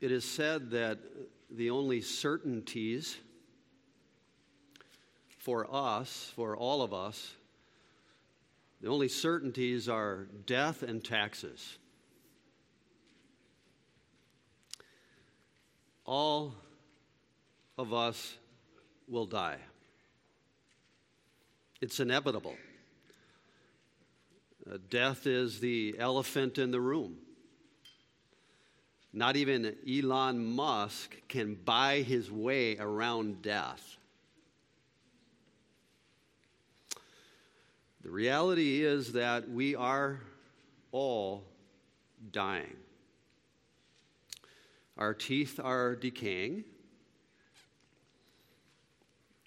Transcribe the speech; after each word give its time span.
It 0.00 0.12
is 0.12 0.24
said 0.24 0.70
that 0.70 0.98
the 1.50 1.70
only 1.70 2.00
certainties 2.00 3.16
for 5.38 5.66
us, 5.74 6.32
for 6.36 6.56
all 6.56 6.82
of 6.82 6.92
us, 6.94 7.32
the 8.80 8.88
only 8.88 9.08
certainties 9.08 9.88
are 9.88 10.28
death 10.46 10.82
and 10.82 11.02
taxes. 11.02 11.78
All 16.04 16.54
of 17.76 17.92
us 17.92 18.36
will 19.08 19.26
die. 19.26 19.58
It's 21.80 21.98
inevitable. 21.98 22.56
Uh, 24.70 24.78
death 24.90 25.26
is 25.26 25.60
the 25.60 25.96
elephant 25.98 26.58
in 26.58 26.70
the 26.70 26.80
room. 26.80 27.16
Not 29.18 29.34
even 29.34 29.74
Elon 29.84 30.44
Musk 30.44 31.16
can 31.26 31.56
buy 31.56 32.02
his 32.02 32.30
way 32.30 32.78
around 32.78 33.42
death. 33.42 33.96
The 38.04 38.10
reality 38.10 38.84
is 38.84 39.14
that 39.14 39.50
we 39.50 39.74
are 39.74 40.20
all 40.92 41.42
dying. 42.30 42.76
Our 44.96 45.14
teeth 45.14 45.58
are 45.58 45.96
decaying. 45.96 46.62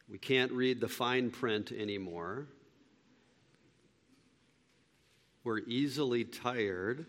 We 0.09 0.17
can't 0.17 0.51
read 0.51 0.81
the 0.81 0.89
fine 0.89 1.31
print 1.31 1.71
anymore. 1.71 2.47
We're 5.45 5.59
easily 5.59 6.25
tired. 6.25 7.05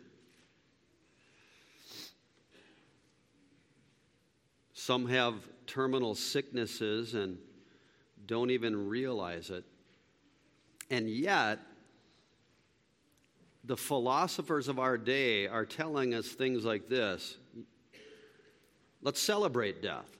Some 4.84 5.06
have 5.06 5.34
terminal 5.68 6.16
sicknesses 6.16 7.14
and 7.14 7.38
don't 8.26 8.50
even 8.50 8.88
realize 8.88 9.48
it. 9.50 9.62
And 10.90 11.08
yet, 11.08 11.60
the 13.62 13.76
philosophers 13.76 14.66
of 14.66 14.80
our 14.80 14.98
day 14.98 15.46
are 15.46 15.64
telling 15.64 16.14
us 16.14 16.26
things 16.30 16.64
like 16.64 16.88
this 16.88 17.36
let's 19.02 19.20
celebrate 19.20 19.82
death 19.82 20.10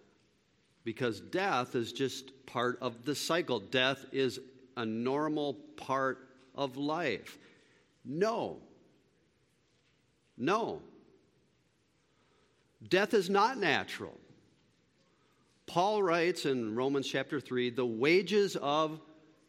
because 0.84 1.20
death 1.20 1.74
is 1.74 1.92
just 1.92 2.30
part 2.46 2.78
of 2.80 3.04
the 3.04 3.16
cycle. 3.16 3.58
Death 3.58 4.04
is 4.12 4.38
a 4.76 4.86
normal 4.86 5.54
part 5.76 6.28
of 6.54 6.76
life. 6.76 7.36
No. 8.04 8.58
No. 10.38 10.82
Death 12.88 13.12
is 13.12 13.28
not 13.28 13.58
natural. 13.58 14.16
Paul 15.72 16.02
writes 16.02 16.44
in 16.44 16.74
Romans 16.74 17.08
chapter 17.08 17.40
3 17.40 17.70
the 17.70 17.86
wages 17.86 18.56
of 18.56 19.00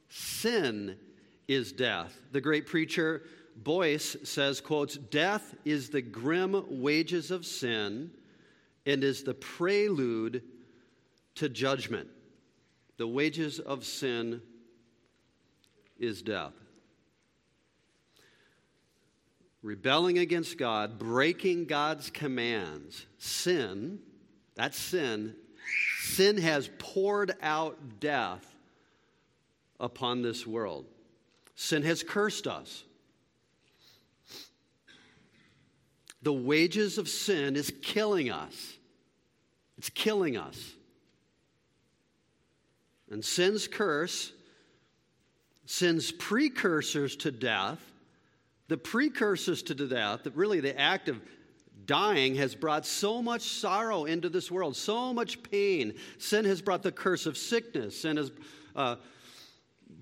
sin 0.08 0.96
is 1.50 1.74
death. 1.74 2.18
The 2.32 2.40
great 2.40 2.66
preacher 2.66 3.24
Boice 3.58 4.16
says, 4.24 4.62
quotes, 4.62 4.96
Death 4.96 5.54
is 5.66 5.90
the 5.90 6.02
grim 6.02 6.64
wages 6.82 7.30
of 7.30 7.46
sin 7.46 8.10
and 8.86 9.04
is 9.04 9.24
the 9.24 9.34
prelude 9.34 10.44
to 11.36 11.50
judgment. 11.50 12.08
The 12.96 13.08
wages 13.08 13.60
of 13.60 13.84
sin 13.84 14.42
is 16.00 16.22
death. 16.22 16.54
Rebelling 19.62 20.20
against 20.20 20.58
God, 20.58 20.98
breaking 20.98 21.66
God's 21.66 22.10
commands, 22.10 23.08
sin, 23.18 24.00
that's 24.56 24.80
sin, 24.80 25.36
sin 26.14 26.38
has 26.38 26.70
poured 26.78 27.34
out 27.42 28.00
death 28.00 28.46
upon 29.80 30.22
this 30.22 30.46
world. 30.46 30.86
Sin 31.56 31.84
has 31.84 32.04
cursed 32.04 32.48
us. 32.48 32.84
The 36.22 36.34
wages 36.34 36.98
of 36.98 37.10
sin 37.10 37.56
is 37.56 37.72
killing 37.82 38.32
us. 38.32 38.78
It's 39.78 39.90
killing 39.90 40.38
us. 40.38 40.74
And 43.12 43.24
sin's 43.24 43.68
curse, 43.68 44.32
sin's 45.66 46.12
precursors 46.12 47.16
to 47.18 47.32
death, 47.32 47.80
the 48.70 48.78
precursors 48.78 49.62
to 49.64 49.76
death, 49.76 50.26
really 50.34 50.62
the 50.62 50.80
act 50.80 51.10
of 51.10 51.20
dying 51.86 52.36
has 52.36 52.56
brought 52.56 52.86
so 52.86 53.22
much 53.22 53.42
sorrow 53.42 54.06
into 54.06 54.30
this 54.30 54.50
world, 54.52 54.76
so 54.76 55.14
much 55.14 55.44
pain. 55.44 55.94
Sin 56.18 56.46
has 56.46 56.62
brought 56.62 56.84
the 56.84 56.92
curse 56.92 57.26
of 57.26 57.38
sickness. 57.38 58.02
Sin 58.02 58.18
has 58.18 58.32
uh, 58.76 58.96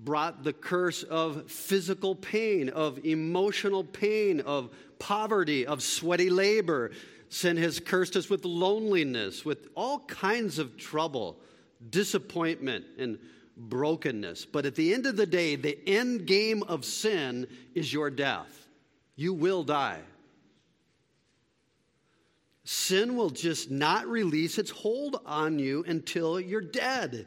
brought 0.04 0.42
the 0.42 0.52
curse 0.52 1.02
of 1.02 1.50
physical 1.50 2.14
pain, 2.14 2.68
of 2.68 3.04
emotional 3.04 3.84
pain, 3.84 4.40
of 4.40 4.70
poverty, 4.98 5.66
of 5.66 5.82
sweaty 5.82 6.30
labor. 6.30 6.90
Sin 7.28 7.56
has 7.56 7.80
cursed 7.80 8.16
us 8.16 8.28
with 8.28 8.44
loneliness, 8.44 9.44
with 9.44 9.68
all 9.74 10.00
kinds 10.00 10.58
of 10.58 10.76
trouble, 10.76 11.40
disappointment, 11.90 12.84
and 12.98 13.18
brokenness. 13.56 14.44
But 14.44 14.66
at 14.66 14.74
the 14.74 14.92
end 14.92 15.06
of 15.06 15.16
the 15.16 15.26
day, 15.26 15.56
the 15.56 15.78
end 15.88 16.26
game 16.26 16.62
of 16.64 16.84
sin 16.84 17.46
is 17.74 17.92
your 17.92 18.10
death. 18.10 18.68
You 19.16 19.34
will 19.34 19.62
die. 19.62 20.00
Sin 22.64 23.16
will 23.16 23.30
just 23.30 23.70
not 23.70 24.06
release 24.06 24.58
its 24.58 24.70
hold 24.70 25.20
on 25.26 25.58
you 25.58 25.84
until 25.86 26.38
you're 26.38 26.60
dead. 26.60 27.26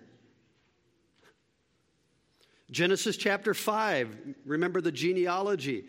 Genesis 2.71 3.17
chapter 3.17 3.53
5, 3.53 4.35
remember 4.45 4.81
the 4.81 4.91
genealogy. 4.91 5.85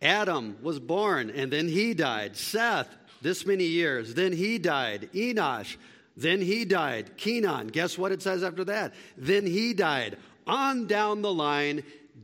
Adam 0.00 0.56
was 0.62 0.80
born 0.80 1.30
and 1.30 1.52
then 1.52 1.68
he 1.68 1.94
died. 1.94 2.36
Seth, 2.36 2.88
this 3.20 3.46
many 3.46 3.64
years, 3.64 4.14
then 4.14 4.32
he 4.32 4.58
died. 4.58 5.10
Enosh, 5.12 5.76
then 6.16 6.40
he 6.40 6.64
died. 6.64 7.16
Kenan, 7.16 7.68
guess 7.68 7.98
what 7.98 8.12
it 8.12 8.22
says 8.22 8.42
after 8.42 8.64
that? 8.64 8.94
Then 9.16 9.46
he 9.46 9.74
died. 9.74 10.16
On 10.46 10.86
down 10.86 11.22
the 11.22 11.32
line, 11.32 11.82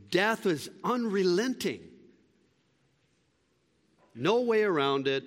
death 0.09 0.45
is 0.45 0.69
unrelenting. 0.83 1.81
No 4.13 4.41
way 4.41 4.63
around 4.63 5.07
it. 5.07 5.25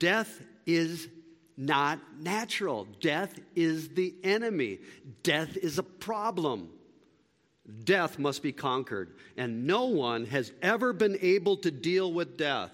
Death 0.00 0.40
is 0.66 1.08
not 1.56 2.00
natural. 2.20 2.88
Death 3.00 3.38
is 3.54 3.90
the 3.90 4.12
enemy. 4.24 4.80
Death 5.22 5.56
is 5.56 5.78
a 5.78 5.84
problem 5.84 6.70
death 7.84 8.18
must 8.18 8.42
be 8.42 8.52
conquered. 8.52 9.14
And 9.36 9.66
no 9.66 9.86
one 9.86 10.26
has 10.26 10.52
ever 10.62 10.92
been 10.92 11.18
able 11.20 11.56
to 11.58 11.70
deal 11.70 12.12
with 12.12 12.36
death. 12.36 12.70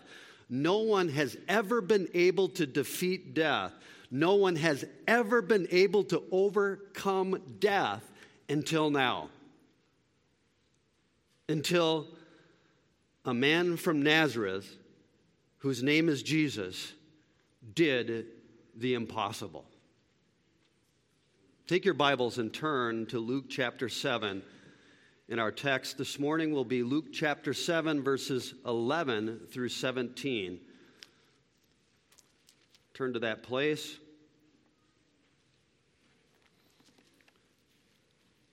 No 0.48 0.78
one 0.78 1.08
has 1.08 1.36
ever 1.48 1.80
been 1.80 2.08
able 2.14 2.48
to 2.50 2.66
defeat 2.66 3.34
death. 3.34 3.72
No 4.10 4.34
one 4.34 4.56
has 4.56 4.84
ever 5.08 5.42
been 5.42 5.66
able 5.70 6.04
to 6.04 6.22
overcome 6.30 7.40
death 7.58 8.02
until 8.48 8.90
now. 8.90 9.28
Until 11.48 12.06
a 13.24 13.34
man 13.34 13.76
from 13.76 14.02
Nazareth, 14.02 14.76
whose 15.58 15.82
name 15.82 16.08
is 16.08 16.22
Jesus, 16.22 16.92
did 17.76 18.26
the 18.74 18.94
impossible. 18.94 19.64
Take 21.68 21.84
your 21.84 21.94
Bibles 21.94 22.38
and 22.38 22.52
turn 22.52 23.06
to 23.06 23.20
Luke 23.20 23.44
chapter 23.48 23.88
7 23.88 24.42
in 25.28 25.40
our 25.40 25.50
text 25.50 25.98
this 25.98 26.20
morning 26.20 26.52
will 26.52 26.64
be 26.64 26.84
Luke 26.84 27.12
chapter 27.12 27.52
7, 27.52 28.04
verses 28.04 28.54
11 28.64 29.48
through 29.50 29.70
17. 29.70 30.60
Turn 32.94 33.12
to 33.12 33.18
that 33.18 33.42
place. 33.42 33.98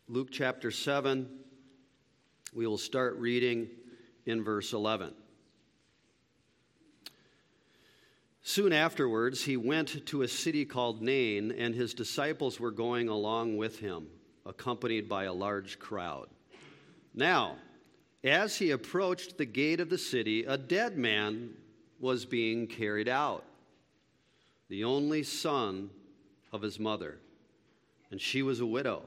Luke 0.07 0.29
chapter 0.31 0.71
7, 0.71 1.29
we 2.55 2.65
will 2.65 2.79
start 2.79 3.17
reading 3.17 3.69
in 4.25 4.43
verse 4.43 4.73
11. 4.73 5.13
Soon 8.45 8.73
afterwards, 8.73 9.41
he 9.45 9.55
went 9.55 10.05
to 10.05 10.21
a 10.21 10.27
city 10.27 10.65
called 10.65 11.01
Nain, 11.01 11.49
and 11.53 11.73
his 11.73 11.93
disciples 11.93 12.59
were 12.59 12.71
going 12.71 13.07
along 13.07 13.55
with 13.55 13.79
him, 13.79 14.07
accompanied 14.45 15.07
by 15.07 15.23
a 15.23 15.33
large 15.33 15.79
crowd. 15.79 16.27
Now, 17.13 17.55
as 18.21 18.57
he 18.57 18.71
approached 18.71 19.37
the 19.37 19.45
gate 19.45 19.79
of 19.79 19.89
the 19.89 19.97
city, 19.97 20.43
a 20.43 20.57
dead 20.57 20.97
man 20.97 21.51
was 22.01 22.25
being 22.25 22.67
carried 22.67 23.07
out, 23.07 23.45
the 24.67 24.83
only 24.83 25.23
son 25.23 25.89
of 26.51 26.61
his 26.61 26.77
mother, 26.77 27.19
and 28.11 28.19
she 28.19 28.41
was 28.41 28.59
a 28.59 28.65
widow. 28.65 29.03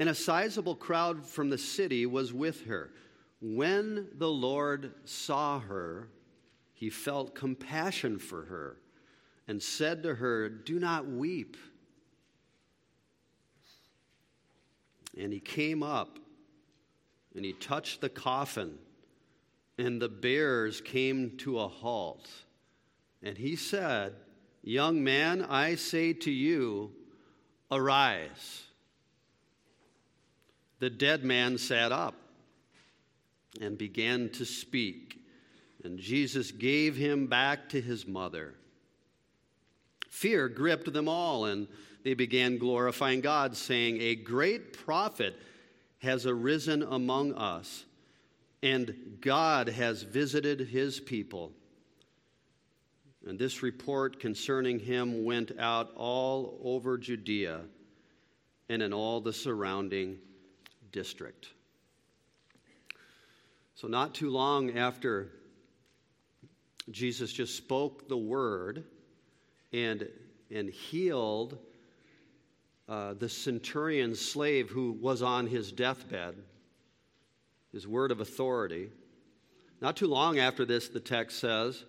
And 0.00 0.08
a 0.08 0.14
sizable 0.14 0.74
crowd 0.74 1.24
from 1.24 1.48
the 1.48 1.58
city 1.58 2.06
was 2.06 2.32
with 2.32 2.66
her. 2.66 2.90
When 3.40 4.08
the 4.14 4.30
Lord 4.30 4.94
saw 5.04 5.60
her, 5.60 6.08
he 6.78 6.90
felt 6.90 7.34
compassion 7.34 8.20
for 8.20 8.44
her 8.44 8.76
and 9.48 9.60
said 9.60 10.04
to 10.04 10.14
her, 10.14 10.48
Do 10.48 10.78
not 10.78 11.08
weep. 11.08 11.56
And 15.18 15.32
he 15.32 15.40
came 15.40 15.82
up 15.82 16.20
and 17.34 17.44
he 17.44 17.52
touched 17.52 18.00
the 18.00 18.08
coffin, 18.08 18.78
and 19.76 20.00
the 20.00 20.08
bearers 20.08 20.80
came 20.80 21.36
to 21.38 21.58
a 21.58 21.66
halt. 21.66 22.30
And 23.24 23.36
he 23.36 23.56
said, 23.56 24.14
Young 24.62 25.02
man, 25.02 25.42
I 25.42 25.74
say 25.74 26.12
to 26.12 26.30
you, 26.30 26.92
arise. 27.72 28.62
The 30.78 30.90
dead 30.90 31.24
man 31.24 31.58
sat 31.58 31.90
up 31.90 32.14
and 33.60 33.76
began 33.76 34.28
to 34.30 34.44
speak, 34.44 35.17
and 35.84 35.98
Jesus 35.98 36.50
gave 36.50 36.96
him 36.96 37.26
back 37.26 37.68
to 37.70 37.80
his 37.80 38.06
mother. 38.06 38.54
Fear 40.08 40.48
gripped 40.48 40.92
them 40.92 41.08
all, 41.08 41.44
and 41.44 41.68
they 42.02 42.14
began 42.14 42.58
glorifying 42.58 43.20
God, 43.20 43.56
saying, 43.56 44.00
A 44.00 44.16
great 44.16 44.72
prophet 44.72 45.36
has 45.98 46.26
arisen 46.26 46.82
among 46.82 47.34
us, 47.34 47.84
and 48.62 49.18
God 49.20 49.68
has 49.68 50.02
visited 50.02 50.60
his 50.60 50.98
people. 51.00 51.52
And 53.26 53.38
this 53.38 53.62
report 53.62 54.20
concerning 54.20 54.78
him 54.78 55.24
went 55.24 55.52
out 55.58 55.92
all 55.96 56.58
over 56.64 56.96
Judea 56.96 57.60
and 58.68 58.82
in 58.82 58.92
all 58.92 59.20
the 59.20 59.32
surrounding 59.32 60.18
district. 60.92 61.48
So, 63.74 63.86
not 63.86 64.14
too 64.14 64.30
long 64.30 64.76
after 64.76 65.30
Jesus 66.90 67.32
just 67.32 67.56
spoke 67.56 68.08
the 68.08 68.16
word 68.16 68.84
and, 69.72 70.08
and 70.50 70.68
healed 70.68 71.58
uh, 72.88 73.14
the 73.14 73.28
centurion 73.28 74.14
slave 74.14 74.70
who 74.70 74.92
was 74.92 75.22
on 75.22 75.46
his 75.46 75.70
deathbed, 75.72 76.34
his 77.72 77.86
word 77.86 78.10
of 78.10 78.20
authority. 78.20 78.88
Not 79.80 79.96
too 79.96 80.06
long 80.06 80.38
after 80.38 80.64
this, 80.64 80.88
the 80.88 81.00
text 81.00 81.38
says, 81.38 81.84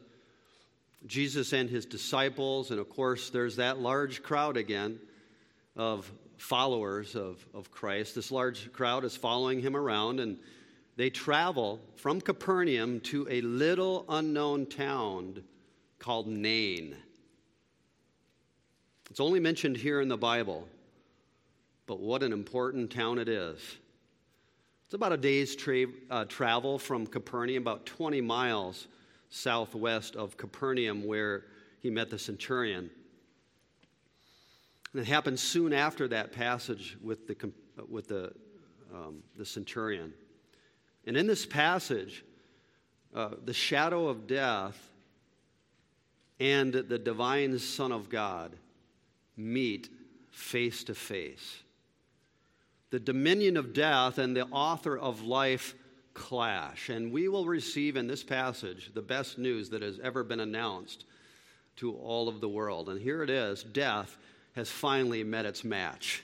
Jesus 1.06 1.54
and 1.54 1.70
his 1.70 1.86
disciples, 1.86 2.72
and 2.72 2.80
of 2.80 2.90
course, 2.90 3.30
there's 3.30 3.56
that 3.56 3.80
large 3.80 4.22
crowd 4.22 4.58
again 4.58 5.00
of 5.78 6.12
followers 6.38 7.16
of, 7.16 7.46
of 7.54 7.72
Christ. 7.72 8.16
This 8.16 8.32
large 8.32 8.72
crowd 8.74 9.06
is 9.06 9.16
following 9.16 9.62
him 9.62 9.78
around, 9.78 10.20
and 10.20 10.38
they 11.00 11.10
travel 11.10 11.80
from 11.96 12.20
Capernaum 12.20 13.00
to 13.00 13.26
a 13.30 13.40
little 13.40 14.04
unknown 14.10 14.66
town 14.66 15.42
called 15.98 16.28
Nain. 16.28 16.94
It's 19.10 19.22
only 19.22 19.40
mentioned 19.40 19.78
here 19.78 20.02
in 20.02 20.10
the 20.10 20.18
Bible, 20.18 20.68
but 21.88 22.02
what 22.02 22.22
an 22.22 22.34
important 22.34 22.92
town 22.92 23.18
it 23.18 23.30
is. 23.30 23.62
It's 24.84 24.94
about 24.94 25.14
a 25.14 25.18
day's 25.18 25.56
tra- 25.56 25.86
uh, 26.12 26.26
travel 26.26 26.78
from 26.78 27.08
Capernaum, 27.08 27.64
about 27.64 27.86
20 27.86 28.20
miles 28.20 28.90
southwest 29.30 30.18
of 30.18 30.36
Capernaum, 30.36 31.06
where 31.06 31.46
he 31.80 31.90
met 31.90 32.10
the 32.10 32.20
centurion. 32.20 32.90
And 34.92 35.02
it 35.02 35.08
happened 35.08 35.40
soon 35.40 35.72
after 35.72 36.10
that 36.10 36.34
passage 36.34 36.98
with 37.02 37.26
the, 37.26 37.54
with 37.88 38.10
the, 38.10 38.34
um, 38.94 39.24
the 39.38 39.46
centurion. 39.46 40.14
And 41.06 41.18
in 41.18 41.28
this 41.28 41.46
passage, 41.46 42.24
uh, 43.14 43.32
the 43.44 43.54
shadow 43.54 44.08
of 44.08 44.28
death 44.28 44.90
and 46.40 46.74
the 46.74 47.00
divine 47.00 47.58
Son 47.60 47.92
of 47.92 48.10
God 48.10 48.56
meet 49.36 49.90
face 50.32 50.84
to 50.86 50.96
face. 50.96 51.64
The 52.92 53.00
dominion 53.00 53.58
of 53.58 53.74
death 53.74 54.18
and 54.18 54.36
the 54.36 54.46
author 54.48 54.98
of 54.98 55.22
life 55.22 55.76
clash. 56.14 56.90
And 56.90 57.12
we 57.12 57.28
will 57.28 57.46
receive 57.46 57.96
in 57.96 58.08
this 58.08 58.24
passage 58.24 58.92
the 58.94 59.02
best 59.02 59.38
news 59.38 59.70
that 59.70 59.82
has 59.82 60.00
ever 60.00 60.24
been 60.24 60.40
announced 60.40 61.06
to 61.78 61.94
all 61.96 62.28
of 62.28 62.42
the 62.42 62.50
world. 62.50 62.90
And 62.90 63.00
here 63.00 63.24
it 63.24 63.30
is 63.30 63.64
death 63.64 64.18
has 64.56 64.70
finally 64.70 65.24
met 65.24 65.46
its 65.46 65.64
match. 65.64 66.24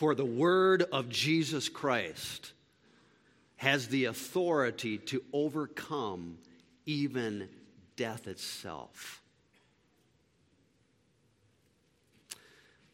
For 0.00 0.14
the 0.14 0.24
word 0.24 0.82
of 0.92 1.10
Jesus 1.10 1.68
Christ 1.68 2.52
has 3.56 3.88
the 3.88 4.06
authority 4.06 4.96
to 4.96 5.22
overcome 5.30 6.38
even 6.86 7.50
death 7.96 8.26
itself. 8.26 9.20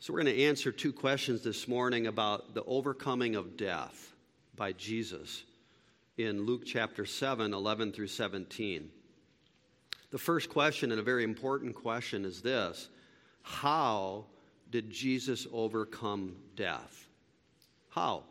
So, 0.00 0.12
we're 0.12 0.24
going 0.24 0.34
to 0.34 0.42
answer 0.46 0.72
two 0.72 0.92
questions 0.92 1.42
this 1.42 1.68
morning 1.68 2.08
about 2.08 2.54
the 2.54 2.64
overcoming 2.64 3.36
of 3.36 3.56
death 3.56 4.12
by 4.56 4.72
Jesus 4.72 5.44
in 6.16 6.44
Luke 6.44 6.62
chapter 6.66 7.06
7, 7.06 7.54
11 7.54 7.92
through 7.92 8.08
17. 8.08 8.90
The 10.10 10.18
first 10.18 10.48
question, 10.48 10.90
and 10.90 10.98
a 10.98 11.04
very 11.04 11.22
important 11.22 11.76
question, 11.76 12.24
is 12.24 12.42
this 12.42 12.88
How 13.42 14.24
did 14.76 14.90
Jesus 14.90 15.46
overcome 15.54 16.36
death? 16.54 17.08
How? 17.88 18.24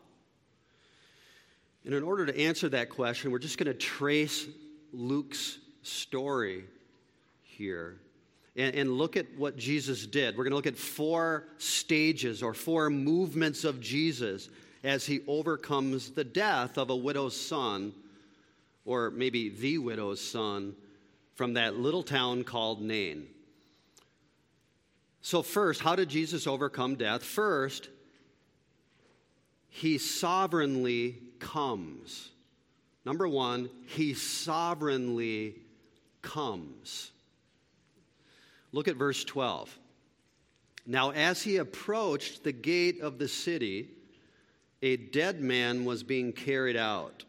And 1.84 1.92
in 1.92 2.04
order 2.04 2.24
to 2.24 2.40
answer 2.40 2.68
that 2.68 2.88
question, 2.88 3.32
we're 3.32 3.40
just 3.40 3.58
going 3.58 3.66
to 3.66 3.74
trace 3.74 4.46
Luke's 4.92 5.58
story 5.82 6.62
here 7.42 7.96
and, 8.54 8.76
and 8.76 8.92
look 8.92 9.16
at 9.16 9.26
what 9.36 9.56
Jesus 9.56 10.06
did. 10.06 10.36
We're 10.36 10.44
going 10.44 10.52
to 10.52 10.56
look 10.56 10.68
at 10.68 10.76
four 10.76 11.48
stages 11.58 12.44
or 12.44 12.54
four 12.54 12.90
movements 12.90 13.64
of 13.64 13.80
Jesus 13.80 14.48
as 14.84 15.04
he 15.04 15.22
overcomes 15.26 16.10
the 16.10 16.22
death 16.22 16.78
of 16.78 16.90
a 16.90 16.96
widow's 16.96 17.34
son, 17.34 17.92
or 18.84 19.10
maybe 19.10 19.48
the 19.48 19.78
widow's 19.78 20.20
son, 20.20 20.76
from 21.34 21.54
that 21.54 21.76
little 21.76 22.04
town 22.04 22.44
called 22.44 22.80
Nain. 22.80 23.26
So, 25.26 25.42
first, 25.42 25.80
how 25.80 25.96
did 25.96 26.08
Jesus 26.08 26.46
overcome 26.46 26.94
death? 26.94 27.24
First, 27.24 27.88
he 29.68 29.98
sovereignly 29.98 31.18
comes. 31.40 32.30
Number 33.04 33.26
one, 33.26 33.68
he 33.88 34.14
sovereignly 34.14 35.56
comes. 36.22 37.10
Look 38.70 38.86
at 38.86 38.94
verse 38.94 39.24
12. 39.24 39.76
Now, 40.86 41.10
as 41.10 41.42
he 41.42 41.56
approached 41.56 42.44
the 42.44 42.52
gate 42.52 43.00
of 43.00 43.18
the 43.18 43.26
city, 43.26 43.88
a 44.80 44.96
dead 44.96 45.40
man 45.40 45.84
was 45.84 46.04
being 46.04 46.32
carried 46.32 46.76
out. 46.76 47.24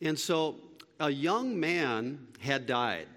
And 0.00 0.16
so 0.16 0.54
a 1.00 1.10
young 1.10 1.58
man 1.58 2.28
had 2.38 2.68
died. 2.68 3.08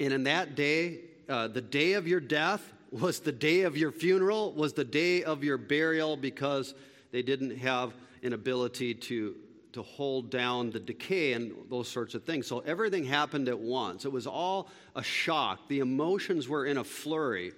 And 0.00 0.14
in 0.14 0.24
that 0.24 0.54
day, 0.54 1.00
uh, 1.28 1.48
the 1.48 1.60
day 1.60 1.94
of 1.94 2.06
your 2.06 2.20
death 2.20 2.72
was 2.90 3.20
the 3.20 3.32
day 3.32 3.62
of 3.62 3.76
your 3.76 3.90
funeral, 3.90 4.52
was 4.52 4.72
the 4.72 4.84
day 4.84 5.24
of 5.24 5.42
your 5.42 5.58
burial 5.58 6.16
because 6.16 6.74
they 7.10 7.22
didn't 7.22 7.56
have 7.58 7.94
an 8.22 8.32
ability 8.32 8.94
to 8.94 9.36
to 9.76 9.82
hold 9.82 10.30
down 10.30 10.70
the 10.70 10.80
decay 10.80 11.34
and 11.34 11.52
those 11.68 11.86
sorts 11.86 12.14
of 12.14 12.24
things. 12.24 12.46
So 12.46 12.60
everything 12.60 13.04
happened 13.04 13.46
at 13.46 13.58
once. 13.58 14.06
It 14.06 14.10
was 14.10 14.26
all 14.26 14.70
a 14.94 15.02
shock. 15.02 15.68
The 15.68 15.80
emotions 15.80 16.48
were 16.48 16.64
in 16.64 16.78
a 16.78 16.84
flurry. 16.84 17.52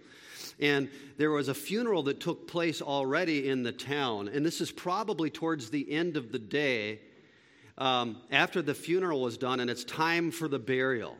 And 0.59 0.91
there 1.17 1.31
was 1.31 1.47
a 1.47 1.55
funeral 1.55 2.03
that 2.03 2.19
took 2.19 2.49
place 2.49 2.83
already 2.83 3.49
in 3.49 3.63
the 3.63 3.71
town. 3.71 4.27
And 4.27 4.45
this 4.45 4.61
is 4.61 4.73
probably 4.73 5.31
towards 5.31 5.71
the 5.71 5.89
end 5.93 6.17
of 6.17 6.33
the 6.33 6.41
day 6.41 6.99
um, 7.79 8.21
after 8.33 8.63
the 8.63 8.75
funeral 8.75 9.21
was 9.21 9.39
done, 9.39 9.61
and 9.61 9.71
it's 9.71 9.85
time 9.85 10.33
for 10.33 10.49
the 10.49 10.59
burial. 10.59 11.17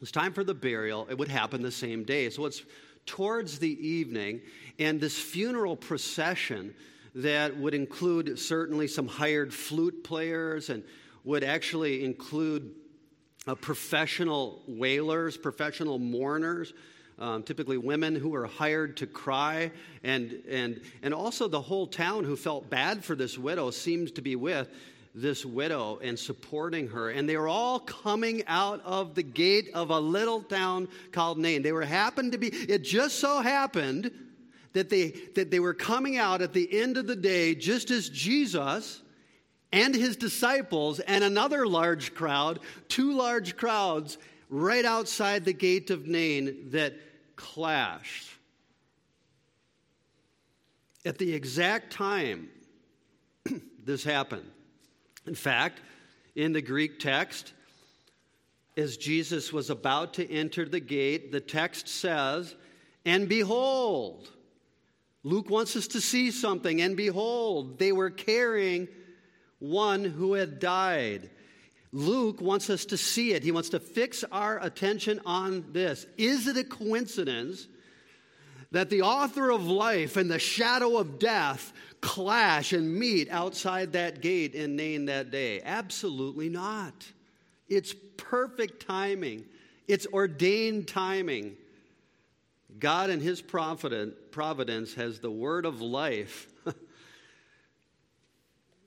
It's 0.00 0.10
time 0.10 0.32
for 0.32 0.44
the 0.44 0.54
burial. 0.54 1.06
It 1.08 1.16
would 1.16 1.28
happen 1.28 1.62
the 1.62 1.70
same 1.70 2.04
day. 2.04 2.28
So 2.30 2.44
it's 2.46 2.62
towards 3.06 3.58
the 3.58 3.86
evening, 3.86 4.40
and 4.78 5.00
this 5.00 5.18
funeral 5.18 5.76
procession 5.76 6.74
that 7.14 7.56
would 7.56 7.74
include 7.74 8.38
certainly 8.38 8.88
some 8.88 9.06
hired 9.06 9.54
flute 9.54 10.02
players 10.02 10.68
and 10.68 10.82
would 11.22 11.44
actually 11.44 12.04
include 12.04 12.74
uh, 13.46 13.54
professional 13.54 14.62
wailers, 14.66 15.36
professional 15.36 15.98
mourners. 15.98 16.72
Um, 17.16 17.44
typically 17.44 17.78
women 17.78 18.16
who 18.16 18.30
were 18.30 18.44
hired 18.44 18.96
to 18.96 19.06
cry, 19.06 19.70
and, 20.02 20.42
and, 20.48 20.80
and 21.00 21.14
also 21.14 21.46
the 21.46 21.60
whole 21.60 21.86
town 21.86 22.24
who 22.24 22.34
felt 22.34 22.68
bad 22.68 23.04
for 23.04 23.14
this 23.14 23.38
widow 23.38 23.70
seems 23.70 24.10
to 24.10 24.20
be 24.20 24.34
with 24.34 24.68
this 25.14 25.44
widow 25.44 26.00
and 26.02 26.18
supporting 26.18 26.88
her. 26.88 27.10
And 27.10 27.28
they 27.28 27.36
were 27.36 27.48
all 27.48 27.78
coming 27.78 28.42
out 28.46 28.80
of 28.84 29.14
the 29.14 29.22
gate 29.22 29.70
of 29.72 29.90
a 29.90 30.00
little 30.00 30.42
town 30.42 30.88
called 31.12 31.38
Nain. 31.38 31.62
They 31.62 31.72
were 31.72 31.84
happened 31.84 32.32
to 32.32 32.38
be, 32.38 32.48
it 32.48 32.82
just 32.82 33.20
so 33.20 33.40
happened 33.40 34.10
that 34.72 34.90
they, 34.90 35.10
that 35.36 35.52
they 35.52 35.60
were 35.60 35.74
coming 35.74 36.18
out 36.18 36.42
at 36.42 36.52
the 36.52 36.80
end 36.80 36.96
of 36.96 37.06
the 37.06 37.14
day 37.14 37.54
just 37.54 37.92
as 37.92 38.08
Jesus 38.08 39.02
and 39.72 39.94
his 39.94 40.16
disciples 40.16 40.98
and 41.00 41.22
another 41.22 41.66
large 41.66 42.14
crowd, 42.14 42.58
two 42.88 43.12
large 43.12 43.56
crowds, 43.56 44.18
right 44.50 44.84
outside 44.84 45.44
the 45.44 45.52
gate 45.52 45.90
of 45.90 46.06
Nain 46.06 46.70
that 46.70 46.94
clashed. 47.36 48.30
At 51.04 51.18
the 51.18 51.34
exact 51.34 51.92
time 51.92 52.48
this 53.84 54.02
happened. 54.02 54.50
In 55.26 55.34
fact, 55.34 55.80
in 56.34 56.52
the 56.52 56.62
Greek 56.62 56.98
text, 56.98 57.52
as 58.76 58.96
Jesus 58.96 59.52
was 59.52 59.70
about 59.70 60.14
to 60.14 60.30
enter 60.30 60.64
the 60.64 60.80
gate, 60.80 61.32
the 61.32 61.40
text 61.40 61.88
says, 61.88 62.54
And 63.04 63.28
behold, 63.28 64.30
Luke 65.22 65.48
wants 65.48 65.76
us 65.76 65.86
to 65.88 66.00
see 66.00 66.30
something, 66.30 66.80
and 66.80 66.96
behold, 66.96 67.78
they 67.78 67.92
were 67.92 68.10
carrying 68.10 68.88
one 69.58 70.04
who 70.04 70.34
had 70.34 70.58
died. 70.58 71.30
Luke 71.92 72.40
wants 72.40 72.68
us 72.68 72.84
to 72.86 72.96
see 72.96 73.32
it. 73.32 73.44
He 73.44 73.52
wants 73.52 73.70
to 73.70 73.80
fix 73.80 74.24
our 74.32 74.62
attention 74.62 75.20
on 75.24 75.64
this. 75.72 76.06
Is 76.18 76.48
it 76.48 76.56
a 76.56 76.64
coincidence 76.64 77.68
that 78.72 78.90
the 78.90 79.02
author 79.02 79.50
of 79.50 79.66
life 79.68 80.16
and 80.16 80.28
the 80.28 80.40
shadow 80.40 80.98
of 80.98 81.20
death 81.20 81.72
clash 82.04 82.74
and 82.74 82.94
meet 82.94 83.30
outside 83.30 83.94
that 83.94 84.20
gate 84.20 84.54
in 84.54 84.76
Nain 84.76 85.06
that 85.06 85.30
day? 85.30 85.62
Absolutely 85.64 86.50
not. 86.50 86.92
It's 87.66 87.94
perfect 88.18 88.86
timing, 88.86 89.44
it's 89.88 90.06
ordained 90.12 90.86
timing. 90.86 91.56
God, 92.78 93.08
in 93.08 93.20
His 93.20 93.40
providence, 93.40 94.94
has 94.94 95.20
the 95.20 95.30
word 95.30 95.64
of 95.64 95.80
life 95.80 96.48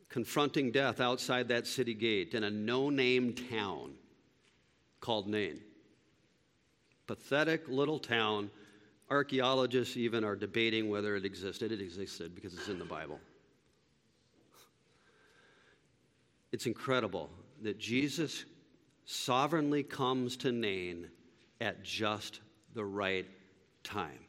confronting 0.09 0.71
death 0.71 0.99
outside 0.99 1.47
that 1.47 1.65
city 1.65 1.93
gate 1.93 2.33
in 2.33 2.43
a 2.43 2.51
no 2.51 2.89
name 2.89 3.33
town 3.33 3.93
called 4.99 5.27
Nain. 5.27 5.61
Pathetic 7.07 7.69
little 7.69 7.97
town. 7.97 8.51
Archaeologists 9.09 9.95
even 9.95 10.23
are 10.23 10.35
debating 10.35 10.89
whether 10.89 11.15
it 11.15 11.25
existed. 11.25 11.71
It 11.71 11.81
existed 11.81 12.35
because 12.35 12.53
it's 12.53 12.67
in 12.67 12.79
the 12.79 12.85
Bible. 12.85 13.19
It's 16.51 16.65
incredible 16.65 17.29
that 17.61 17.79
Jesus 17.79 18.45
sovereignly 19.05 19.83
comes 19.83 20.35
to 20.37 20.51
Nain 20.51 21.07
at 21.61 21.83
just 21.83 22.41
the 22.73 22.83
right 22.83 23.25
time. 23.83 24.19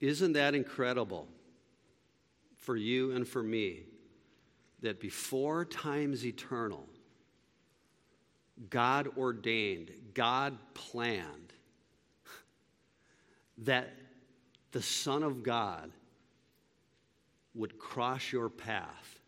Isn't 0.00 0.32
that 0.32 0.54
incredible 0.54 1.28
for 2.56 2.76
you 2.76 3.12
and 3.12 3.26
for 3.26 3.42
me 3.42 3.84
that 4.80 5.00
before 5.00 5.64
time's 5.64 6.26
eternal, 6.26 6.88
God 8.70 9.08
ordained, 9.16 9.90
God 10.14 10.56
planned 10.74 11.52
that 13.58 13.92
the 14.72 14.82
Son 14.82 15.22
of 15.22 15.42
God 15.42 15.90
would 17.54 17.78
cross 17.78 18.32
your 18.32 18.48
path 18.48 19.20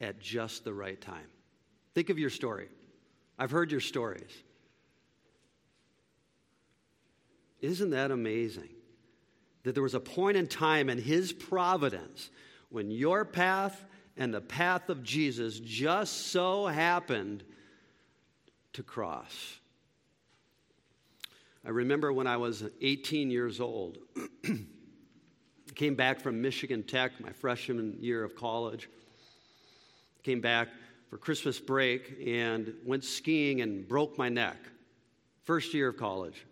at 0.00 0.20
just 0.20 0.64
the 0.64 0.72
right 0.72 1.00
time. 1.00 1.26
Think 1.94 2.10
of 2.10 2.18
your 2.18 2.30
story. 2.30 2.68
I've 3.38 3.50
heard 3.50 3.70
your 3.70 3.80
stories. 3.80 4.30
Isn't 7.60 7.90
that 7.90 8.10
amazing? 8.10 8.68
That 9.64 9.74
there 9.74 9.82
was 9.82 9.94
a 9.94 10.00
point 10.00 10.36
in 10.36 10.46
time 10.46 10.88
in 10.88 10.98
His 10.98 11.32
providence 11.32 12.30
when 12.68 12.90
your 12.90 13.24
path 13.24 13.84
and 14.16 14.32
the 14.32 14.40
path 14.40 14.88
of 14.88 15.02
Jesus 15.02 15.60
just 15.60 16.28
so 16.28 16.66
happened 16.66 17.44
to 18.72 18.82
cross. 18.82 19.58
I 21.64 21.70
remember 21.70 22.12
when 22.12 22.26
I 22.26 22.36
was 22.36 22.64
18 22.80 23.30
years 23.30 23.60
old, 23.60 23.98
came 25.74 25.94
back 25.94 26.20
from 26.20 26.40
Michigan 26.40 26.82
Tech, 26.82 27.20
my 27.20 27.32
freshman 27.32 27.96
year 28.00 28.22
of 28.22 28.36
college 28.36 28.88
came 30.26 30.40
back 30.40 30.70
for 31.08 31.18
Christmas 31.18 31.60
break 31.60 32.16
and 32.26 32.74
went 32.84 33.04
skiing 33.04 33.60
and 33.60 33.86
broke 33.86 34.18
my 34.18 34.28
neck. 34.28 34.56
First 35.44 35.72
year 35.72 35.90
of 35.90 35.96
college. 35.96 36.44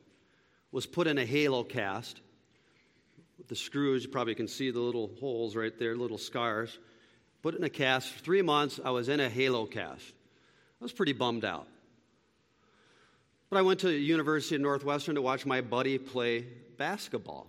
Was 0.71 0.87
put 0.87 1.09
in 1.09 1.19
a 1.19 1.27
halo 1.27 1.65
cast 1.65 2.21
the 3.49 3.57
screws. 3.57 4.05
You 4.05 4.11
probably 4.11 4.37
can 4.37 4.47
see 4.47 4.71
the 4.71 4.79
little 4.79 5.11
holes 5.19 5.57
right 5.57 5.77
there, 5.77 5.97
little 5.97 6.19
scars. 6.19 6.79
Put 7.45 7.55
in 7.55 7.63
a 7.63 7.69
cast. 7.69 8.15
Three 8.15 8.41
months, 8.41 8.81
I 8.83 8.89
was 8.89 9.11
in 9.11 9.21
a 9.21 9.29
halo 9.29 9.67
cast. 9.67 10.15
I 10.81 10.83
was 10.83 10.93
pretty 10.93 11.13
bummed 11.13 11.45
out. 11.45 11.69
But 13.51 13.59
I 13.59 13.61
went 13.61 13.81
to 13.81 13.89
the 13.89 13.99
University 13.99 14.55
of 14.55 14.63
Northwestern 14.63 15.17
to 15.17 15.21
watch 15.21 15.45
my 15.45 15.61
buddy 15.61 15.99
play 15.99 16.47
basketball 16.79 17.47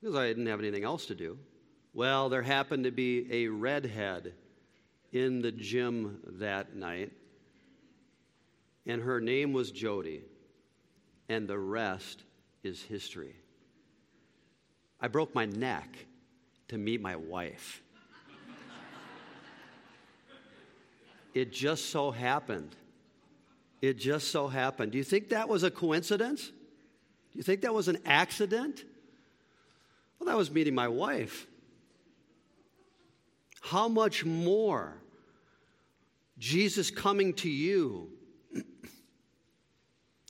because 0.00 0.16
I 0.16 0.26
didn't 0.26 0.48
have 0.48 0.58
anything 0.58 0.82
else 0.82 1.06
to 1.06 1.14
do. 1.14 1.38
Well, 1.94 2.28
there 2.28 2.42
happened 2.42 2.82
to 2.82 2.90
be 2.90 3.28
a 3.30 3.46
redhead 3.46 4.34
in 5.12 5.42
the 5.42 5.52
gym 5.52 6.18
that 6.40 6.74
night, 6.74 7.12
and 8.84 9.00
her 9.00 9.20
name 9.20 9.52
was 9.52 9.70
Jody, 9.70 10.22
and 11.28 11.46
the 11.46 11.56
rest 11.56 12.24
is 12.64 12.82
history. 12.82 13.36
I 15.00 15.06
broke 15.06 15.36
my 15.36 15.44
neck 15.44 15.86
to 16.66 16.78
meet 16.78 17.00
my 17.00 17.14
wife. 17.14 17.80
It 21.34 21.52
just 21.52 21.86
so 21.86 22.10
happened. 22.10 22.74
It 23.80 23.98
just 23.98 24.28
so 24.28 24.48
happened. 24.48 24.92
Do 24.92 24.98
you 24.98 25.04
think 25.04 25.30
that 25.30 25.48
was 25.48 25.62
a 25.62 25.70
coincidence? 25.70 26.46
Do 26.46 27.38
you 27.38 27.42
think 27.42 27.62
that 27.62 27.72
was 27.72 27.88
an 27.88 27.98
accident? 28.04 28.84
Well, 30.18 30.26
that 30.28 30.36
was 30.36 30.50
meeting 30.50 30.74
my 30.74 30.88
wife. 30.88 31.46
How 33.62 33.88
much 33.88 34.24
more 34.24 35.00
Jesus 36.40 36.90
coming 36.90 37.34
to 37.34 37.50
you 37.50 38.08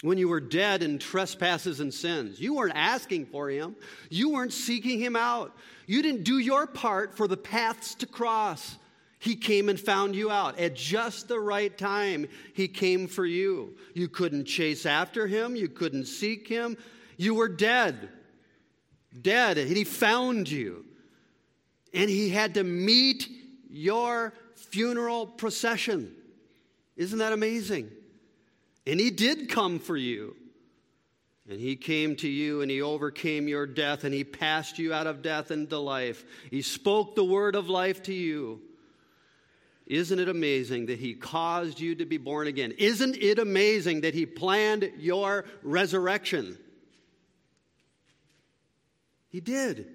when 0.03 0.19
you 0.19 0.29
were 0.29 0.41
dead 0.41 0.83
in 0.83 0.99
trespasses 0.99 1.79
and 1.81 1.95
sins. 1.95 2.41
You 2.41 2.55
weren't 2.55 2.75
asking 2.75 3.27
for 3.27 3.49
him, 3.49 3.77
you 4.11 4.31
weren't 4.31 4.53
seeking 4.53 4.99
him 4.99 5.17
out. 5.17 5.57
You 5.87 6.03
didn't 6.03 6.25
do 6.25 6.39
your 6.39 6.67
part 6.67 7.17
for 7.17 7.27
the 7.27 7.37
paths 7.37 7.95
to 7.97 8.07
cross. 8.07 8.77
He 9.21 9.37
came 9.37 9.69
and 9.69 9.79
found 9.79 10.17
you 10.17 10.31
out. 10.31 10.59
At 10.59 10.75
just 10.75 11.29
the 11.29 11.39
right 11.39 11.77
time, 11.77 12.27
He 12.55 12.69
came 12.69 13.07
for 13.07 13.27
you. 13.27 13.77
You 13.93 14.09
couldn't 14.09 14.47
chase 14.47 14.87
after 14.87 15.27
Him, 15.27 15.55
you 15.55 15.69
couldn't 15.69 16.07
seek 16.07 16.49
Him. 16.49 16.79
You 17.19 17.35
were 17.35 17.49
dead. 17.49 18.09
Dead. 19.21 19.59
And 19.59 19.77
He 19.77 19.85
found 19.85 20.51
you. 20.51 20.87
And 21.93 22.09
He 22.09 22.31
had 22.31 22.55
to 22.55 22.65
meet 22.65 23.29
your 23.69 24.33
funeral 24.57 25.27
procession. 25.27 26.15
Isn't 26.97 27.19
that 27.19 27.35
amazing? 27.35 27.91
And 28.87 28.99
He 28.99 29.11
did 29.11 29.51
come 29.51 29.81
for 29.81 29.99
you. 29.99 30.35
And 31.47 31.61
He 31.61 31.77
came 31.77 32.17
to 32.17 32.29
you 32.29 32.63
and 32.63 32.71
He 32.71 32.81
overcame 32.81 33.49
your 33.49 33.67
death 33.67 34.05
and 34.05 34.15
He 34.15 34.25
passed 34.25 34.79
you 34.79 34.95
out 34.95 35.07
of 35.07 35.21
death 35.21 35.51
into 35.51 35.79
life. 35.79 36.25
He 36.51 36.63
spoke 36.63 37.17
the 37.17 37.25
word 37.25 37.55
of 37.55 37.69
life 37.69 38.03
to 38.05 38.15
you. 38.15 38.63
Isn't 39.91 40.21
it 40.21 40.29
amazing 40.29 40.87
that 40.87 41.01
He 41.01 41.15
caused 41.15 41.81
you 41.81 41.97
to 41.97 42.07
be 42.07 42.17
born 42.17 42.47
again? 42.47 42.73
Isn't 42.79 43.17
it 43.17 43.41
amazing 43.41 44.03
that 44.03 44.15
He 44.15 44.25
planned 44.25 44.89
your 44.99 45.45
resurrection? 45.65 46.57
He 49.31 49.41
did. 49.41 49.89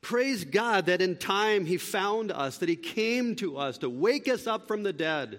Praise 0.00 0.46
God 0.46 0.86
that 0.86 1.02
in 1.02 1.18
time 1.18 1.66
He 1.66 1.76
found 1.76 2.32
us, 2.32 2.56
that 2.58 2.70
He 2.70 2.76
came 2.76 3.36
to 3.36 3.58
us 3.58 3.76
to 3.78 3.90
wake 3.90 4.26
us 4.26 4.46
up 4.46 4.66
from 4.66 4.82
the 4.82 4.94
dead. 4.94 5.38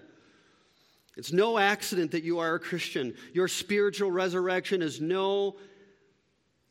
It's 1.15 1.33
no 1.33 1.57
accident 1.57 2.11
that 2.11 2.23
you 2.23 2.37
are 2.37 2.53
a 2.53 2.59
Christian. 2.59 3.15
Your 3.33 3.47
spiritual 3.47 4.11
resurrection 4.11 4.83
is 4.83 5.01
no 5.01 5.55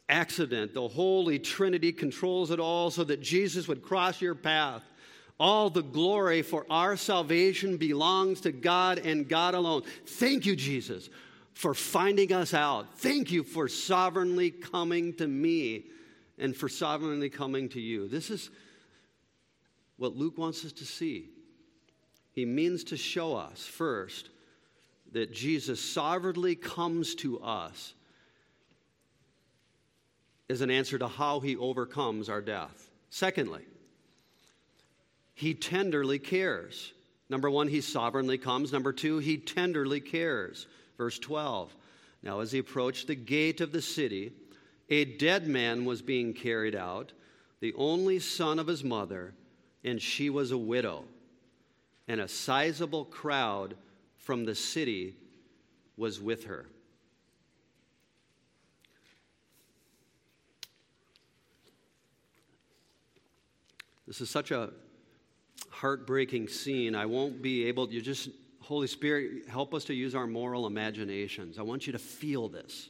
accident. 0.09 0.75
The 0.75 0.87
Holy 0.87 1.41
Trinity 1.41 1.93
controls 1.93 2.53
it 2.53 2.61
all 2.61 2.93
so 2.93 3.03
that 3.03 3.21
Jesus 3.21 3.67
would 3.67 3.83
cross 3.83 4.21
your 4.23 4.37
path. 4.37 4.85
All 5.39 5.69
the 5.69 5.83
glory 5.83 6.43
for 6.43 6.65
our 6.71 6.97
salvation 6.97 7.77
belongs 7.77 8.41
to 8.43 8.53
God 8.53 8.99
and 8.99 9.29
God 9.29 9.55
alone. 9.55 9.83
Thank 10.07 10.47
you, 10.47 10.57
Jesus, 10.57 11.11
for 11.53 11.75
finding 11.75 12.33
us 12.33 12.55
out. 12.55 12.99
Thank 12.99 13.31
you 13.31 13.43
for 13.43 13.69
sovereignly 13.69 14.51
coming 14.51 15.13
to 15.15 15.27
me 15.27 15.87
and 16.39 16.57
for 16.57 16.69
sovereignly 16.69 17.29
coming 17.29 17.69
to 17.71 17.81
you. 17.81 18.09
This 18.09 18.31
is 18.31 18.51
what 19.99 20.17
Luke 20.17 20.39
wants 20.39 20.65
us 20.65 20.73
to 20.73 20.85
see. 20.85 21.31
He 22.33 22.45
means 22.45 22.85
to 22.85 22.97
show 22.97 23.35
us, 23.37 23.65
first, 23.65 24.31
that 25.13 25.33
Jesus 25.33 25.81
sovereignly 25.81 26.55
comes 26.55 27.15
to 27.17 27.41
us 27.41 27.95
is 30.49 30.61
an 30.61 30.71
answer 30.71 30.99
to 30.99 31.09
how 31.09 31.41
he 31.41 31.57
overcomes 31.57 32.29
our 32.29 32.41
death. 32.41 32.91
Secondly, 33.11 33.63
he 35.37 35.53
tenderly 35.53 36.19
cares. 36.19 36.95
Number 37.29 37.51
one, 37.51 37.69
he 37.69 37.83
sovereignly 37.83 38.39
comes. 38.39 38.73
Number 38.73 38.91
two, 38.91 39.19
he 39.19 39.37
tenderly 39.37 40.01
cares. 40.01 40.67
Verse 40.97 41.19
12. 41.19 41.77
Now, 42.23 42.41
as 42.41 42.53
he 42.53 42.59
approached 42.59 43.07
the 43.07 43.15
gate 43.15 43.61
of 43.61 43.71
the 43.71 43.83
city, 43.83 44.33
a 44.89 45.05
dead 45.05 45.47
man 45.47 45.85
was 45.85 46.01
being 46.01 46.33
carried 46.33 46.75
out, 46.75 47.13
the 47.61 47.75
only 47.77 48.19
son 48.19 48.59
of 48.59 48.67
his 48.67 48.83
mother, 48.83 49.35
and 49.85 50.01
she 50.01 50.31
was 50.31 50.53
a 50.53 50.59
widow. 50.59 51.05
And 52.09 52.19
a 52.19 52.29
sizable 52.29 53.05
crowd 53.05 53.77
from 54.17 54.47
the 54.47 54.55
city 54.55 55.17
was 55.99 56.19
with 56.19 56.45
her. 56.45 56.65
This 64.07 64.23
is 64.23 64.31
such 64.31 64.51
a 64.51 64.71
heartbreaking 65.77 66.49
scene. 66.49 66.95
I 66.95 67.05
won't 67.05 67.43
be 67.43 67.67
able, 67.67 67.87
to 67.87 67.93
you 67.93 68.01
just, 68.01 68.31
Holy 68.61 68.87
Spirit, 68.87 69.47
help 69.47 69.75
us 69.75 69.85
to 69.85 69.95
use 69.95 70.15
our 70.15 70.27
moral 70.27 70.67
imaginations. 70.67 71.59
I 71.59 71.63
want 71.63 71.87
you 71.87 71.93
to 71.93 71.99
feel 71.99 72.49
this. 72.49 72.89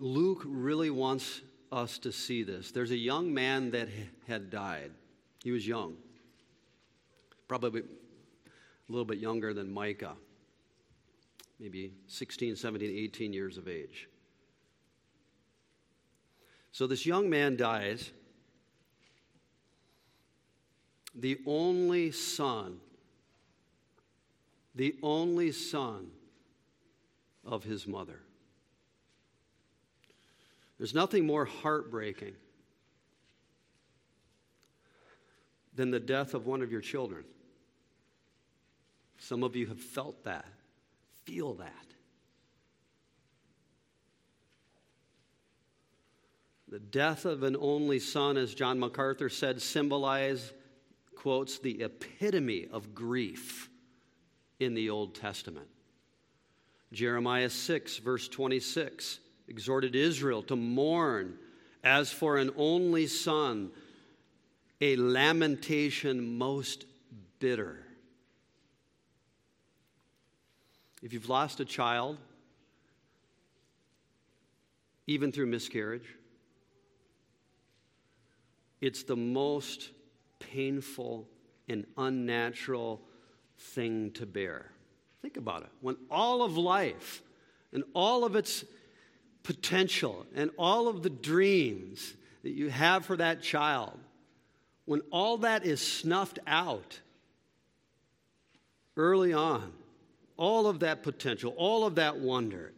Luke 0.00 0.42
really 0.44 0.90
wants 0.90 1.42
us 1.70 1.98
to 1.98 2.12
see 2.12 2.42
this. 2.42 2.72
There's 2.72 2.90
a 2.90 2.96
young 2.96 3.32
man 3.32 3.70
that 3.70 3.88
had 4.26 4.50
died. 4.50 4.90
He 5.44 5.52
was 5.52 5.66
young, 5.66 5.96
probably 7.46 7.80
a 7.80 8.92
little 8.92 9.04
bit 9.04 9.18
younger 9.18 9.54
than 9.54 9.72
Micah, 9.72 10.16
maybe 11.60 11.92
16, 12.08 12.56
17, 12.56 12.90
18 12.90 13.32
years 13.32 13.58
of 13.58 13.68
age. 13.68 14.08
So 16.72 16.86
this 16.86 17.06
young 17.06 17.30
man 17.30 17.56
dies, 17.56 18.10
the 21.14 21.38
only 21.46 22.10
son, 22.12 22.80
the 24.74 24.96
only 25.02 25.52
son 25.52 26.10
of 27.44 27.64
his 27.64 27.86
mother. 27.86 28.20
There's 30.78 30.94
nothing 30.94 31.26
more 31.26 31.44
heartbreaking 31.44 32.34
than 35.74 35.90
the 35.90 36.00
death 36.00 36.34
of 36.34 36.46
one 36.46 36.62
of 36.62 36.70
your 36.70 36.80
children. 36.80 37.24
Some 39.18 39.42
of 39.42 39.56
you 39.56 39.66
have 39.66 39.80
felt 39.80 40.24
that, 40.24 40.46
feel 41.24 41.54
that. 41.54 41.72
The 46.68 46.78
death 46.78 47.24
of 47.24 47.42
an 47.42 47.56
only 47.58 47.98
son, 47.98 48.36
as 48.36 48.54
John 48.54 48.78
MacArthur 48.78 49.28
said, 49.28 49.62
symbolize, 49.62 50.52
quotes, 51.18 51.58
the 51.58 51.82
epitome 51.82 52.68
of 52.70 52.94
grief 52.94 53.68
in 54.60 54.74
the 54.74 54.88
Old 54.88 55.16
Testament. 55.16 55.66
Jeremiah 56.92 57.50
6, 57.50 57.98
verse 57.98 58.28
26, 58.28 59.18
exhorted 59.48 59.96
Israel 59.96 60.44
to 60.44 60.54
mourn 60.54 61.36
as 61.82 62.12
for 62.12 62.38
an 62.38 62.52
only 62.56 63.08
son, 63.08 63.72
a 64.80 64.94
lamentation 64.94 66.38
most 66.38 66.84
bitter. 67.40 67.80
If 71.02 71.12
you've 71.12 71.28
lost 71.28 71.58
a 71.58 71.64
child, 71.64 72.16
even 75.08 75.32
through 75.32 75.46
miscarriage, 75.46 76.14
it's 78.80 79.02
the 79.02 79.16
most 79.16 79.90
painful 80.38 81.28
and 81.68 81.86
unnatural 81.96 83.00
thing 83.58 84.10
to 84.12 84.26
bear. 84.26 84.70
Think 85.22 85.36
about 85.36 85.62
it. 85.62 85.68
When 85.80 85.96
all 86.10 86.42
of 86.42 86.56
life 86.56 87.22
and 87.72 87.84
all 87.94 88.24
of 88.24 88.36
its 88.36 88.64
potential 89.42 90.26
and 90.34 90.50
all 90.58 90.88
of 90.88 91.02
the 91.02 91.10
dreams 91.10 92.14
that 92.42 92.52
you 92.52 92.70
have 92.70 93.04
for 93.04 93.16
that 93.16 93.42
child, 93.42 93.98
when 94.84 95.00
all 95.10 95.38
that 95.38 95.66
is 95.66 95.80
snuffed 95.80 96.38
out 96.46 97.00
early 98.96 99.32
on, 99.32 99.72
all 100.36 100.66
of 100.66 100.80
that 100.80 101.02
potential, 101.02 101.52
all 101.56 101.84
of 101.84 101.96
that 101.96 102.18
wonder. 102.18 102.72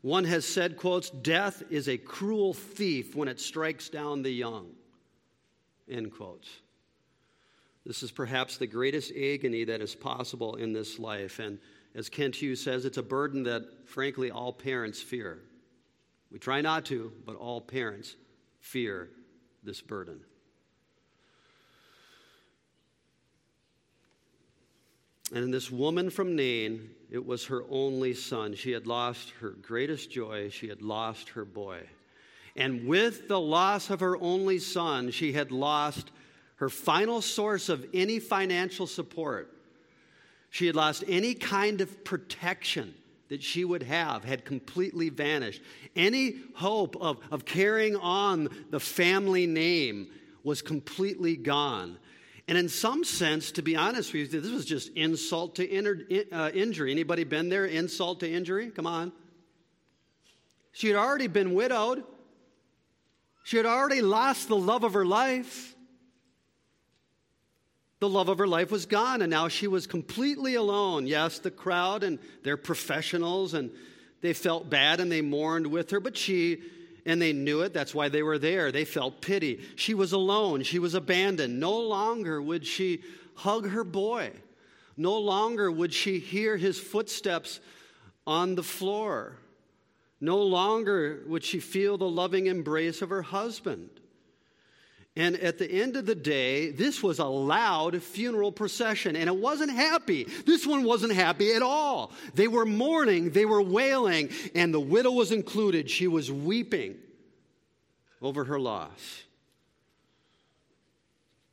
One 0.00 0.24
has 0.24 0.44
said, 0.44 0.76
quotes, 0.76 1.10
death 1.10 1.62
is 1.70 1.88
a 1.88 1.96
cruel 1.96 2.54
thief 2.54 3.14
when 3.14 3.28
it 3.28 3.38
strikes 3.38 3.88
down 3.88 4.22
the 4.22 4.32
young, 4.32 4.70
end 5.92 6.12
quotes. 6.12 6.48
This 7.84 8.02
is 8.02 8.10
perhaps 8.10 8.56
the 8.56 8.66
greatest 8.66 9.10
agony 9.10 9.64
that 9.64 9.80
is 9.80 9.94
possible 9.94 10.56
in 10.56 10.72
this 10.72 10.98
life. 10.98 11.38
And 11.38 11.58
as 11.94 12.08
Kent 12.08 12.36
Hughes 12.36 12.62
says, 12.62 12.84
it's 12.84 12.98
a 12.98 13.02
burden 13.02 13.42
that, 13.44 13.62
frankly, 13.86 14.30
all 14.30 14.52
parents 14.52 15.02
fear. 15.02 15.40
We 16.30 16.38
try 16.38 16.60
not 16.60 16.84
to, 16.86 17.12
but 17.26 17.36
all 17.36 17.60
parents 17.60 18.14
fear 18.60 19.10
this 19.62 19.80
burden. 19.80 20.20
And 25.34 25.44
in 25.44 25.50
this 25.50 25.70
woman 25.70 26.10
from 26.10 26.36
Nain, 26.36 26.90
it 27.10 27.24
was 27.24 27.46
her 27.46 27.64
only 27.70 28.14
son. 28.14 28.54
She 28.54 28.70
had 28.70 28.86
lost 28.86 29.30
her 29.40 29.50
greatest 29.50 30.10
joy. 30.10 30.50
She 30.50 30.68
had 30.68 30.82
lost 30.82 31.30
her 31.30 31.44
boy. 31.44 31.80
And 32.56 32.86
with 32.86 33.28
the 33.28 33.40
loss 33.40 33.90
of 33.90 34.00
her 34.00 34.16
only 34.20 34.58
son, 34.58 35.10
she 35.10 35.32
had 35.32 35.50
lost 35.50 36.10
her 36.56 36.68
final 36.68 37.22
source 37.22 37.68
of 37.68 37.86
any 37.92 38.18
financial 38.18 38.86
support. 38.86 39.56
She 40.50 40.66
had 40.66 40.76
lost 40.76 41.02
any 41.08 41.34
kind 41.34 41.80
of 41.80 42.04
protection 42.04 42.94
that 43.30 43.42
she 43.42 43.64
would 43.64 43.82
have, 43.82 44.24
had 44.24 44.44
completely 44.44 45.08
vanished. 45.08 45.62
Any 45.96 46.36
hope 46.54 46.96
of, 47.00 47.18
of 47.30 47.46
carrying 47.46 47.96
on 47.96 48.50
the 48.70 48.78
family 48.78 49.46
name 49.46 50.08
was 50.44 50.60
completely 50.60 51.36
gone. 51.36 51.96
And 52.46 52.58
in 52.58 52.68
some 52.68 53.04
sense, 53.04 53.52
to 53.52 53.62
be 53.62 53.74
honest 53.74 54.12
with 54.12 54.34
you, 54.34 54.40
this 54.40 54.52
was 54.52 54.66
just 54.66 54.90
insult 54.90 55.54
to 55.56 55.66
in, 55.66 56.26
uh, 56.30 56.50
injury. 56.52 56.90
Anybody 56.90 57.24
been 57.24 57.48
there? 57.48 57.64
Insult 57.64 58.20
to 58.20 58.30
injury? 58.30 58.70
Come 58.70 58.86
on. 58.86 59.12
She 60.72 60.88
had 60.88 60.96
already 60.96 61.28
been 61.28 61.54
widowed. 61.54 62.04
She 63.42 63.56
had 63.56 63.66
already 63.66 64.02
lost 64.02 64.48
the 64.48 64.56
love 64.56 64.84
of 64.84 64.94
her 64.94 65.04
life. 65.04 65.74
The 68.00 68.08
love 68.08 68.28
of 68.28 68.38
her 68.38 68.48
life 68.48 68.70
was 68.70 68.86
gone, 68.86 69.22
and 69.22 69.30
now 69.30 69.48
she 69.48 69.68
was 69.68 69.86
completely 69.86 70.54
alone. 70.54 71.06
Yes, 71.06 71.38
the 71.38 71.50
crowd 71.50 72.02
and 72.02 72.18
they're 72.42 72.56
professionals, 72.56 73.54
and 73.54 73.70
they 74.20 74.32
felt 74.32 74.68
bad 74.68 75.00
and 75.00 75.10
they 75.10 75.20
mourned 75.20 75.66
with 75.66 75.90
her, 75.90 76.00
but 76.00 76.16
she 76.16 76.62
and 77.04 77.20
they 77.20 77.32
knew 77.32 77.62
it. 77.62 77.72
That's 77.72 77.94
why 77.94 78.08
they 78.08 78.22
were 78.22 78.38
there. 78.38 78.70
They 78.70 78.84
felt 78.84 79.20
pity. 79.20 79.60
She 79.76 79.94
was 79.94 80.12
alone. 80.12 80.62
She 80.62 80.78
was 80.78 80.94
abandoned. 80.94 81.58
No 81.58 81.78
longer 81.78 82.40
would 82.40 82.66
she 82.66 83.02
hug 83.34 83.68
her 83.68 83.84
boy. 83.84 84.32
No 84.96 85.18
longer 85.18 85.70
would 85.70 85.92
she 85.92 86.18
hear 86.18 86.56
his 86.56 86.78
footsteps 86.78 87.60
on 88.26 88.54
the 88.54 88.62
floor. 88.62 89.36
No 90.22 90.38
longer 90.38 91.24
would 91.26 91.42
she 91.42 91.58
feel 91.58 91.98
the 91.98 92.08
loving 92.08 92.46
embrace 92.46 93.02
of 93.02 93.10
her 93.10 93.22
husband. 93.22 93.90
And 95.16 95.34
at 95.34 95.58
the 95.58 95.68
end 95.68 95.96
of 95.96 96.06
the 96.06 96.14
day, 96.14 96.70
this 96.70 97.02
was 97.02 97.18
a 97.18 97.24
loud 97.26 98.00
funeral 98.00 98.52
procession, 98.52 99.16
and 99.16 99.28
it 99.28 99.34
wasn't 99.34 99.72
happy. 99.72 100.24
This 100.46 100.64
one 100.64 100.84
wasn't 100.84 101.12
happy 101.12 101.52
at 101.52 101.60
all. 101.60 102.12
They 102.34 102.46
were 102.46 102.64
mourning, 102.64 103.30
they 103.30 103.44
were 103.44 103.60
wailing, 103.60 104.30
and 104.54 104.72
the 104.72 104.80
widow 104.80 105.10
was 105.10 105.32
included. 105.32 105.90
She 105.90 106.06
was 106.06 106.30
weeping 106.30 106.98
over 108.22 108.44
her 108.44 108.60
loss. 108.60 109.24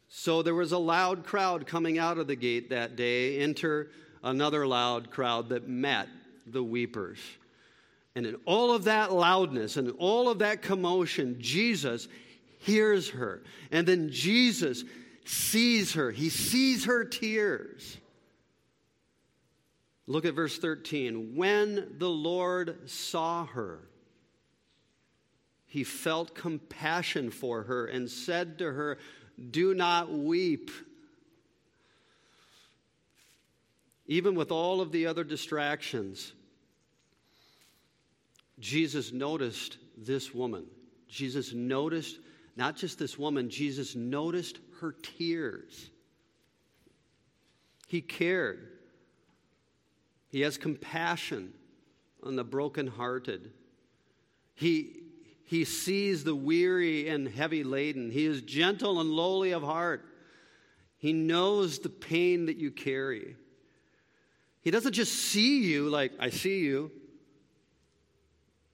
So 0.09 0.43
there 0.43 0.53
was 0.53 0.73
a 0.73 0.77
loud 0.77 1.25
crowd 1.25 1.65
coming 1.65 1.97
out 1.97 2.19
of 2.19 2.27
the 2.27 2.35
gate 2.35 2.69
that 2.69 2.95
day. 2.95 3.39
Enter 3.39 3.89
another 4.23 4.67
loud 4.67 5.09
crowd 5.09 5.49
that 5.49 5.67
met 5.67 6.07
the 6.45 6.63
weepers. 6.63 7.17
And 8.19 8.27
in 8.27 8.35
all 8.43 8.73
of 8.73 8.83
that 8.83 9.13
loudness 9.13 9.77
and 9.77 9.93
all 9.97 10.27
of 10.27 10.39
that 10.39 10.61
commotion, 10.61 11.37
Jesus 11.39 12.09
hears 12.57 13.11
her. 13.11 13.43
And 13.71 13.87
then 13.87 14.09
Jesus 14.11 14.83
sees 15.23 15.93
her, 15.93 16.11
he 16.11 16.27
sees 16.27 16.83
her 16.83 17.05
tears. 17.05 17.95
Look 20.05 20.25
at 20.25 20.33
verse 20.33 20.57
13. 20.59 21.37
When 21.37 21.95
the 21.97 22.09
Lord 22.09 22.89
saw 22.89 23.45
her, 23.45 23.87
he 25.65 25.85
felt 25.85 26.35
compassion 26.35 27.31
for 27.31 27.63
her 27.63 27.85
and 27.85 28.11
said 28.11 28.57
to 28.57 28.69
her, 28.69 28.97
Do 29.49 29.73
not 29.73 30.11
weep. 30.11 30.71
Even 34.07 34.35
with 34.35 34.51
all 34.51 34.81
of 34.81 34.91
the 34.91 35.07
other 35.07 35.23
distractions, 35.23 36.33
Jesus 38.59 39.11
noticed 39.11 39.77
this 39.97 40.33
woman. 40.33 40.65
Jesus 41.07 41.53
noticed 41.53 42.19
not 42.55 42.75
just 42.75 42.99
this 42.99 43.17
woman, 43.17 43.49
Jesus 43.49 43.95
noticed 43.95 44.59
her 44.81 44.91
tears. 44.91 45.89
He 47.87 48.01
cared. 48.01 48.67
He 50.29 50.41
has 50.41 50.57
compassion 50.57 51.53
on 52.21 52.35
the 52.35 52.43
brokenhearted. 52.43 53.51
He, 54.55 55.03
he 55.45 55.63
sees 55.63 56.23
the 56.23 56.35
weary 56.35 57.07
and 57.07 57.27
heavy 57.27 57.63
laden. 57.63 58.11
He 58.11 58.25
is 58.25 58.41
gentle 58.41 58.99
and 58.99 59.09
lowly 59.09 59.51
of 59.51 59.63
heart. 59.63 60.05
He 60.97 61.13
knows 61.13 61.79
the 61.79 61.89
pain 61.89 62.47
that 62.47 62.57
you 62.57 62.71
carry. 62.71 63.37
He 64.61 64.69
doesn't 64.69 64.93
just 64.93 65.13
see 65.13 65.63
you 65.63 65.89
like, 65.89 66.11
I 66.19 66.29
see 66.29 66.59
you. 66.59 66.91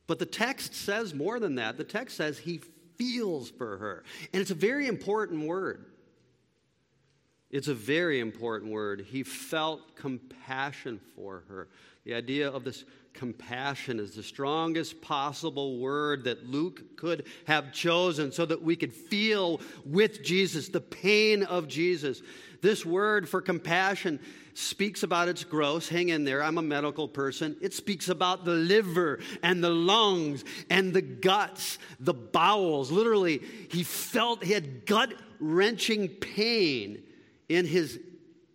But 0.07 0.19
the 0.19 0.25
text 0.25 0.75
says 0.75 1.13
more 1.13 1.39
than 1.39 1.55
that. 1.55 1.77
The 1.77 1.83
text 1.83 2.17
says 2.17 2.37
he 2.37 2.61
feels 2.97 3.49
for 3.49 3.77
her. 3.77 4.03
And 4.33 4.41
it's 4.41 4.51
a 4.51 4.55
very 4.55 4.87
important 4.87 5.47
word. 5.47 5.85
It's 7.49 7.67
a 7.67 7.73
very 7.73 8.19
important 8.19 8.71
word. 8.71 9.05
He 9.07 9.23
felt 9.23 9.95
compassion 9.95 10.99
for 11.15 11.43
her. 11.47 11.69
The 12.03 12.13
idea 12.13 12.49
of 12.49 12.63
this 12.63 12.83
compassion 13.13 13.99
is 13.99 14.15
the 14.15 14.23
strongest 14.23 15.01
possible 15.01 15.79
word 15.79 16.25
that 16.25 16.45
Luke 16.45 16.97
could 16.97 17.25
have 17.45 17.71
chosen 17.71 18.31
so 18.31 18.45
that 18.45 18.61
we 18.61 18.75
could 18.75 18.93
feel 18.93 19.61
with 19.85 20.21
Jesus, 20.23 20.69
the 20.69 20.81
pain 20.81 21.43
of 21.43 21.67
Jesus. 21.67 22.21
This 22.61 22.85
word 22.85 23.27
for 23.29 23.41
compassion 23.41 24.19
speaks 24.55 25.03
about 25.03 25.27
its 25.27 25.43
gross. 25.43 25.89
Hang 25.89 26.09
in 26.09 26.23
there, 26.23 26.41
I'm 26.41 26.57
a 26.57 26.61
medical 26.61 27.07
person. 27.07 27.57
It 27.61 27.73
speaks 27.73 28.09
about 28.09 28.45
the 28.45 28.53
liver 28.53 29.19
and 29.43 29.63
the 29.63 29.69
lungs 29.69 30.43
and 30.69 30.93
the 30.93 31.01
guts, 31.01 31.77
the 31.99 32.13
bowels. 32.13 32.89
Literally, 32.89 33.41
he 33.69 33.83
felt 33.83 34.43
he 34.43 34.53
had 34.53 34.85
gut 34.85 35.13
wrenching 35.39 36.07
pain 36.07 37.03
in 37.49 37.65
his 37.65 37.99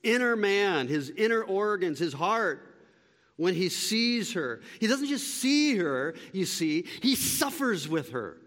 inner 0.02 0.36
man, 0.36 0.88
his 0.88 1.10
inner 1.10 1.42
organs, 1.42 1.98
his 1.98 2.14
heart 2.14 2.66
when 3.36 3.54
he 3.54 3.68
sees 3.68 4.32
her. 4.32 4.60
He 4.80 4.86
doesn't 4.86 5.08
just 5.08 5.26
see 5.26 5.76
her, 5.76 6.14
you 6.32 6.46
see, 6.46 6.86
he 7.02 7.14
suffers 7.14 7.88
with 7.88 8.10
her. 8.10 8.39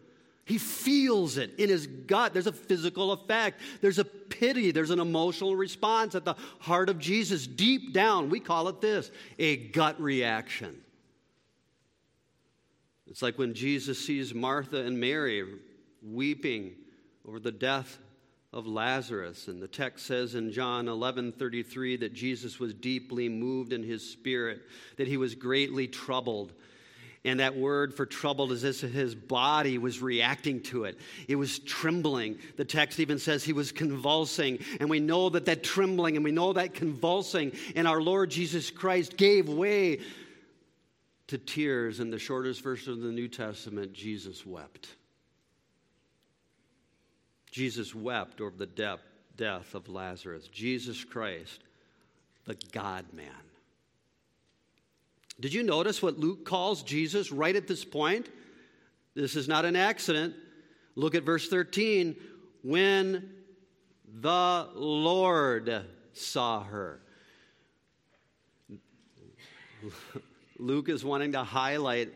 He 0.46 0.58
feels 0.58 1.38
it 1.38 1.52
in 1.58 1.70
his 1.70 1.88
gut. 1.88 2.34
There's 2.34 2.48
a 2.48 2.52
physical 2.52 3.14
effect. 3.14 3.62
There's 3.82 4.00
a 4.00 4.04
pity. 4.04 4.72
There's 4.72 4.90
an 4.90 5.00
emotional 5.00 5.56
response 5.56 6.16
at 6.16 6.26
the 6.26 6.36
heart 6.60 6.90
of 6.90 7.00
Jesus. 7.00 7.48
Deep 7.48 7.94
down, 7.94 8.30
we 8.30 8.40
call 8.40 8.68
it 8.68 8.82
this 8.82 9.10
a 9.40 9.56
gut 9.56 10.00
reaction. 10.02 10.82
It's 13.08 13.22
like 13.22 13.38
when 13.38 13.54
Jesus 13.54 14.04
sees 14.04 14.34
Martha 14.34 14.84
and 14.84 15.00
Mary 15.00 15.46
weeping 16.02 16.74
over 17.26 17.40
the 17.40 17.52
death 17.52 18.00
of 18.52 18.68
Lazarus. 18.68 19.48
And 19.48 19.62
the 19.62 19.68
text 19.68 20.06
says 20.06 20.36
in 20.36 20.52
John 20.52 20.88
11 20.88 21.34
33 21.34 21.98
that 21.98 22.14
Jesus 22.14 22.60
was 22.60 22.74
deeply 22.74 23.30
moved 23.30 23.72
in 23.72 23.84
his 23.84 24.08
spirit, 24.10 24.62
that 24.98 25.08
he 25.08 25.18
was 25.18 25.36
greatly 25.36 25.88
troubled. 25.88 26.54
And 27.26 27.40
that 27.40 27.56
word 27.56 27.94
for 27.94 28.06
troubled 28.06 28.52
is 28.52 28.66
as 28.66 28.82
his 28.82 29.16
body 29.16 29.78
was 29.78 30.02
reacting 30.02 30.62
to 30.64 30.84
it. 30.84 31.00
It 31.28 31.38
was 31.38 31.60
trembling. 31.60 32.38
The 32.58 32.66
text 32.66 33.00
even 33.00 33.18
says 33.18 33.46
he 33.46 33.54
was 33.54 33.72
convulsing. 33.72 34.60
And 34.82 34.90
we 34.90 35.00
know 35.00 35.30
that 35.30 35.46
that 35.46 35.64
trembling 35.64 36.18
and 36.18 36.26
we 36.26 36.32
know 36.32 36.52
that 36.54 36.74
convulsing 36.74 37.54
in 37.76 37.88
our 37.88 38.02
Lord 38.02 38.30
Jesus 38.30 38.70
Christ 38.70 39.16
gave 39.16 39.48
way 39.48 40.02
to 41.28 41.38
tears. 41.38 42.02
In 42.02 42.10
the 42.10 42.20
shortest 42.20 42.62
verse 42.62 42.88
of 42.88 43.00
the 43.00 43.12
New 43.12 43.30
Testament, 43.30 43.94
Jesus 43.94 44.46
wept. 44.46 44.90
Jesus 47.52 47.96
wept 47.96 48.42
over 48.42 48.58
the 48.58 48.66
de- 48.66 49.00
death 49.38 49.76
of 49.76 49.88
Lazarus. 49.88 50.50
Jesus 50.50 51.06
Christ, 51.06 51.62
the 52.46 52.58
God 52.74 53.06
man. 53.14 53.30
Did 55.40 55.54
you 55.54 55.64
notice 55.64 56.02
what 56.02 56.20
Luke 56.20 56.46
calls 56.46 56.84
Jesus 56.84 57.32
right 57.32 57.56
at 57.56 57.68
this 57.68 57.84
point? 57.84 58.30
This 59.16 59.36
is 59.36 59.48
not 59.48 59.66
an 59.66 59.76
accident. 59.76 60.36
Look 60.96 61.16
at 61.16 61.24
verse 61.24 61.50
13. 61.50 62.16
When 62.64 63.30
the 64.22 64.70
Lord 64.76 65.86
saw 66.14 66.64
her. 66.64 67.02
Luke 70.60 70.90
is 70.90 71.04
wanting 71.04 71.32
to 71.34 71.44
highlight 71.44 72.14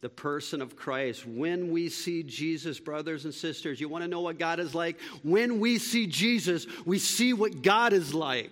the 0.00 0.08
person 0.08 0.62
of 0.62 0.76
Christ. 0.76 1.26
When 1.26 1.70
we 1.70 1.88
see 1.88 2.22
Jesus, 2.22 2.80
brothers 2.80 3.24
and 3.24 3.34
sisters, 3.34 3.80
you 3.80 3.88
want 3.88 4.02
to 4.02 4.08
know 4.08 4.20
what 4.20 4.38
God 4.38 4.60
is 4.60 4.74
like? 4.74 4.98
When 5.22 5.60
we 5.60 5.78
see 5.78 6.06
Jesus, 6.06 6.66
we 6.86 6.98
see 6.98 7.32
what 7.32 7.62
God 7.62 7.92
is 7.92 8.14
like. 8.14 8.50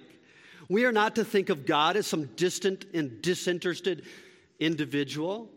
We 0.68 0.84
are 0.84 0.92
not 0.92 1.16
to 1.16 1.24
think 1.24 1.48
of 1.48 1.64
God 1.66 1.96
as 1.96 2.06
some 2.06 2.26
distant 2.36 2.84
and 2.92 3.22
disinterested 3.22 4.04
individual. 4.58 5.48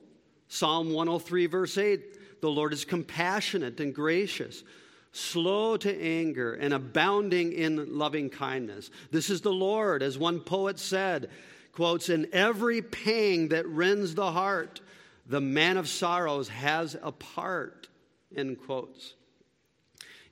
Psalm 0.48 0.94
103, 0.94 1.46
verse 1.48 1.78
8 1.78 2.18
the 2.42 2.50
Lord 2.50 2.74
is 2.74 2.86
compassionate 2.86 3.80
and 3.80 3.94
gracious, 3.94 4.64
slow 5.12 5.78
to 5.78 6.02
anger, 6.02 6.56
and 6.56 6.74
abounding 6.74 7.54
in 7.54 7.98
loving 7.98 8.32
kindness. 8.32 8.90
This 9.12 9.30
is 9.30 9.42
the 9.42 9.54
Lord, 9.54 10.02
as 10.02 10.18
one 10.18 10.40
poet 10.40 10.80
said, 10.80 11.30
quotes, 11.72 12.10
in 12.10 12.28
every 12.34 12.82
pang 12.82 13.50
that 13.50 13.68
rends 13.68 14.16
the 14.16 14.32
heart 14.32 14.82
the 15.28 15.40
man 15.40 15.78
of 15.78 15.88
sorrows 15.88 16.50
has 16.50 16.98
a 17.02 17.12
part, 17.12 17.88
end 18.36 18.60
quotes. 18.66 19.14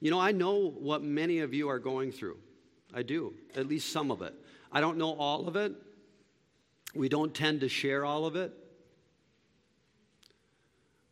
You 0.01 0.11
know, 0.11 0.19
I 0.19 0.31
know 0.31 0.71
what 0.71 1.03
many 1.03 1.39
of 1.39 1.53
you 1.53 1.69
are 1.69 1.79
going 1.79 2.11
through. 2.11 2.37
I 2.93 3.03
do, 3.03 3.33
at 3.55 3.67
least 3.67 3.91
some 3.91 4.09
of 4.09 4.21
it. 4.21 4.33
I 4.71 4.81
don't 4.81 4.97
know 4.97 5.13
all 5.13 5.47
of 5.47 5.55
it. 5.55 5.73
We 6.93 7.09
don't 7.09 7.33
tend 7.33 7.61
to 7.61 7.69
share 7.69 8.05
all 8.05 8.25
of 8.25 8.35
it. 8.35 8.53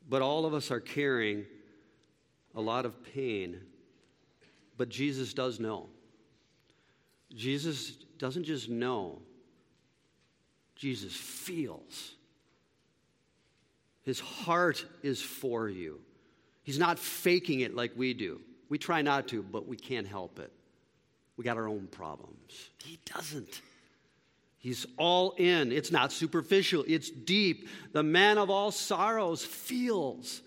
But 0.10 0.22
all 0.22 0.46
of 0.46 0.54
us 0.54 0.72
are 0.72 0.80
carrying 0.80 1.46
a 2.56 2.62
lot 2.62 2.86
of 2.86 3.04
pain. 3.14 3.60
But 4.78 4.90
Jesus 4.90 5.34
does 5.34 5.60
know. 5.60 5.90
Jesus 7.36 7.92
doesn't 8.18 8.46
just 8.46 8.70
know, 8.70 9.22
Jesus 10.76 11.14
feels. 11.14 12.14
His 14.04 14.20
heart 14.20 14.86
is 15.04 15.22
for 15.22 15.68
you. 15.68 16.00
He's 16.64 16.80
not 16.80 16.98
faking 16.98 17.60
it 17.60 17.76
like 17.76 17.92
we 17.96 18.14
do. 18.14 18.42
We 18.70 18.78
try 18.78 19.02
not 19.02 19.28
to, 19.30 19.44
but 19.44 19.68
we 19.68 19.76
can't 19.76 20.08
help 20.08 20.40
it. 20.40 20.52
We 21.38 21.44
got 21.44 21.58
our 21.58 21.68
own 21.68 21.88
problems. 21.88 22.70
He 22.84 23.00
doesn't. 23.06 23.62
He's 24.58 24.88
all 24.98 25.32
in. 25.38 25.72
It's 25.72 25.92
not 25.92 26.12
superficial, 26.12 26.84
it's 26.88 27.10
deep. 27.10 27.70
The 27.94 28.04
man 28.04 28.38
of 28.38 28.50
all 28.50 28.72
sorrows 28.72 29.46
feels 29.46 30.42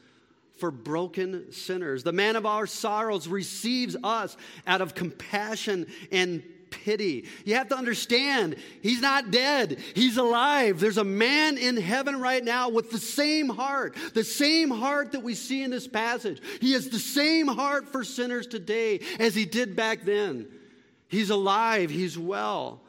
for 0.59 0.71
broken 0.71 1.53
sinners. 1.53 2.03
The 2.03 2.13
man 2.13 2.37
of 2.37 2.45
our 2.45 2.67
sorrows 2.67 3.29
receives 3.29 3.97
us 4.05 4.37
out 4.67 4.83
of 4.83 4.95
compassion 4.95 5.87
and 6.13 6.43
pity. 6.71 7.27
You 7.45 7.55
have 7.55 7.69
to 7.69 7.77
understand, 7.77 8.57
he's 8.83 9.01
not 9.01 9.31
dead, 9.31 9.79
he's 9.95 10.19
alive. 10.19 10.81
There's 10.81 10.99
a 10.99 11.05
man 11.05 11.57
in 11.57 11.77
heaven 11.77 12.21
right 12.21 12.45
now 12.45 12.69
with 12.69 12.91
the 12.91 12.99
same 12.99 13.49
heart, 13.49 13.97
the 14.15 14.25
same 14.25 14.71
heart 14.71 15.13
that 15.13 15.23
we 15.23 15.35
see 15.35 15.63
in 15.63 15.71
this 15.71 15.89
passage. 15.89 16.43
He 16.61 16.73
has 16.73 16.91
the 16.91 16.99
same 16.99 17.47
heart 17.47 17.89
for 17.89 18.05
sinners 18.05 18.47
today 18.47 19.01
as 19.19 19.35
he 19.35 19.47
did 19.47 19.75
back 19.75 20.05
then. 20.05 20.47
He's 21.11 21.31
alive, 21.31 21.91
he's 21.91 22.17
well. 22.17 22.81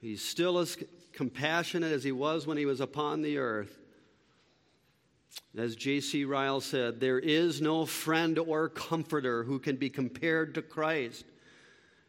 He's 0.00 0.22
still 0.22 0.58
as 0.58 0.78
compassionate 1.12 1.92
as 1.92 2.02
he 2.02 2.12
was 2.12 2.46
when 2.46 2.56
he 2.56 2.64
was 2.64 2.80
upon 2.80 3.20
the 3.20 3.36
earth. 3.36 3.78
As 5.54 5.76
J.C. 5.76 6.24
Ryle 6.24 6.62
said, 6.62 6.98
there 6.98 7.18
is 7.18 7.60
no 7.60 7.84
friend 7.84 8.38
or 8.38 8.70
comforter 8.70 9.44
who 9.44 9.58
can 9.58 9.76
be 9.76 9.90
compared 9.90 10.54
to 10.54 10.62
Christ. 10.62 11.26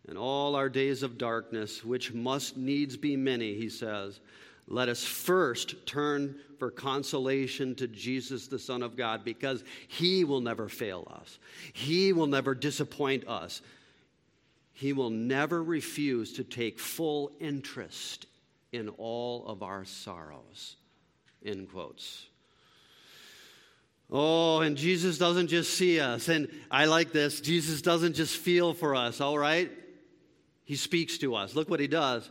In 0.07 0.15
all 0.15 0.55
our 0.55 0.69
days 0.69 1.03
of 1.03 1.17
darkness, 1.17 1.83
which 1.83 2.13
must 2.13 2.55
needs 2.55 2.95
be 2.95 3.17
many, 3.17 3.53
he 3.55 3.67
says, 3.67 4.21
let 4.67 4.87
us 4.87 5.03
first 5.03 5.85
turn 5.85 6.35
for 6.57 6.71
consolation 6.71 7.75
to 7.75 7.87
Jesus, 7.89 8.47
the 8.47 8.57
Son 8.57 8.81
of 8.81 8.95
God, 8.95 9.25
because 9.25 9.65
he 9.89 10.23
will 10.23 10.39
never 10.39 10.69
fail 10.69 11.05
us. 11.13 11.37
He 11.73 12.13
will 12.13 12.27
never 12.27 12.55
disappoint 12.55 13.27
us. 13.27 13.61
He 14.81 14.93
will 14.93 15.11
never 15.11 15.61
refuse 15.61 16.33
to 16.33 16.43
take 16.43 16.79
full 16.79 17.33
interest 17.39 18.25
in 18.71 18.89
all 18.89 19.45
of 19.45 19.61
our 19.61 19.85
sorrows. 19.85 20.75
End 21.45 21.71
quotes. 21.71 22.25
Oh, 24.09 24.61
and 24.61 24.75
Jesus 24.75 25.19
doesn't 25.19 25.49
just 25.49 25.75
see 25.75 25.99
us. 25.99 26.29
And 26.29 26.49
I 26.71 26.85
like 26.85 27.11
this. 27.11 27.41
Jesus 27.41 27.83
doesn't 27.83 28.15
just 28.15 28.35
feel 28.35 28.73
for 28.73 28.95
us, 28.95 29.21
all 29.21 29.37
right? 29.37 29.69
He 30.63 30.75
speaks 30.75 31.19
to 31.19 31.35
us. 31.35 31.53
Look 31.53 31.69
what 31.69 31.79
he 31.79 31.87
does. 31.87 32.27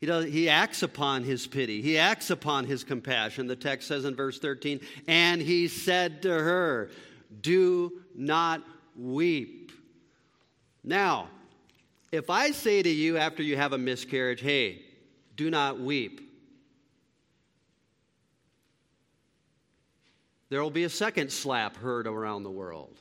He, 0.00 0.06
does, 0.06 0.26
he 0.26 0.50
acts 0.50 0.82
upon 0.82 1.24
his 1.24 1.46
pity. 1.46 1.80
He 1.80 1.96
acts 1.96 2.28
upon 2.28 2.66
his 2.66 2.84
compassion. 2.84 3.46
The 3.46 3.56
text 3.56 3.88
says 3.88 4.04
in 4.04 4.14
verse 4.14 4.38
13, 4.38 4.80
and 5.08 5.40
he 5.40 5.66
said 5.66 6.20
to 6.22 6.28
her, 6.28 6.90
Do 7.40 8.02
not 8.14 8.62
weep. 8.94 9.72
Now, 10.84 11.30
if 12.12 12.28
I 12.30 12.50
say 12.50 12.82
to 12.82 12.88
you 12.88 13.16
after 13.16 13.42
you 13.42 13.56
have 13.56 13.72
a 13.72 13.78
miscarriage, 13.78 14.40
hey, 14.40 14.82
do 15.36 15.50
not 15.50 15.78
weep, 15.80 16.20
there 20.48 20.62
will 20.62 20.70
be 20.70 20.84
a 20.84 20.88
second 20.90 21.30
slap 21.30 21.76
heard 21.76 22.06
around 22.06 22.42
the 22.42 22.50
world. 22.50 22.96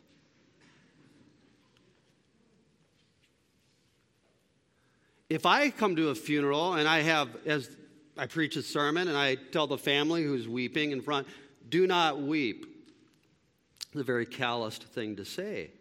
If 5.29 5.45
I 5.45 5.69
come 5.69 5.95
to 5.95 6.09
a 6.09 6.15
funeral 6.15 6.73
and 6.73 6.87
I 6.87 7.01
have, 7.01 7.29
as 7.45 7.75
I 8.17 8.25
preach 8.25 8.55
a 8.55 8.63
sermon 8.63 9.07
and 9.07 9.17
I 9.17 9.35
tell 9.35 9.67
the 9.67 9.77
family 9.77 10.23
who's 10.23 10.47
weeping 10.47 10.91
in 10.91 11.01
front, 11.01 11.27
do 11.69 11.85
not 11.85 12.21
weep, 12.21 12.65
it's 13.91 14.01
a 14.01 14.03
very 14.03 14.25
calloused 14.25 14.83
thing 14.83 15.15
to 15.17 15.25
say. 15.25 15.71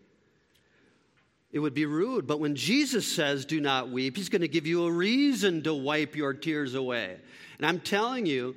It 1.51 1.61
would 1.61 1.75
be 1.75 1.87
rude. 1.87 2.27
But 2.27 2.41
when 2.41 2.55
Jesus 2.57 3.11
says, 3.11 3.45
do 3.45 3.61
not 3.61 3.91
weep, 3.91 4.17
he's 4.17 4.29
going 4.29 4.43
to 4.43 4.49
give 4.49 4.67
you 4.67 4.85
a 4.85 4.93
reason 4.93 5.63
to 5.63 5.73
wipe 5.73 6.15
your 6.15 6.35
tears 6.35 6.75
away. 6.75 7.17
And 7.57 7.67
I'm 7.67 7.81
telling 7.81 8.27
you, 8.27 8.55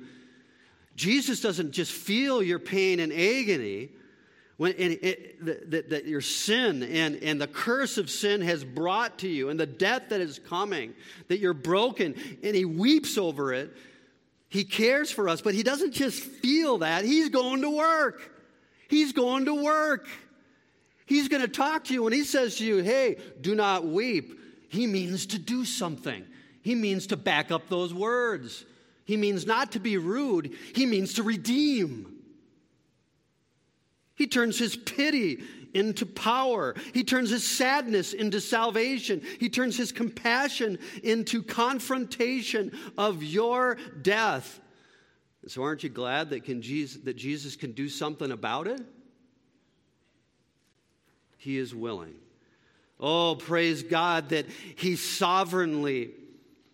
Jesus 0.94 1.40
doesn't 1.40 1.72
just 1.72 1.90
feel 1.90 2.42
your 2.42 2.58
pain 2.58 3.00
and 3.00 3.12
agony. 3.12 3.88
When, 4.58 4.72
and 4.72 4.92
it, 5.00 5.70
that, 5.70 5.90
that 5.90 6.04
your 6.04 6.20
sin 6.20 6.82
and, 6.82 7.16
and 7.22 7.40
the 7.40 7.46
curse 7.46 7.96
of 7.96 8.10
sin 8.10 8.42
has 8.42 8.62
brought 8.62 9.18
to 9.20 9.28
you, 9.28 9.48
and 9.48 9.58
the 9.58 9.66
death 9.66 10.10
that 10.10 10.20
is 10.20 10.38
coming, 10.38 10.92
that 11.28 11.38
you're 11.38 11.54
broken, 11.54 12.14
and 12.42 12.54
he 12.54 12.66
weeps 12.66 13.16
over 13.16 13.54
it. 13.54 13.74
He 14.50 14.64
cares 14.64 15.10
for 15.10 15.30
us, 15.30 15.40
but 15.40 15.54
he 15.54 15.62
doesn't 15.62 15.92
just 15.92 16.22
feel 16.22 16.78
that. 16.78 17.06
He's 17.06 17.30
going 17.30 17.62
to 17.62 17.70
work. 17.70 18.30
He's 18.88 19.14
going 19.14 19.46
to 19.46 19.54
work. 19.54 20.06
He's 21.12 21.28
going 21.28 21.42
to 21.42 21.48
talk 21.48 21.84
to 21.84 21.92
you. 21.92 22.02
When 22.02 22.14
he 22.14 22.24
says 22.24 22.56
to 22.56 22.64
you, 22.64 22.78
hey, 22.78 23.18
do 23.38 23.54
not 23.54 23.84
weep, 23.84 24.40
he 24.70 24.86
means 24.86 25.26
to 25.26 25.38
do 25.38 25.66
something. 25.66 26.24
He 26.62 26.74
means 26.74 27.08
to 27.08 27.18
back 27.18 27.50
up 27.50 27.68
those 27.68 27.92
words. 27.92 28.64
He 29.04 29.18
means 29.18 29.44
not 29.46 29.72
to 29.72 29.78
be 29.78 29.98
rude, 29.98 30.56
he 30.74 30.86
means 30.86 31.12
to 31.14 31.22
redeem. 31.22 32.14
He 34.14 34.26
turns 34.26 34.58
his 34.58 34.74
pity 34.74 35.42
into 35.74 36.06
power. 36.06 36.74
He 36.94 37.04
turns 37.04 37.28
his 37.28 37.46
sadness 37.46 38.14
into 38.14 38.40
salvation. 38.40 39.20
He 39.38 39.50
turns 39.50 39.76
his 39.76 39.92
compassion 39.92 40.78
into 41.02 41.42
confrontation 41.42 42.72
of 42.96 43.22
your 43.22 43.76
death. 44.00 44.60
So, 45.46 45.62
aren't 45.62 45.82
you 45.82 45.90
glad 45.90 46.30
that, 46.30 46.44
Jesus, 46.62 47.02
that 47.02 47.16
Jesus 47.16 47.54
can 47.54 47.72
do 47.72 47.90
something 47.90 48.30
about 48.30 48.66
it? 48.66 48.80
He 51.42 51.58
is 51.58 51.74
willing. 51.74 52.14
Oh, 53.00 53.34
praise 53.34 53.82
God 53.82 54.28
that 54.28 54.46
He 54.76 54.94
sovereignly, 54.94 56.12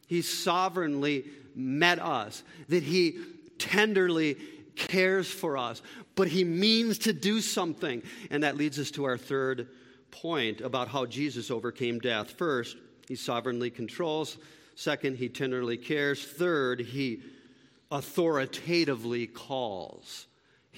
He 0.06 0.20
sovereignly 0.20 1.24
met 1.54 1.98
us, 1.98 2.42
that 2.68 2.82
He 2.82 3.16
tenderly 3.58 4.34
cares 4.76 5.26
for 5.26 5.56
us, 5.56 5.80
but 6.14 6.28
He 6.28 6.44
means 6.44 6.98
to 6.98 7.14
do 7.14 7.40
something. 7.40 8.02
And 8.30 8.42
that 8.42 8.58
leads 8.58 8.78
us 8.78 8.90
to 8.92 9.04
our 9.04 9.16
third 9.16 9.68
point 10.10 10.60
about 10.60 10.88
how 10.88 11.06
Jesus 11.06 11.50
overcame 11.50 11.98
death. 11.98 12.32
First, 12.32 12.76
He 13.08 13.14
sovereignly 13.14 13.70
controls. 13.70 14.36
Second, 14.74 15.16
He 15.16 15.30
tenderly 15.30 15.78
cares. 15.78 16.22
Third, 16.22 16.80
He 16.80 17.22
authoritatively 17.90 19.28
calls 19.28 20.27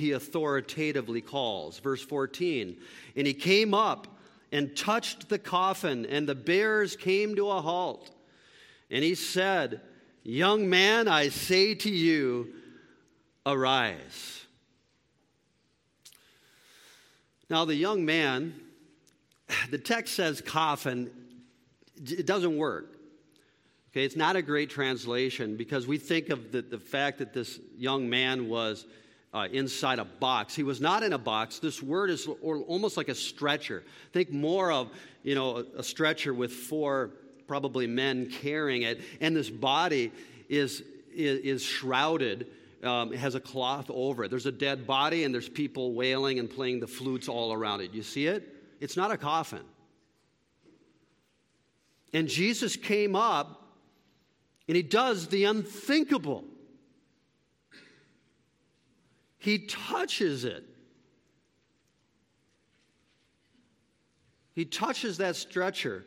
he 0.01 0.13
authoritatively 0.13 1.21
calls. 1.21 1.79
Verse 1.79 2.03
14 2.03 2.77
And 3.17 3.27
he 3.27 3.35
came 3.35 3.75
up 3.75 4.09
and 4.51 4.77
touched 4.77 5.29
the 5.29 5.39
coffin, 5.39 6.05
and 6.07 6.29
the 6.29 6.35
bearers 6.35 6.97
came 6.97 7.37
to 7.37 7.51
a 7.51 7.61
halt. 7.61 8.11
And 8.91 9.05
he 9.05 9.15
said, 9.15 9.81
Young 10.23 10.69
man, 10.69 11.09
I 11.09 11.29
say 11.29 11.75
to 11.77 11.91
you, 11.91 12.53
arise. 13.47 14.45
Now, 17.49 17.65
the 17.65 17.75
young 17.75 18.05
man, 18.05 18.55
the 19.71 19.79
text 19.79 20.15
says 20.15 20.41
coffin, 20.41 21.11
it 21.97 22.27
doesn't 22.27 22.57
work. 22.57 22.97
Okay, 23.93 24.05
it's 24.05 24.17
not 24.17 24.37
a 24.37 24.43
great 24.43 24.71
translation 24.71 25.57
because 25.57 25.87
we 25.87 25.99
think 25.99 26.29
of 26.29 26.53
the, 26.53 26.63
the 26.63 26.79
fact 26.79 27.19
that 27.19 27.33
this 27.33 27.59
young 27.77 28.09
man 28.09 28.49
was 28.49 28.87
uh, 29.33 29.47
inside 29.53 29.99
a 29.99 30.05
box. 30.05 30.55
He 30.55 30.63
was 30.63 30.81
not 30.81 31.03
in 31.03 31.13
a 31.13 31.19
box. 31.19 31.59
This 31.59 31.83
word 31.83 32.11
is 32.11 32.27
almost 32.27 32.97
like 32.97 33.09
a 33.09 33.15
stretcher. 33.15 33.85
Think 34.13 34.33
more 34.33 34.73
of, 34.73 34.91
you 35.23 35.35
know, 35.35 35.65
a 35.77 35.83
stretcher 35.83 36.35
with 36.35 36.53
four 36.53 37.11
probably 37.47 37.87
men 37.87 38.31
carrying 38.31 38.83
it, 38.83 39.01
and 39.21 39.35
this 39.35 39.51
body 39.51 40.13
is, 40.49 40.83
is, 41.15 41.41
is 41.41 41.63
shrouded. 41.63 42.47
Um, 42.83 43.13
has 43.13 43.35
a 43.35 43.41
cloth 43.41 43.91
over 43.91 44.25
it. 44.25 44.31
There's 44.31 44.47
a 44.47 44.53
dead 44.53 44.87
body, 44.87 45.25
and 45.25 45.35
there's 45.35 45.51
people 45.51 45.93
wailing 45.93 46.39
and 46.39 46.49
playing 46.49 46.81
the 46.81 46.87
flutes 46.87 47.29
all 47.29 47.53
around 47.53 47.83
it. 47.83 47.93
You 47.93 48.03
see 48.03 48.27
it? 48.27 48.57
It's 48.81 48.97
not 48.97 49.11
a 49.11 49.19
coffin. 49.19 49.61
And 52.15 52.27
Jesus 52.27 52.77
came 52.77 53.15
up, 53.15 53.63
and 54.67 54.77
he 54.77 54.83
does 54.83 55.29
the 55.29 55.45
unthinkable. 55.45 56.45
He 59.41 59.59
touches 59.59 60.45
it. 60.45 60.65
He 64.53 64.67
touches 64.67 65.17
that 65.17 65.37
stretcher, 65.37 66.05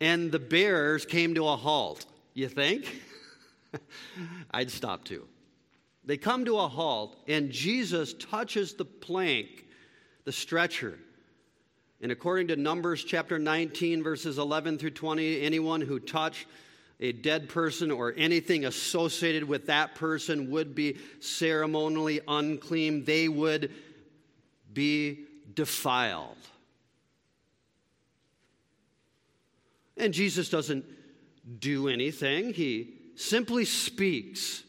and 0.00 0.30
the 0.30 0.38
bearers 0.38 1.06
came 1.06 1.34
to 1.34 1.48
a 1.48 1.56
halt. 1.56 2.04
You 2.34 2.48
think? 2.48 3.00
I'd 4.50 4.70
stop 4.70 5.04
too. 5.04 5.26
They 6.04 6.18
come 6.18 6.44
to 6.44 6.58
a 6.58 6.68
halt, 6.68 7.16
and 7.26 7.50
Jesus 7.50 8.12
touches 8.12 8.74
the 8.74 8.84
plank, 8.84 9.66
the 10.24 10.32
stretcher. 10.32 10.98
And 12.02 12.12
according 12.12 12.48
to 12.48 12.56
Numbers 12.56 13.02
chapter 13.02 13.38
19, 13.38 14.02
verses 14.02 14.36
11 14.36 14.76
through 14.76 14.90
20, 14.90 15.40
anyone 15.40 15.80
who 15.80 15.98
touched 15.98 16.46
a 17.00 17.12
dead 17.12 17.48
person 17.48 17.90
or 17.90 18.12
anything 18.16 18.64
associated 18.64 19.44
with 19.44 19.66
that 19.66 19.94
person 19.94 20.50
would 20.50 20.74
be 20.74 20.96
ceremonially 21.20 22.20
unclean. 22.26 23.04
They 23.04 23.28
would 23.28 23.72
be 24.72 25.26
defiled. 25.54 26.36
And 29.96 30.12
Jesus 30.12 30.48
doesn't 30.48 30.84
do 31.60 31.88
anything, 31.88 32.52
he 32.52 32.94
simply 33.16 33.64
speaks. 33.64 34.62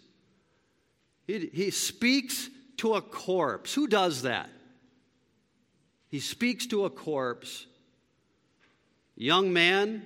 He, 1.27 1.49
he 1.53 1.71
speaks 1.71 2.49
to 2.77 2.95
a 2.95 3.01
corpse. 3.01 3.73
Who 3.73 3.87
does 3.87 4.23
that? 4.23 4.49
He 6.07 6.19
speaks 6.19 6.65
to 6.67 6.85
a 6.85 6.89
corpse. 6.89 7.67
Young 9.15 9.53
man, 9.53 10.05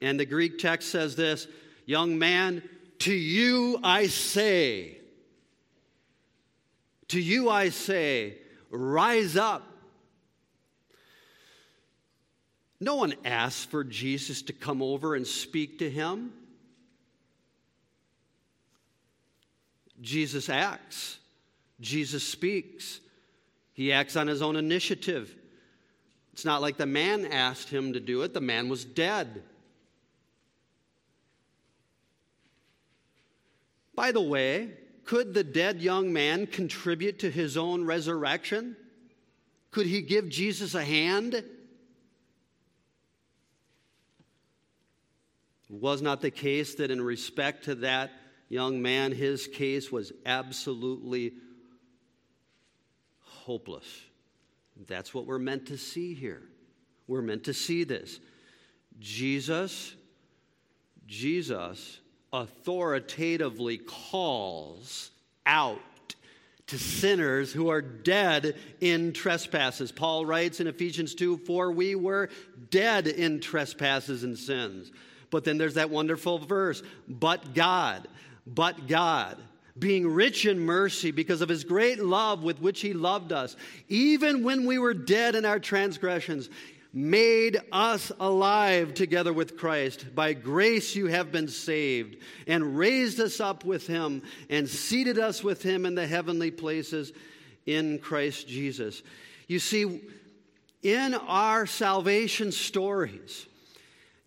and 0.00 0.20
the 0.20 0.26
Greek 0.26 0.58
text 0.58 0.90
says 0.90 1.16
this 1.16 1.46
Young 1.84 2.18
man, 2.18 2.62
to 3.00 3.12
you 3.12 3.78
I 3.82 4.08
say, 4.08 4.98
to 7.08 7.20
you 7.20 7.48
I 7.48 7.68
say, 7.68 8.38
rise 8.70 9.36
up. 9.36 9.62
No 12.78 12.96
one 12.96 13.14
asked 13.24 13.70
for 13.70 13.84
Jesus 13.84 14.42
to 14.42 14.52
come 14.52 14.82
over 14.82 15.14
and 15.14 15.26
speak 15.26 15.78
to 15.78 15.88
him. 15.88 16.32
Jesus 20.00 20.50
acts, 20.50 21.18
Jesus 21.80 22.26
speaks. 22.26 23.00
He 23.72 23.92
acts 23.92 24.16
on 24.16 24.26
his 24.26 24.40
own 24.40 24.56
initiative. 24.56 25.34
It's 26.32 26.44
not 26.44 26.62
like 26.62 26.76
the 26.76 26.86
man 26.86 27.26
asked 27.26 27.68
him 27.70 27.92
to 27.92 28.00
do 28.00 28.22
it, 28.22 28.34
the 28.34 28.40
man 28.40 28.68
was 28.68 28.84
dead. 28.84 29.42
By 33.96 34.12
the 34.12 34.20
way, 34.20 34.70
could 35.04 35.32
the 35.32 35.42
dead 35.42 35.80
young 35.80 36.12
man 36.12 36.46
contribute 36.46 37.20
to 37.20 37.30
his 37.30 37.56
own 37.56 37.84
resurrection? 37.84 38.76
Could 39.70 39.86
he 39.86 40.02
give 40.02 40.28
Jesus 40.28 40.74
a 40.74 40.84
hand? 40.84 41.42
Was 45.70 46.02
not 46.02 46.20
the 46.20 46.30
case 46.30 46.76
that, 46.76 46.90
in 46.90 47.00
respect 47.00 47.64
to 47.64 47.76
that 47.76 48.12
young 48.48 48.82
man, 48.82 49.12
his 49.12 49.46
case 49.46 49.90
was 49.90 50.12
absolutely 50.24 51.32
hopeless. 53.20 53.86
That's 54.86 55.14
what 55.14 55.26
we're 55.26 55.38
meant 55.38 55.66
to 55.66 55.78
see 55.78 56.14
here. 56.14 56.42
We're 57.08 57.22
meant 57.22 57.44
to 57.44 57.54
see 57.54 57.84
this. 57.84 58.20
Jesus, 58.98 59.94
Jesus 61.06 62.00
authoritatively 62.32 63.78
calls 63.78 65.10
out 65.44 65.80
to 66.66 66.78
sinners 66.78 67.52
who 67.52 67.70
are 67.70 67.80
dead 67.80 68.56
in 68.80 69.12
trespasses. 69.12 69.92
Paul 69.92 70.26
writes 70.26 70.60
in 70.60 70.66
Ephesians 70.66 71.14
2 71.14 71.38
For 71.38 71.70
we 71.70 71.94
were 71.94 72.28
dead 72.70 73.06
in 73.06 73.40
trespasses 73.40 74.24
and 74.24 74.36
sins. 74.36 74.90
But 75.30 75.44
then 75.44 75.58
there's 75.58 75.74
that 75.74 75.90
wonderful 75.90 76.38
verse, 76.38 76.82
but 77.08 77.54
God, 77.54 78.08
but 78.46 78.86
God 78.86 79.38
being 79.78 80.08
rich 80.08 80.46
in 80.46 80.58
mercy 80.58 81.10
because 81.10 81.40
of 81.40 81.48
his 81.48 81.64
great 81.64 81.98
love 81.98 82.42
with 82.42 82.60
which 82.60 82.80
he 82.80 82.92
loved 82.92 83.32
us, 83.32 83.56
even 83.88 84.42
when 84.42 84.64
we 84.64 84.78
were 84.78 84.94
dead 84.94 85.34
in 85.34 85.44
our 85.44 85.58
transgressions, 85.58 86.48
made 86.92 87.58
us 87.72 88.10
alive 88.18 88.94
together 88.94 89.32
with 89.32 89.56
Christ. 89.56 90.14
By 90.14 90.32
grace 90.32 90.96
you 90.96 91.06
have 91.06 91.30
been 91.32 91.48
saved, 91.48 92.16
and 92.46 92.78
raised 92.78 93.20
us 93.20 93.40
up 93.40 93.64
with 93.64 93.86
him, 93.86 94.22
and 94.48 94.68
seated 94.68 95.18
us 95.18 95.44
with 95.44 95.62
him 95.62 95.84
in 95.86 95.94
the 95.94 96.06
heavenly 96.06 96.50
places 96.50 97.12
in 97.66 97.98
Christ 97.98 98.48
Jesus. 98.48 99.02
You 99.48 99.58
see, 99.58 100.02
in 100.82 101.14
our 101.14 101.66
salvation 101.66 102.52
stories, 102.52 103.46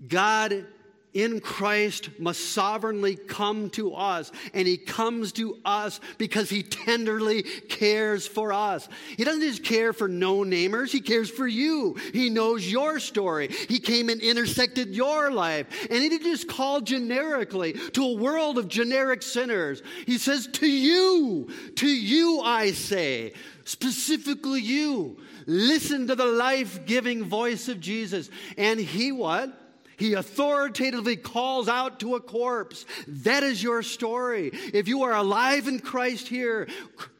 God 0.07 0.65
in 1.13 1.39
Christ 1.39 2.09
must 2.19 2.51
sovereignly 2.51 3.15
come 3.15 3.69
to 3.71 3.93
us. 3.93 4.31
And 4.53 4.67
he 4.67 4.77
comes 4.77 5.31
to 5.33 5.57
us 5.65 5.99
because 6.17 6.49
he 6.49 6.63
tenderly 6.63 7.43
cares 7.43 8.27
for 8.27 8.53
us. 8.53 8.87
He 9.17 9.23
doesn't 9.23 9.41
just 9.41 9.63
care 9.63 9.91
for 9.91 10.07
no 10.07 10.39
namers, 10.39 10.91
he 10.91 11.01
cares 11.01 11.29
for 11.29 11.47
you. 11.47 11.95
He 12.13 12.29
knows 12.29 12.69
your 12.69 12.99
story. 12.99 13.47
He 13.47 13.79
came 13.79 14.09
and 14.09 14.21
intersected 14.21 14.95
your 14.95 15.31
life. 15.31 15.87
And 15.89 16.01
he 16.01 16.09
didn't 16.09 16.27
just 16.27 16.47
call 16.47 16.81
generically 16.81 17.73
to 17.73 18.03
a 18.03 18.13
world 18.13 18.57
of 18.57 18.67
generic 18.67 19.23
sinners. 19.23 19.81
He 20.05 20.17
says, 20.17 20.47
To 20.53 20.67
you, 20.67 21.49
to 21.77 21.87
you 21.87 22.41
I 22.41 22.71
say, 22.71 23.33
specifically 23.65 24.61
you. 24.61 25.17
Listen 25.45 26.07
to 26.07 26.15
the 26.15 26.25
life 26.25 26.85
giving 26.85 27.23
voice 27.23 27.67
of 27.67 27.79
Jesus. 27.79 28.29
And 28.57 28.79
he 28.79 29.11
what? 29.11 29.58
He 29.99 30.13
authoritatively 30.13 31.17
calls 31.17 31.67
out 31.67 31.99
to 31.99 32.15
a 32.15 32.21
corpse. 32.21 32.85
That 33.07 33.43
is 33.43 33.61
your 33.61 33.83
story. 33.83 34.49
If 34.73 34.87
you 34.87 35.03
are 35.03 35.13
alive 35.13 35.67
in 35.67 35.79
Christ 35.79 36.27
here, 36.27 36.67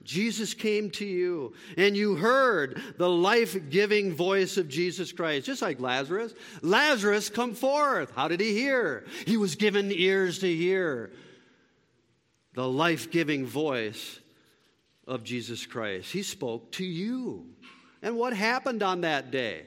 Jesus 0.04 0.54
came 0.54 0.90
to 0.92 1.06
you 1.06 1.54
and 1.78 1.96
you 1.96 2.16
heard 2.16 2.82
the 2.98 3.10
life 3.10 3.70
giving 3.70 4.14
voice 4.14 4.58
of 4.58 4.70
Jesus 4.70 5.12
Christ, 5.12 5.46
just 5.46 5.62
like 5.62 5.80
Lazarus. 5.80 6.34
Lazarus, 6.62 7.30
come 7.30 7.54
forth. 7.54 8.12
How 8.16 8.28
did 8.28 8.40
he 8.40 8.54
hear? 8.54 9.06
He 9.28 9.38
was 9.38 9.56
given 9.56 9.92
ears 9.92 10.40
to 10.40 10.48
hear 10.48 11.12
the 12.54 12.68
life 12.68 13.12
giving 13.12 13.46
voice 13.46 14.20
of 15.06 15.24
Jesus 15.24 15.66
Christ. 15.66 16.12
He 16.12 16.24
spoke 16.24 16.72
to 16.74 16.86
you. 16.86 17.46
And 18.02 18.16
what 18.16 18.34
happened 18.34 18.82
on 18.82 19.02
that 19.02 19.32
day? 19.32 19.66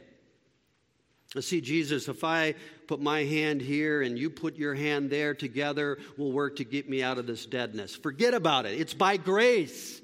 See, 1.40 1.62
Jesus, 1.62 2.08
if 2.08 2.24
I 2.24 2.54
put 2.86 3.00
my 3.00 3.24
hand 3.24 3.62
here 3.62 4.02
and 4.02 4.18
you 4.18 4.28
put 4.28 4.56
your 4.56 4.74
hand 4.74 5.08
there 5.08 5.34
together, 5.34 5.98
we'll 6.18 6.32
work 6.32 6.56
to 6.56 6.64
get 6.64 6.90
me 6.90 7.02
out 7.02 7.16
of 7.16 7.26
this 7.26 7.46
deadness. 7.46 7.96
Forget 7.96 8.34
about 8.34 8.66
it. 8.66 8.78
It's 8.78 8.92
by 8.92 9.16
grace. 9.16 10.02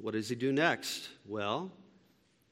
What 0.00 0.14
does 0.14 0.28
he 0.28 0.34
do 0.34 0.50
next? 0.50 1.08
Well, 1.26 1.70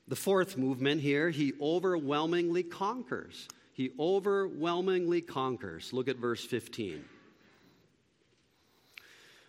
the 0.07 0.15
fourth 0.15 0.57
movement 0.57 1.01
here, 1.01 1.31
he 1.31 1.53
overwhelmingly 1.61 2.63
conquers. 2.63 3.49
He 3.73 3.91
overwhelmingly 3.99 5.21
conquers. 5.21 5.93
Look 5.93 6.07
at 6.07 6.17
verse 6.17 6.45
15. 6.45 7.05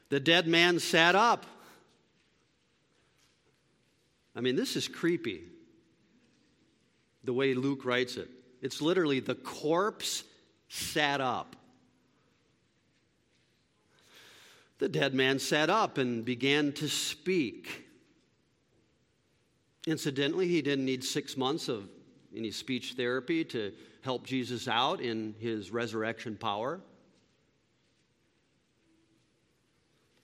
The 0.10 0.20
dead 0.20 0.48
man 0.48 0.80
sat 0.80 1.14
up. 1.14 1.46
I 4.36 4.42
mean, 4.42 4.56
this 4.56 4.76
is 4.76 4.88
creepy, 4.88 5.44
the 7.24 7.34
way 7.34 7.54
Luke 7.54 7.86
writes 7.86 8.16
it. 8.16 8.30
It's 8.62 8.82
literally 8.82 9.20
the 9.20 9.36
corpse 9.36 10.24
sat 10.70 11.20
up. 11.20 11.56
The 14.80 14.90
dead 14.90 15.14
man 15.14 15.38
sat 15.38 15.70
up 15.70 15.98
and 15.98 16.24
began 16.26 16.72
to 16.74 16.88
speak. 16.88 17.86
Incidentally, 19.86 20.48
he 20.48 20.62
didn't 20.62 20.86
need 20.86 21.04
six 21.04 21.36
months 21.36 21.68
of 21.68 21.88
any 22.36 22.52
speech 22.52 22.94
therapy 22.94 23.44
to 23.46 23.74
help 24.02 24.26
Jesus 24.26 24.68
out 24.68 25.02
in 25.02 25.36
his 25.40 25.72
resurrection 25.72 26.36
power. 26.36 26.80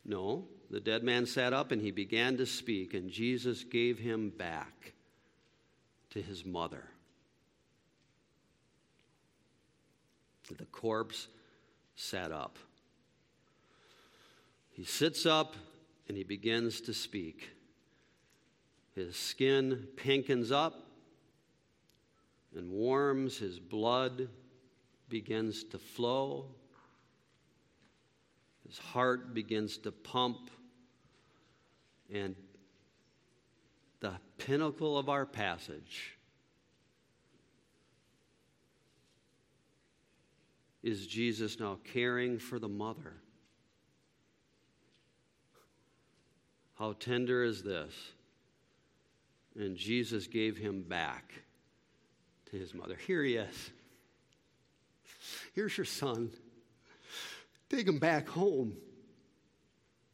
No, 0.05 0.47
the 0.69 0.79
dead 0.79 1.03
man 1.03 1.25
sat 1.25 1.53
up 1.53 1.71
and 1.71 1.81
he 1.81 1.91
began 1.91 2.37
to 2.37 2.45
speak, 2.45 2.93
and 2.93 3.09
Jesus 3.09 3.63
gave 3.63 3.99
him 3.99 4.29
back 4.29 4.93
to 6.09 6.21
his 6.21 6.45
mother. 6.45 6.83
The 10.57 10.65
corpse 10.65 11.27
sat 11.95 12.31
up. 12.31 12.57
He 14.71 14.85
sits 14.85 15.25
up 15.25 15.55
and 16.07 16.15
he 16.15 16.23
begins 16.23 16.81
to 16.81 16.93
speak. 16.93 17.49
His 18.95 19.15
skin 19.15 19.87
pinkens 19.97 20.51
up 20.51 20.87
and 22.55 22.71
warms, 22.71 23.37
his 23.37 23.59
blood 23.59 24.29
begins 25.09 25.63
to 25.65 25.77
flow, 25.77 26.45
his 28.67 28.77
heart 28.77 29.33
begins 29.33 29.77
to 29.79 29.91
pump. 29.91 30.49
And 32.13 32.35
the 33.99 34.13
pinnacle 34.37 34.97
of 34.97 35.09
our 35.09 35.25
passage 35.25 36.17
is 40.83 41.05
Jesus 41.05 41.59
now 41.59 41.79
caring 41.93 42.39
for 42.39 42.59
the 42.59 42.69
mother. 42.69 43.13
How 46.75 46.93
tender 46.93 47.43
is 47.43 47.63
this? 47.63 47.93
And 49.57 49.75
Jesus 49.75 50.27
gave 50.27 50.55
him 50.57 50.83
back 50.83 51.33
to 52.51 52.57
his 52.57 52.73
mother. 52.73 52.95
Here 52.95 53.23
he 53.23 53.35
is. 53.35 53.71
Here's 55.53 55.75
your 55.75 55.85
son. 55.85 56.29
Take 57.69 57.87
him 57.87 57.97
back 57.99 58.29
home. 58.29 58.77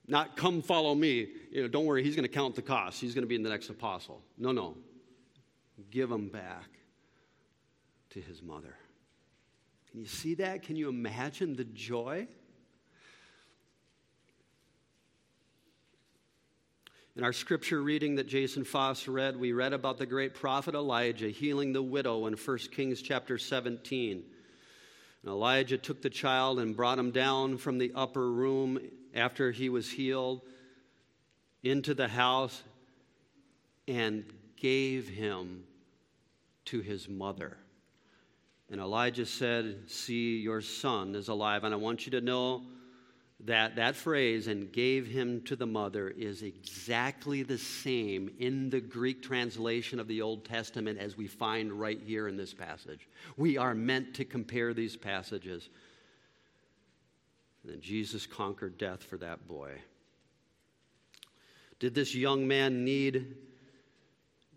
Not 0.08 0.36
come 0.36 0.62
follow 0.62 0.94
me. 0.94 1.28
You 1.52 1.62
know, 1.63 1.68
don't 1.68 1.86
worry, 1.86 2.04
he's 2.04 2.16
going 2.16 2.28
to 2.28 2.34
count 2.34 2.56
the 2.56 2.62
cost. 2.62 3.00
He's 3.00 3.13
going 3.13 3.24
to 3.24 3.28
be 3.28 3.42
the 3.42 3.50
next 3.50 3.70
apostle. 3.70 4.22
No, 4.38 4.52
no. 4.52 4.76
Give 5.89 6.12
him 6.12 6.30
back 6.30 6.70
to 8.12 8.22
his 8.22 8.42
mother. 8.42 8.76
Can 9.92 10.02
you 10.02 10.08
see 10.08 10.36
that? 10.36 10.63
Can 10.63 10.76
you 10.76 10.89
imagine 10.89 11.56
the 11.56 11.63
joy? 11.63 12.28
In 17.16 17.24
our 17.24 17.34
scripture 17.34 17.82
reading 17.82 18.16
that 18.16 18.28
Jason 18.28 18.63
Foss 18.63 19.08
read, 19.08 19.39
we 19.39 19.54
read 19.54 19.72
about 19.72 20.00
the 20.00 20.06
great 20.08 20.34
prophet 20.34 20.74
Elijah 20.74 21.30
healing 21.30 21.72
the 21.72 21.82
widow 21.82 22.26
in 22.26 22.34
1 22.34 22.58
Kings 22.72 23.04
chapter 23.04 23.38
17. 23.38 24.24
And 25.22 25.32
Elijah 25.32 25.78
took 25.78 26.02
the 26.02 26.10
child 26.10 26.60
and 26.60 26.76
brought 26.76 26.98
him 26.98 27.12
down 27.12 27.58
from 27.58 27.78
the 27.78 27.92
upper 27.96 28.32
room 28.32 28.80
after 29.13 29.52
he 29.52 29.69
was 29.69 29.89
healed 29.89 30.41
into 31.63 31.93
the 31.93 32.08
house 32.08 32.63
and 33.88 34.26
gave 34.58 35.08
him 35.08 35.64
to 36.66 36.82
his 36.82 37.09
mother. 37.09 37.57
And 38.70 38.80
Elijah 38.80 39.26
said, 39.26 39.84
See, 39.88 40.38
your 40.38 40.61
son 40.61 41.16
is 41.16 41.28
alive. 41.28 41.64
And 41.64 41.74
I 41.74 41.78
want 41.78 42.05
you 42.05 42.11
to 42.11 42.22
know 42.22 42.64
that 43.45 43.76
that 43.76 43.95
phrase, 43.95 44.47
and 44.47 44.72
gave 44.72 45.05
him 45.05 45.41
to 45.41 45.55
the 45.57 45.66
mother, 45.66 46.09
is 46.09 46.43
exactly 46.43 47.43
the 47.43 47.57
same 47.57 48.32
in 48.39 48.70
the 48.70 48.80
Greek 48.80 49.22
translation 49.22 49.99
of 49.99 50.07
the 50.07 50.22
Old 50.22 50.45
Testament 50.45 50.97
as 50.97 51.18
we 51.18 51.28
find 51.28 51.74
right 51.74 51.99
here 52.01 52.30
in 52.30 52.38
this 52.38 52.53
passage. 52.53 53.09
We 53.36 53.57
are 53.57 53.76
meant 53.76 54.14
to 54.16 54.26
compare 54.26 54.74
these 54.74 54.95
passages. 54.95 55.68
And 57.68 57.82
Jesus 57.82 58.26
conquered 58.26 58.78
death 58.78 59.03
for 59.03 59.18
that 59.18 59.47
boy. 59.47 59.72
Did 61.80 61.95
this 61.95 62.14
young 62.14 62.47
man 62.47 62.84
need 62.84 63.36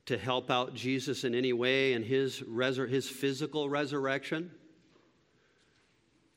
to 0.06 0.16
help 0.16 0.50
out 0.50 0.74
Jesus 0.74 1.24
in 1.24 1.34
any 1.34 1.52
way 1.52 1.92
in 1.92 2.02
his, 2.02 2.40
resur- 2.40 2.88
his 2.88 3.08
physical 3.08 3.68
resurrection? 3.68 4.50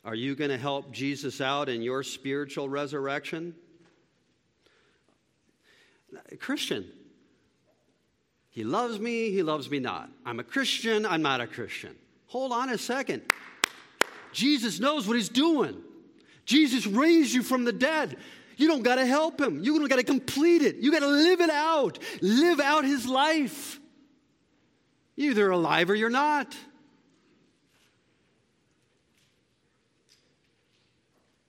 Are 0.03 0.15
you 0.15 0.35
going 0.35 0.49
to 0.49 0.57
help 0.57 0.91
Jesus 0.91 1.41
out 1.41 1.69
in 1.69 1.81
your 1.81 2.03
spiritual 2.03 2.69
resurrection? 2.69 3.53
Christian, 6.39 6.89
He 8.49 8.63
loves 8.63 8.99
me, 8.99 9.29
he 9.29 9.43
loves 9.43 9.69
me 9.69 9.79
not. 9.79 10.09
I'm 10.25 10.39
a 10.39 10.43
Christian, 10.43 11.05
I'm 11.05 11.21
not 11.21 11.41
a 11.41 11.47
Christian. 11.47 11.95
Hold 12.27 12.51
on 12.51 12.69
a 12.69 12.77
second. 12.77 13.21
Jesus 14.31 14.79
knows 14.79 15.07
what 15.07 15.15
he's 15.15 15.29
doing. 15.29 15.83
Jesus 16.49 16.87
raised 16.87 17.31
you 17.31 17.43
from 17.43 17.63
the 17.63 17.71
dead. 17.71 18.17
You 18.57 18.67
don't 18.67 18.81
got 18.81 18.95
to 18.95 19.05
help 19.05 19.39
him. 19.39 19.63
You 19.63 19.77
don't 19.77 19.87
got 19.87 19.97
to 19.97 20.03
complete 20.03 20.63
it. 20.63 20.77
You 20.77 20.91
got 20.91 21.01
to 21.01 21.07
live 21.07 21.41
it 21.41 21.51
out. 21.51 21.99
Live 22.21 22.59
out 22.59 22.85
his 22.85 23.05
life. 23.05 23.79
You're 25.15 25.29
either 25.29 25.51
alive 25.51 25.91
or 25.91 25.95
you're 25.95 26.09
not. 26.09 26.57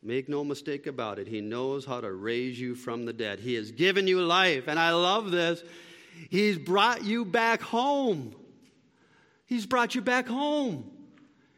Make 0.03 0.29
no 0.29 0.45
mistake 0.45 0.87
about 0.87 1.19
it. 1.19 1.27
He 1.27 1.41
knows 1.41 1.87
how 1.87 2.03
to 2.03 2.13
raise 2.13 2.61
you 2.61 2.75
from 2.75 3.07
the 3.07 3.15
dead. 3.15 3.41
He 3.41 3.55
has 3.55 3.71
given 3.71 4.07
you 4.07 4.21
life. 4.21 4.69
And 4.69 4.79
I 4.79 4.93
love 4.93 5.31
this. 5.31 5.63
He's 6.29 6.59
brought 6.59 7.05
you 7.05 7.25
back 7.25 7.63
home. 7.63 8.35
He's 9.47 9.65
brought 9.65 9.95
you 9.95 10.03
back 10.03 10.29
home. 10.29 10.91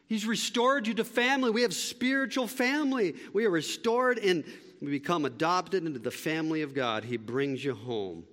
He's 0.07 0.25
restored 0.25 0.87
you 0.87 0.93
to 0.95 1.03
family. 1.03 1.49
We 1.51 1.61
have 1.61 1.73
spiritual 1.73 2.47
family. 2.47 3.15
We 3.33 3.45
are 3.45 3.49
restored 3.49 4.19
and 4.19 4.43
we 4.81 4.91
become 4.91 5.25
adopted 5.25 5.85
into 5.85 5.99
the 5.99 6.11
family 6.11 6.61
of 6.61 6.73
God. 6.73 7.03
He 7.03 7.17
brings 7.17 7.63
you 7.63 7.73
home. 7.73 8.25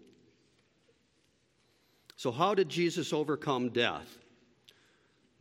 So, 2.16 2.30
how 2.30 2.54
did 2.54 2.68
Jesus 2.68 3.12
overcome 3.12 3.70
death? 3.70 4.18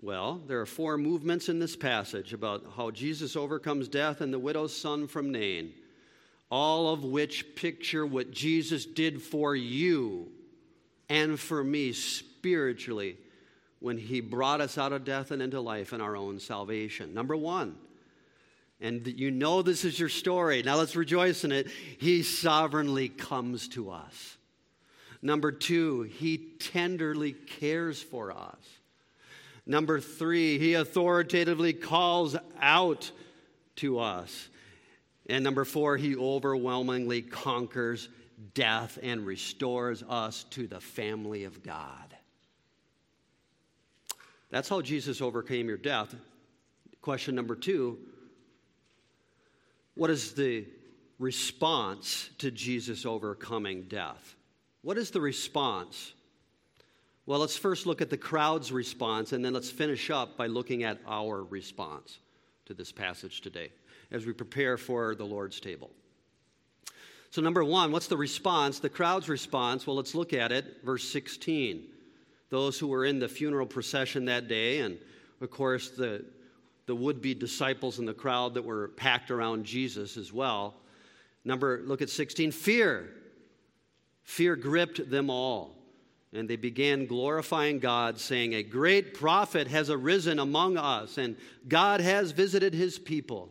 Well, 0.02 0.42
there 0.48 0.62
are 0.62 0.66
four 0.66 0.98
movements 0.98 1.50
in 1.50 1.60
this 1.60 1.76
passage 1.76 2.32
about 2.32 2.64
how 2.78 2.90
Jesus 2.92 3.36
overcomes 3.36 3.90
death 3.90 4.22
and 4.22 4.32
the 4.32 4.40
widow's 4.40 4.76
son 4.76 5.08
from 5.08 5.32
Nain, 5.32 5.74
all 6.50 6.94
of 6.94 7.04
which 7.04 7.56
picture 7.56 8.06
what 8.06 8.32
Jesus 8.32 8.86
did 8.86 9.22
for 9.22 9.56
you 9.58 10.30
and 11.10 11.38
for 11.38 11.64
me 11.64 11.92
spiritually 11.92 13.18
when 13.80 13.98
he 13.98 14.22
brought 14.22 14.62
us 14.62 14.78
out 14.78 14.92
of 14.92 15.06
death 15.06 15.32
and 15.32 15.42
into 15.42 15.62
life 15.62 15.94
in 15.94 16.02
our 16.02 16.16
own 16.16 16.40
salvation. 16.40 17.14
Number 17.14 17.36
one, 17.36 17.76
and 18.82 19.06
you 19.08 19.32
know 19.32 19.62
this 19.62 19.84
is 19.84 20.00
your 20.00 20.10
story. 20.10 20.64
Now 20.64 20.78
let's 20.78 20.96
rejoice 20.96 21.44
in 21.44 21.52
it. 21.52 21.68
He 21.98 22.24
sovereignly 22.24 23.10
comes 23.10 23.68
to 23.70 23.92
us. 23.92 24.38
Number 25.22 25.52
two, 25.52 26.04
he 26.04 26.38
tenderly 26.60 27.34
cares 27.34 28.02
for 28.02 28.32
us. 28.32 28.58
Number 29.66 30.00
three, 30.00 30.58
he 30.58 30.76
authoritatively 30.76 31.74
calls 31.74 32.36
out 32.62 33.12
to 33.78 34.00
us. 34.00 34.50
And 35.30 35.44
number 35.44 35.66
four, 35.66 35.98
he 35.98 36.16
overwhelmingly 36.16 37.22
conquers 37.22 38.10
death 38.54 38.98
and 39.04 39.26
restores 39.26 40.04
us 40.04 40.46
to 40.52 40.68
the 40.68 40.80
family 40.80 41.44
of 41.44 41.62
God. 41.62 42.16
That's 44.50 44.70
how 44.70 44.82
Jesus 44.82 45.22
overcame 45.22 45.68
your 45.68 45.78
death. 45.78 46.16
Question 47.02 47.36
number 47.36 47.56
two 47.56 47.98
What 49.96 50.10
is 50.10 50.34
the 50.34 50.66
response 51.18 52.30
to 52.40 52.52
Jesus 52.52 53.06
overcoming 53.06 53.84
death? 53.84 54.36
What 54.82 54.98
is 54.98 55.12
the 55.12 55.22
response? 55.22 56.14
Well, 57.26 57.40
let's 57.40 57.58
first 57.58 57.86
look 57.86 58.02
at 58.02 58.10
the 58.10 58.18
crowd's 58.18 58.72
response, 58.72 59.34
and 59.34 59.46
then 59.46 59.54
let's 59.54 59.70
finish 59.70 60.10
up 60.10 60.36
by 60.36 60.48
looking 60.48 60.84
at 60.84 61.00
our 61.06 61.44
response 61.44 62.18
to 62.66 62.74
this 62.74 62.92
passage 62.92 63.42
today 63.42 63.72
as 64.10 64.26
we 64.26 64.34
prepare 64.34 64.78
for 64.78 65.14
the 65.14 65.26
Lord's 65.26 65.60
table. 65.60 65.92
So, 67.30 67.44
number 67.44 67.64
one, 67.64 67.92
what's 67.92 68.08
the 68.08 68.18
response? 68.18 68.80
The 68.80 68.90
crowd's 68.90 69.30
response. 69.30 69.86
Well, 69.86 69.96
let's 69.96 70.16
look 70.16 70.34
at 70.34 70.52
it. 70.52 70.84
Verse 70.84 71.08
16 71.08 71.84
those 72.50 72.80
who 72.80 72.88
were 72.88 73.06
in 73.06 73.20
the 73.20 73.30
funeral 73.30 73.66
procession 73.66 74.26
that 74.26 74.48
day, 74.48 74.80
and 74.80 74.98
of 75.42 75.50
course, 75.50 75.90
the, 75.90 76.26
the 76.86 76.96
would 76.96 77.22
be 77.22 77.34
disciples 77.34 78.00
in 78.00 78.06
the 78.06 78.14
crowd 78.14 78.56
that 78.56 78.64
were 78.64 78.90
packed 78.90 79.32
around 79.32 79.66
Jesus 79.66 80.18
as 80.18 80.34
well. 80.34 80.76
Number, 81.46 81.82
look 81.86 82.02
at 82.02 82.10
16 82.10 82.52
fear. 82.52 83.10
Fear 84.24 84.56
gripped 84.58 85.10
them 85.10 85.30
all. 85.30 85.76
And 86.32 86.48
they 86.48 86.58
began 86.58 87.08
glorifying 87.08 87.80
God, 87.80 88.20
saying, 88.20 88.54
A 88.54 88.62
great 88.62 89.16
prophet 89.16 89.68
has 89.68 89.90
arisen 89.90 90.38
among 90.38 90.78
us, 90.78 91.18
and 91.18 91.36
God 91.68 92.02
has 92.02 92.32
visited 92.32 92.76
his 92.76 93.00
people. 93.00 93.50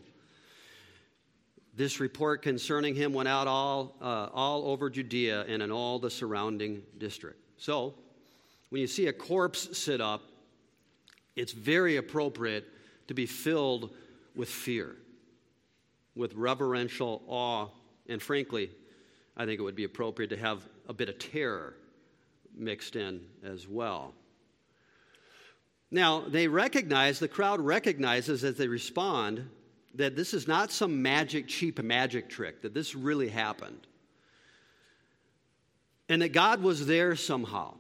This 1.75 1.99
report 1.99 2.43
concerning 2.43 2.95
him 2.95 3.13
went 3.13 3.29
out 3.29 3.49
all, 3.49 3.97
uh, 4.01 4.29
all 4.33 4.67
over 4.69 4.91
Judea 4.91 5.45
and 5.49 5.63
in 5.63 5.73
all 5.73 5.99
the 5.99 6.11
surrounding 6.11 6.83
district. 6.99 7.41
So, 7.57 7.95
when 8.71 8.81
you 8.81 8.87
see 8.87 9.07
a 9.07 9.13
corpse 9.13 9.77
sit 9.79 10.01
up, 10.01 10.23
it's 11.37 11.53
very 11.53 11.97
appropriate 11.97 12.65
to 13.09 13.15
be 13.15 13.27
filled 13.27 13.95
with 14.35 14.49
fear, 14.49 14.97
with 16.15 16.35
reverential 16.35 17.23
awe, 17.27 17.69
and 18.09 18.21
frankly, 18.23 18.71
I 19.37 19.47
think 19.47 19.61
it 19.61 19.63
would 19.63 19.77
be 19.77 19.85
appropriate 19.85 20.29
to 20.29 20.37
have 20.37 20.63
a 20.89 20.93
bit 20.93 21.09
of 21.09 21.19
terror 21.19 21.75
mixed 22.55 22.97
in 22.97 23.21
as 23.45 23.69
well. 23.69 24.13
Now, 25.91 26.21
they 26.21 26.49
recognize, 26.49 27.19
the 27.19 27.29
crowd 27.29 27.61
recognizes 27.61 28.45
as 28.45 28.57
they 28.57 28.69
respond, 28.69 29.49
that 29.95 30.17
this 30.17 30.35
is 30.35 30.47
not 30.47 30.71
some 30.71 31.01
magic, 31.01 31.49
cheap 31.49 31.83
magic 31.83 32.29
trick, 32.29 32.61
that 32.63 32.75
this 32.75 32.95
really 32.95 33.29
happened. 33.29 33.87
And 36.11 36.21
that 36.21 36.33
God 36.33 36.63
was 36.63 36.87
there 36.87 37.17
somehow 37.17 37.75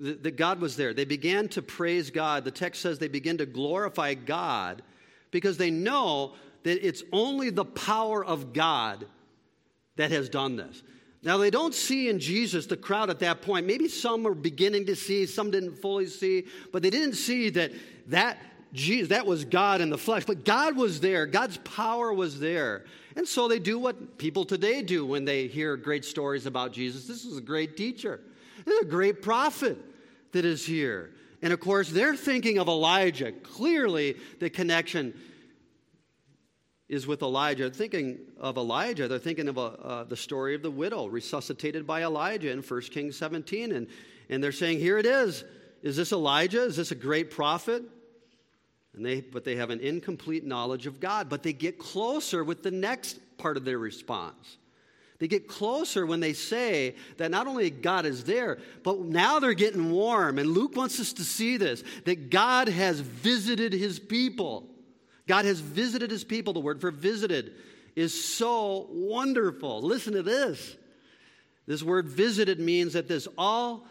that 0.00 0.36
God 0.36 0.60
was 0.60 0.76
there. 0.76 0.94
They 0.94 1.04
began 1.04 1.48
to 1.48 1.62
praise 1.62 2.10
God. 2.10 2.44
The 2.44 2.50
text 2.50 2.82
says 2.82 2.98
they 2.98 3.08
begin 3.08 3.38
to 3.38 3.46
glorify 3.46 4.14
God 4.14 4.82
because 5.30 5.56
they 5.56 5.70
know 5.70 6.34
that 6.62 6.86
it's 6.86 7.02
only 7.12 7.50
the 7.50 7.64
power 7.64 8.24
of 8.24 8.52
God 8.52 9.06
that 9.96 10.10
has 10.10 10.28
done 10.28 10.56
this. 10.56 10.82
Now, 11.22 11.36
they 11.36 11.50
don't 11.50 11.74
see 11.74 12.08
in 12.08 12.20
Jesus 12.20 12.66
the 12.66 12.76
crowd 12.76 13.10
at 13.10 13.18
that 13.20 13.42
point. 13.42 13.66
Maybe 13.66 13.88
some 13.88 14.24
are 14.26 14.34
beginning 14.34 14.86
to 14.86 14.94
see, 14.94 15.26
some 15.26 15.50
didn't 15.50 15.76
fully 15.76 16.06
see, 16.06 16.46
but 16.72 16.82
they 16.82 16.90
didn't 16.90 17.14
see 17.14 17.50
that 17.50 17.72
that, 18.06 18.38
Jesus, 18.72 19.08
that 19.08 19.26
was 19.26 19.44
God 19.44 19.80
in 19.80 19.90
the 19.90 19.98
flesh. 19.98 20.24
But 20.24 20.44
God 20.44 20.76
was 20.76 21.00
there, 21.00 21.26
God's 21.26 21.56
power 21.58 22.12
was 22.12 22.38
there. 22.38 22.84
And 23.16 23.26
so 23.26 23.48
they 23.48 23.58
do 23.58 23.80
what 23.80 24.16
people 24.16 24.44
today 24.44 24.80
do 24.80 25.04
when 25.04 25.24
they 25.24 25.48
hear 25.48 25.76
great 25.76 26.04
stories 26.04 26.46
about 26.46 26.72
Jesus. 26.72 27.06
This 27.06 27.24
is 27.24 27.36
a 27.36 27.42
great 27.42 27.76
teacher. 27.76 28.20
This 28.64 28.74
is 28.74 28.82
a 28.82 28.90
great 28.90 29.22
prophet 29.22 29.78
that 30.32 30.44
is 30.44 30.64
here. 30.64 31.10
And 31.42 31.52
of 31.52 31.60
course, 31.60 31.88
they're 31.90 32.16
thinking 32.16 32.58
of 32.58 32.68
Elijah. 32.68 33.32
Clearly, 33.32 34.16
the 34.40 34.50
connection 34.50 35.14
is 36.88 37.06
with 37.06 37.22
Elijah. 37.22 37.64
They're 37.64 37.70
thinking 37.70 38.18
of 38.38 38.56
Elijah. 38.56 39.08
They're 39.08 39.18
thinking 39.18 39.48
of 39.48 39.58
a, 39.58 39.60
uh, 39.60 40.04
the 40.04 40.16
story 40.16 40.54
of 40.54 40.62
the 40.62 40.70
widow 40.70 41.06
resuscitated 41.06 41.86
by 41.86 42.02
Elijah 42.02 42.50
in 42.50 42.60
1 42.60 42.80
Kings 42.82 43.16
17. 43.16 43.72
And, 43.72 43.86
and 44.30 44.42
they're 44.42 44.52
saying, 44.52 44.80
Here 44.80 44.98
it 44.98 45.06
is. 45.06 45.44
Is 45.82 45.96
this 45.96 46.12
Elijah? 46.12 46.64
Is 46.64 46.76
this 46.76 46.90
a 46.90 46.96
great 46.96 47.30
prophet? 47.30 47.84
And 48.94 49.06
they, 49.06 49.20
but 49.20 49.44
they 49.44 49.56
have 49.56 49.70
an 49.70 49.80
incomplete 49.80 50.44
knowledge 50.44 50.86
of 50.86 50.98
God. 50.98 51.28
But 51.28 51.42
they 51.42 51.52
get 51.52 51.78
closer 51.78 52.42
with 52.42 52.62
the 52.62 52.70
next 52.70 53.20
part 53.36 53.56
of 53.56 53.64
their 53.64 53.78
response. 53.78 54.56
They 55.18 55.26
get 55.26 55.48
closer 55.48 56.06
when 56.06 56.20
they 56.20 56.32
say 56.32 56.94
that 57.16 57.30
not 57.30 57.48
only 57.48 57.70
God 57.70 58.06
is 58.06 58.24
there, 58.24 58.58
but 58.84 59.00
now 59.00 59.40
they're 59.40 59.52
getting 59.52 59.90
warm. 59.90 60.38
And 60.38 60.50
Luke 60.50 60.76
wants 60.76 61.00
us 61.00 61.12
to 61.14 61.24
see 61.24 61.56
this 61.56 61.82
that 62.04 62.30
God 62.30 62.68
has 62.68 63.00
visited 63.00 63.72
his 63.72 63.98
people. 63.98 64.68
God 65.26 65.44
has 65.44 65.60
visited 65.60 66.10
his 66.10 66.24
people. 66.24 66.52
The 66.52 66.60
word 66.60 66.80
for 66.80 66.90
visited 66.90 67.52
is 67.96 68.24
so 68.24 68.86
wonderful. 68.90 69.82
Listen 69.82 70.12
to 70.14 70.22
this. 70.22 70.76
This 71.66 71.82
word 71.82 72.08
visited 72.08 72.60
means 72.60 72.92
that 72.92 73.08
this 73.08 73.26
all 73.36 73.86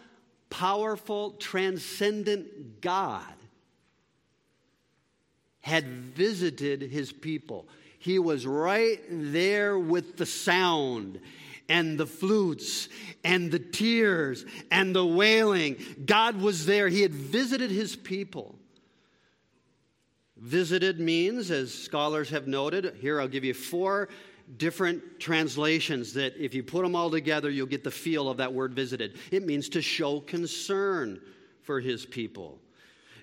powerful, 0.49 1.31
transcendent 1.31 2.81
God 2.81 3.21
had 5.59 5.85
visited 5.85 6.81
his 6.81 7.11
people. 7.11 7.67
He 8.07 8.19
was 8.19 8.47
right 8.47 9.01
there 9.09 9.77
with 9.77 10.15
the 10.15 10.25
sound 10.25 11.19
and 11.67 11.99
the 11.99 12.05
flutes 12.05 12.87
and 13.25 13.51
the 13.51 13.59
tears 13.59 14.45
and 14.71 14.95
the 14.95 15.05
wailing. 15.05 15.75
God 16.05 16.39
was 16.39 16.65
there. 16.65 16.87
He 16.87 17.01
had 17.01 17.13
visited 17.13 17.69
his 17.69 17.97
people. 17.97 18.55
Visited 20.37 21.01
means, 21.01 21.51
as 21.51 21.73
scholars 21.73 22.29
have 22.29 22.47
noted, 22.47 22.95
here 23.01 23.19
I'll 23.19 23.27
give 23.27 23.43
you 23.43 23.53
four 23.53 24.07
different 24.55 25.19
translations 25.19 26.13
that 26.13 26.37
if 26.41 26.53
you 26.53 26.63
put 26.63 26.83
them 26.83 26.95
all 26.95 27.11
together, 27.11 27.49
you'll 27.49 27.67
get 27.67 27.83
the 27.83 27.91
feel 27.91 28.29
of 28.29 28.37
that 28.37 28.53
word 28.53 28.73
visited. 28.73 29.17
It 29.31 29.45
means 29.45 29.67
to 29.67 29.81
show 29.81 30.21
concern 30.21 31.19
for 31.61 31.81
his 31.81 32.05
people. 32.05 32.61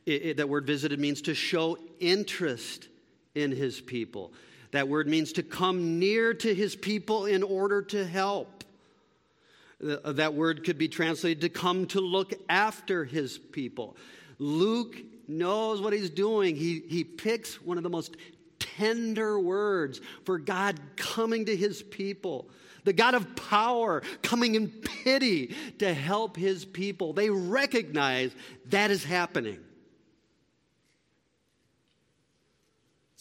It, 0.04 0.22
it, 0.26 0.36
that 0.36 0.50
word 0.50 0.66
visited 0.66 1.00
means 1.00 1.22
to 1.22 1.34
show 1.34 1.78
interest 2.00 2.88
in 3.34 3.50
his 3.50 3.80
people. 3.80 4.34
That 4.74 4.88
word 4.88 5.06
means 5.06 5.34
to 5.34 5.44
come 5.44 6.00
near 6.00 6.34
to 6.34 6.52
his 6.52 6.74
people 6.74 7.26
in 7.26 7.44
order 7.44 7.80
to 7.80 8.04
help. 8.04 8.64
Uh, 9.80 10.10
that 10.10 10.34
word 10.34 10.64
could 10.64 10.78
be 10.78 10.88
translated 10.88 11.42
to 11.42 11.48
come 11.48 11.86
to 11.86 12.00
look 12.00 12.34
after 12.48 13.04
his 13.04 13.38
people. 13.38 13.96
Luke 14.40 14.96
knows 15.28 15.80
what 15.80 15.92
he's 15.92 16.10
doing. 16.10 16.56
He, 16.56 16.82
he 16.88 17.04
picks 17.04 17.62
one 17.62 17.76
of 17.76 17.84
the 17.84 17.88
most 17.88 18.16
tender 18.58 19.38
words 19.38 20.00
for 20.24 20.40
God 20.40 20.80
coming 20.96 21.44
to 21.44 21.54
his 21.54 21.80
people. 21.80 22.48
The 22.82 22.92
God 22.92 23.14
of 23.14 23.36
power 23.36 24.02
coming 24.22 24.56
in 24.56 24.66
pity 25.04 25.54
to 25.78 25.94
help 25.94 26.36
his 26.36 26.64
people. 26.64 27.12
They 27.12 27.30
recognize 27.30 28.34
that 28.70 28.90
is 28.90 29.04
happening. 29.04 29.60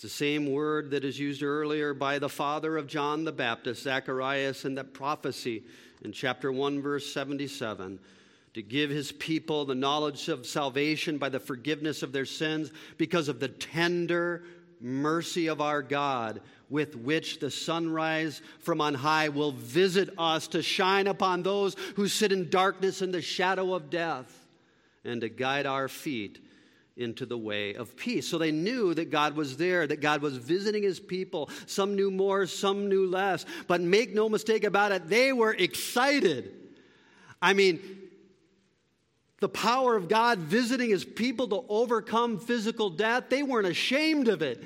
The 0.03 0.09
same 0.09 0.51
word 0.51 0.91
that 0.91 1.05
is 1.05 1.17
used 1.17 1.41
earlier 1.41 1.93
by 1.93 2.19
the 2.19 2.29
father 2.29 2.77
of 2.77 2.87
John 2.87 3.23
the 3.23 3.31
Baptist, 3.31 3.83
Zacharias, 3.83 4.65
in 4.65 4.75
that 4.75 4.93
prophecy 4.93 5.63
in 6.03 6.11
chapter 6.11 6.51
1, 6.51 6.81
verse 6.81 7.11
77 7.11 7.99
to 8.53 8.61
give 8.61 8.89
his 8.89 9.11
people 9.13 9.65
the 9.65 9.73
knowledge 9.73 10.29
of 10.29 10.45
salvation 10.45 11.17
by 11.17 11.29
the 11.29 11.39
forgiveness 11.39 12.03
of 12.03 12.11
their 12.11 12.25
sins 12.25 12.71
because 12.97 13.27
of 13.27 13.39
the 13.39 13.47
tender 13.47 14.43
mercy 14.79 15.47
of 15.47 15.61
our 15.61 15.81
God, 15.81 16.41
with 16.69 16.95
which 16.95 17.39
the 17.39 17.49
sunrise 17.49 18.41
from 18.59 18.81
on 18.81 18.93
high 18.93 19.29
will 19.29 19.53
visit 19.53 20.09
us 20.17 20.47
to 20.49 20.61
shine 20.61 21.07
upon 21.07 21.41
those 21.41 21.75
who 21.95 22.07
sit 22.07 22.31
in 22.31 22.49
darkness 22.49 23.01
and 23.01 23.13
the 23.13 23.21
shadow 23.21 23.73
of 23.73 23.89
death, 23.89 24.47
and 25.05 25.21
to 25.21 25.29
guide 25.29 25.65
our 25.65 25.87
feet 25.87 26.39
into 26.95 27.25
the 27.25 27.37
way 27.37 27.73
of 27.73 27.95
peace. 27.95 28.27
So 28.27 28.37
they 28.37 28.51
knew 28.51 28.93
that 28.93 29.09
God 29.09 29.35
was 29.35 29.57
there, 29.57 29.87
that 29.87 30.01
God 30.01 30.21
was 30.21 30.37
visiting 30.37 30.83
his 30.83 30.99
people. 30.99 31.49
Some 31.65 31.95
knew 31.95 32.11
more, 32.11 32.45
some 32.45 32.87
knew 32.87 33.07
less. 33.07 33.45
But 33.67 33.81
make 33.81 34.13
no 34.13 34.29
mistake 34.29 34.63
about 34.63 34.91
it, 34.91 35.09
they 35.09 35.33
were 35.33 35.53
excited. 35.53 36.53
I 37.41 37.53
mean, 37.53 37.81
the 39.39 39.49
power 39.49 39.95
of 39.95 40.07
God 40.07 40.39
visiting 40.39 40.89
his 40.89 41.03
people 41.03 41.47
to 41.49 41.65
overcome 41.67 42.39
physical 42.39 42.89
death, 42.89 43.25
they 43.29 43.43
weren't 43.43 43.67
ashamed 43.67 44.27
of 44.27 44.41
it. 44.41 44.63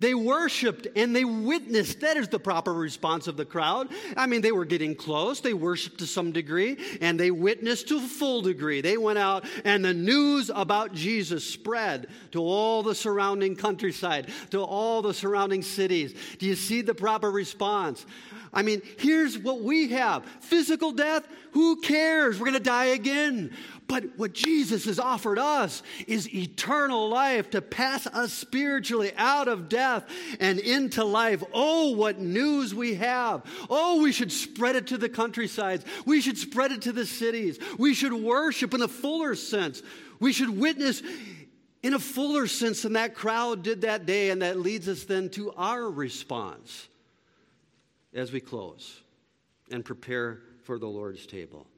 They 0.00 0.14
worshiped 0.14 0.86
and 0.96 1.14
they 1.14 1.24
witnessed. 1.24 2.00
That 2.00 2.16
is 2.16 2.28
the 2.28 2.38
proper 2.38 2.72
response 2.72 3.26
of 3.26 3.36
the 3.36 3.44
crowd. 3.44 3.88
I 4.16 4.26
mean, 4.26 4.42
they 4.42 4.52
were 4.52 4.64
getting 4.64 4.94
close. 4.94 5.40
They 5.40 5.54
worshiped 5.54 5.98
to 5.98 6.06
some 6.06 6.32
degree 6.32 6.76
and 7.00 7.18
they 7.18 7.30
witnessed 7.30 7.88
to 7.88 7.98
a 7.98 8.00
full 8.00 8.42
degree. 8.42 8.80
They 8.80 8.98
went 8.98 9.18
out 9.18 9.44
and 9.64 9.84
the 9.84 9.94
news 9.94 10.50
about 10.54 10.92
Jesus 10.92 11.44
spread 11.44 12.08
to 12.32 12.40
all 12.40 12.82
the 12.82 12.94
surrounding 12.94 13.56
countryside, 13.56 14.30
to 14.50 14.62
all 14.62 15.02
the 15.02 15.14
surrounding 15.14 15.62
cities. 15.62 16.14
Do 16.38 16.46
you 16.46 16.54
see 16.54 16.82
the 16.82 16.94
proper 16.94 17.30
response? 17.30 18.04
I 18.52 18.62
mean, 18.62 18.80
here's 18.98 19.38
what 19.38 19.60
we 19.60 19.88
have 19.88 20.24
physical 20.40 20.92
death, 20.92 21.26
who 21.52 21.80
cares? 21.80 22.38
We're 22.38 22.46
going 22.46 22.54
to 22.54 22.60
die 22.60 22.86
again. 22.86 23.54
But 23.88 24.04
what 24.16 24.32
Jesus 24.32 24.86
has 24.86 24.98
offered 24.98 25.38
us 25.38 25.82
is 26.08 26.32
eternal 26.34 27.08
life 27.08 27.50
to 27.50 27.62
pass 27.62 28.06
us 28.08 28.32
spiritually 28.32 29.12
out 29.16 29.46
of 29.46 29.68
death 29.68 30.04
and 30.40 30.58
into 30.58 31.04
life. 31.04 31.44
Oh, 31.52 31.92
what 31.92 32.18
news 32.18 32.74
we 32.74 32.96
have. 32.96 33.44
Oh, 33.70 34.02
we 34.02 34.10
should 34.10 34.32
spread 34.32 34.74
it 34.74 34.88
to 34.88 34.98
the 34.98 35.08
countrysides. 35.08 35.84
We 36.04 36.20
should 36.20 36.36
spread 36.36 36.72
it 36.72 36.82
to 36.82 36.92
the 36.92 37.06
cities. 37.06 37.58
We 37.78 37.94
should 37.94 38.12
worship 38.12 38.74
in 38.74 38.82
a 38.82 38.88
fuller 38.88 39.36
sense. 39.36 39.82
We 40.18 40.32
should 40.32 40.50
witness 40.50 41.02
in 41.82 41.94
a 41.94 42.00
fuller 42.00 42.48
sense 42.48 42.82
than 42.82 42.94
that 42.94 43.14
crowd 43.14 43.62
did 43.62 43.82
that 43.82 44.04
day. 44.04 44.30
And 44.30 44.42
that 44.42 44.58
leads 44.58 44.88
us 44.88 45.04
then 45.04 45.30
to 45.30 45.52
our 45.52 45.88
response 45.88 46.88
as 48.12 48.32
we 48.32 48.40
close 48.40 49.00
and 49.70 49.84
prepare 49.84 50.40
for 50.64 50.78
the 50.78 50.88
Lord's 50.88 51.26
table. 51.26 51.68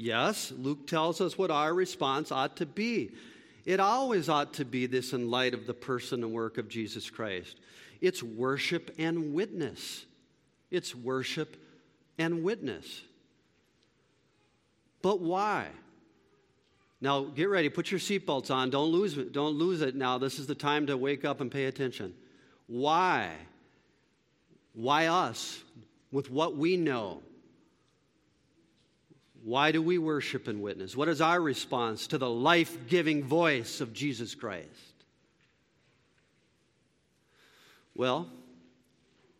Yes, 0.00 0.52
Luke 0.56 0.86
tells 0.86 1.20
us 1.20 1.36
what 1.36 1.50
our 1.50 1.74
response 1.74 2.30
ought 2.30 2.56
to 2.58 2.66
be. 2.66 3.10
It 3.64 3.80
always 3.80 4.28
ought 4.28 4.54
to 4.54 4.64
be 4.64 4.86
this 4.86 5.12
in 5.12 5.28
light 5.28 5.54
of 5.54 5.66
the 5.66 5.74
person 5.74 6.22
and 6.22 6.32
work 6.32 6.56
of 6.56 6.68
Jesus 6.68 7.10
Christ. 7.10 7.56
It's 8.00 8.22
worship 8.22 8.94
and 8.96 9.34
witness. 9.34 10.06
It's 10.70 10.94
worship 10.94 11.56
and 12.16 12.44
witness. 12.44 13.02
But 15.02 15.20
why? 15.20 15.66
Now 17.00 17.24
get 17.24 17.48
ready, 17.48 17.68
put 17.68 17.90
your 17.90 18.00
seatbelts 18.00 18.54
on. 18.54 18.70
Don't 18.70 18.92
lose. 18.92 19.14
Don't 19.14 19.56
lose 19.56 19.82
it 19.82 19.96
now. 19.96 20.16
This 20.18 20.38
is 20.38 20.46
the 20.46 20.54
time 20.54 20.86
to 20.86 20.96
wake 20.96 21.24
up 21.24 21.40
and 21.40 21.50
pay 21.50 21.64
attention. 21.64 22.14
Why? 22.68 23.32
Why 24.74 25.06
us? 25.06 25.60
With 26.12 26.30
what 26.30 26.56
we 26.56 26.76
know. 26.76 27.22
Why 29.48 29.72
do 29.72 29.80
we 29.80 29.96
worship 29.96 30.46
and 30.46 30.60
witness? 30.60 30.94
What 30.94 31.08
is 31.08 31.22
our 31.22 31.40
response 31.40 32.08
to 32.08 32.18
the 32.18 32.28
life 32.28 32.86
giving 32.86 33.24
voice 33.24 33.80
of 33.80 33.94
Jesus 33.94 34.34
Christ? 34.34 34.68
Well, 37.94 38.28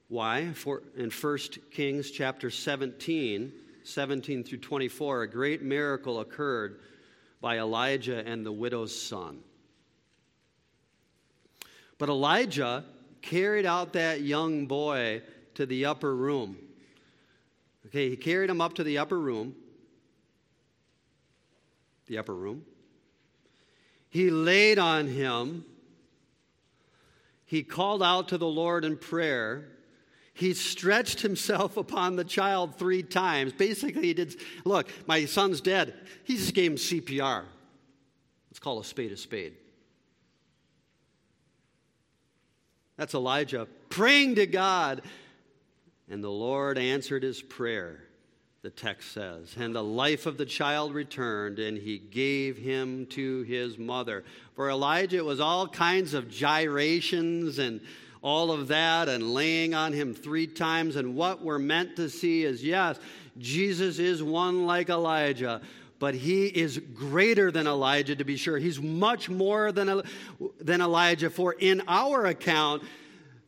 why? 0.08 0.52
For 0.54 0.82
in 0.96 1.10
1 1.10 1.38
Kings 1.70 2.10
chapter 2.10 2.48
17, 2.48 3.52
17 3.84 4.44
through 4.44 4.58
24, 4.60 5.24
a 5.24 5.30
great 5.30 5.60
miracle 5.60 6.20
occurred 6.20 6.80
by 7.42 7.58
Elijah 7.58 8.26
and 8.26 8.46
the 8.46 8.52
widow's 8.52 8.98
son. 8.98 9.40
But 11.98 12.08
Elijah 12.08 12.82
carried 13.20 13.66
out 13.66 13.92
that 13.92 14.22
young 14.22 14.64
boy 14.64 15.20
to 15.56 15.66
the 15.66 15.84
upper 15.84 16.16
room. 16.16 16.56
Okay, 17.88 18.08
he 18.08 18.16
carried 18.16 18.48
him 18.48 18.62
up 18.62 18.72
to 18.76 18.84
the 18.84 18.96
upper 18.96 19.20
room 19.20 19.54
the 22.08 22.18
upper 22.18 22.34
room. 22.34 22.64
He 24.10 24.30
laid 24.30 24.78
on 24.78 25.06
him. 25.06 25.64
He 27.44 27.62
called 27.62 28.02
out 28.02 28.28
to 28.28 28.38
the 28.38 28.46
Lord 28.46 28.84
in 28.84 28.96
prayer. 28.96 29.68
He 30.34 30.54
stretched 30.54 31.20
himself 31.20 31.76
upon 31.78 32.16
the 32.16 32.24
child 32.24 32.76
three 32.76 33.02
times. 33.02 33.52
Basically, 33.52 34.02
he 34.02 34.14
did, 34.14 34.36
look, 34.64 34.88
my 35.06 35.24
son's 35.26 35.60
dead. 35.60 35.94
He 36.24 36.36
just 36.36 36.54
gave 36.54 36.72
him 36.72 36.76
CPR. 36.76 37.44
Let's 38.50 38.58
call 38.58 38.80
a 38.80 38.84
spade 38.84 39.12
a 39.12 39.16
spade. 39.16 39.54
That's 42.96 43.14
Elijah 43.14 43.68
praying 43.90 44.36
to 44.36 44.46
God. 44.46 45.02
And 46.10 46.24
the 46.24 46.30
Lord 46.30 46.78
answered 46.78 47.22
his 47.22 47.42
prayer 47.42 48.07
the 48.68 48.82
text 48.82 49.12
says. 49.12 49.54
And 49.58 49.74
the 49.74 49.82
life 49.82 50.26
of 50.26 50.36
the 50.36 50.44
child 50.44 50.92
returned, 50.92 51.58
and 51.58 51.78
he 51.78 51.96
gave 51.96 52.58
him 52.58 53.06
to 53.06 53.40
his 53.44 53.78
mother. 53.78 54.24
For 54.56 54.68
Elijah, 54.68 55.16
it 55.16 55.24
was 55.24 55.40
all 55.40 55.66
kinds 55.66 56.12
of 56.12 56.30
gyrations 56.30 57.58
and 57.58 57.80
all 58.20 58.52
of 58.52 58.68
that, 58.68 59.08
and 59.08 59.32
laying 59.32 59.72
on 59.72 59.94
him 59.94 60.12
three 60.12 60.46
times. 60.46 60.96
And 60.96 61.14
what 61.14 61.42
we're 61.42 61.58
meant 61.58 61.96
to 61.96 62.10
see 62.10 62.44
is 62.44 62.62
yes, 62.62 62.98
Jesus 63.38 63.98
is 63.98 64.22
one 64.22 64.66
like 64.66 64.90
Elijah. 64.90 65.62
But 65.98 66.14
he 66.14 66.44
is 66.44 66.78
greater 66.94 67.50
than 67.50 67.66
Elijah, 67.66 68.16
to 68.16 68.24
be 68.24 68.36
sure. 68.36 68.58
He's 68.58 68.82
much 68.82 69.30
more 69.30 69.72
than, 69.72 70.02
than 70.60 70.82
Elijah. 70.82 71.30
For 71.30 71.54
in 71.54 71.82
our 71.88 72.26
account, 72.26 72.82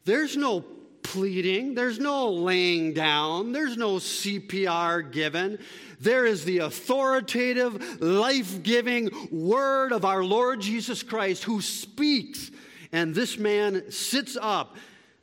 there's 0.06 0.34
no 0.34 0.64
pleading, 1.03 1.74
there's 1.74 1.98
no 1.98 2.30
laying 2.30 2.92
down, 2.92 3.53
there's 3.53 3.76
no 3.76 3.96
CPR 3.96 5.11
given. 5.11 5.59
There 6.01 6.24
is 6.24 6.44
the 6.44 6.59
authoritative, 6.59 8.01
life 8.01 8.62
giving 8.62 9.11
word 9.30 9.92
of 9.92 10.05
our 10.05 10.24
Lord 10.24 10.61
Jesus 10.61 11.03
Christ 11.03 11.44
who 11.44 11.61
speaks. 11.61 12.51
And 12.92 13.14
this 13.14 13.38
man 13.38 13.90
sits 13.90 14.36
up, 14.40 14.76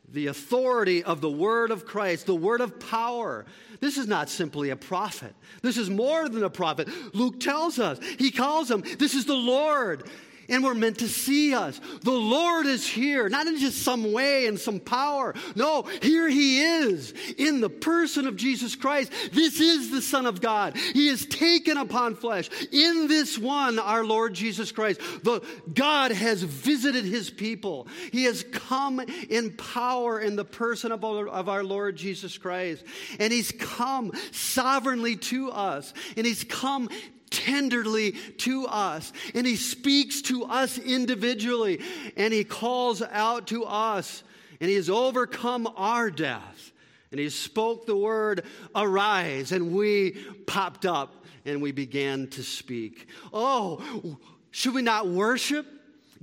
the 0.09 0.28
authority 0.28 1.03
of 1.03 1.19
the 1.19 1.30
word 1.30 1.71
of 1.71 1.86
Christ, 1.86 2.28
the 2.28 2.36
word 2.36 2.61
of 2.61 2.80
power. 2.80 3.45
This 3.80 3.97
is 3.97 4.07
not 4.07 4.30
simply 4.30 4.69
a 4.69 4.75
prophet. 4.75 5.34
This 5.61 5.78
is 5.78 5.89
more 5.89 6.30
than 6.30 6.43
a 6.43 6.49
prophet. 6.49 6.88
Luke 7.13 7.39
tells 7.39 7.78
us, 7.78 7.99
he 8.17 8.32
calls 8.32 8.71
him, 8.71 8.84
this 8.99 9.13
is 9.13 9.25
the 9.25 9.36
Lord 9.36 10.09
and 10.49 10.63
we're 10.63 10.73
meant 10.73 10.99
to 10.99 11.07
see 11.07 11.53
us. 11.53 11.79
The 12.01 12.11
Lord 12.11 12.65
is 12.65 12.87
here, 12.87 13.29
not 13.29 13.47
in 13.47 13.57
just 13.57 13.83
some 13.83 14.11
way 14.11 14.47
and 14.47 14.59
some 14.59 14.79
power. 14.79 15.33
No, 15.55 15.83
here 16.01 16.27
He 16.27 16.61
is 16.61 17.13
in 17.37 17.61
the 17.61 17.69
person 17.69 18.27
of 18.27 18.35
Jesus 18.35 18.75
Christ. 18.75 19.11
This 19.33 19.59
is 19.59 19.91
the 19.91 20.01
Son 20.01 20.25
of 20.25 20.41
God. 20.41 20.75
He 20.77 21.07
is 21.07 21.25
taken 21.25 21.77
upon 21.77 22.15
flesh. 22.15 22.49
In 22.71 23.07
this 23.07 23.37
one, 23.37 23.79
our 23.79 24.03
Lord 24.03 24.33
Jesus 24.33 24.71
Christ, 24.71 25.01
the 25.23 25.41
God 25.73 26.11
has 26.11 26.43
visited 26.43 27.05
His 27.05 27.29
people. 27.29 27.87
He 28.11 28.23
has 28.25 28.43
come 28.51 28.99
in 29.29 29.53
power 29.53 30.19
in 30.19 30.35
the 30.35 30.45
person 30.45 30.91
of 30.91 31.03
our, 31.03 31.27
of 31.27 31.49
our 31.49 31.63
Lord 31.63 31.95
Jesus 31.95 32.37
Christ. 32.37 32.83
And 33.19 33.31
He's 33.33 33.51
come 33.51 34.11
sovereignly 34.31 35.17
to 35.17 35.51
us. 35.51 35.93
And 36.15 36.25
He's 36.25 36.43
come 36.43 36.89
tenderly 37.30 38.11
to 38.11 38.65
us. 38.67 39.13
And 39.34 39.45
He 39.47 39.55
speaks 39.55 40.21
to 40.23 40.45
us 40.45 40.78
individually. 40.78 41.82
And 42.15 42.34
He 42.34 42.43
calls 42.43 43.01
out 43.01 43.47
to 43.47 43.63
us. 43.65 44.23
And 44.59 44.69
He 44.69 44.75
has 44.75 44.89
overcome 44.89 45.67
our 45.75 46.09
death 46.09 46.71
And 47.11 47.19
he 47.19 47.30
spoke 47.30 47.86
the 47.86 47.95
word, 47.95 48.43
arise, 48.75 49.51
and 49.51 49.73
we 49.73 50.11
popped 50.45 50.86
up 50.86 51.25
and 51.45 51.61
we 51.61 51.71
began 51.71 52.28
to 52.28 52.43
speak. 52.43 53.07
Oh, 53.32 54.17
should 54.51 54.73
we 54.73 54.82
not 54.82 55.07
worship? 55.07 55.65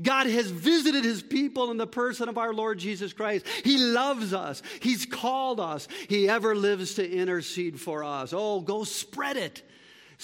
God 0.03 0.27
has 0.27 0.51
visited 0.51 1.05
his 1.05 1.23
people 1.23 1.71
in 1.71 1.77
the 1.77 1.87
person 1.87 2.29
of 2.29 2.37
our 2.37 2.53
Lord 2.53 2.79
Jesus 2.79 3.13
Christ. 3.13 3.47
He 3.63 3.79
loves 3.79 4.35
us. 4.35 4.61
He's 4.81 5.07
called 5.07 5.61
us. 5.61 5.87
He 6.09 6.29
ever 6.29 6.55
lives 6.55 6.95
to 6.95 7.09
intercede 7.09 7.81
for 7.81 8.03
us. 8.03 8.33
Oh, 8.37 8.61
go 8.61 8.85
spread 8.85 9.37
it. 9.37 9.63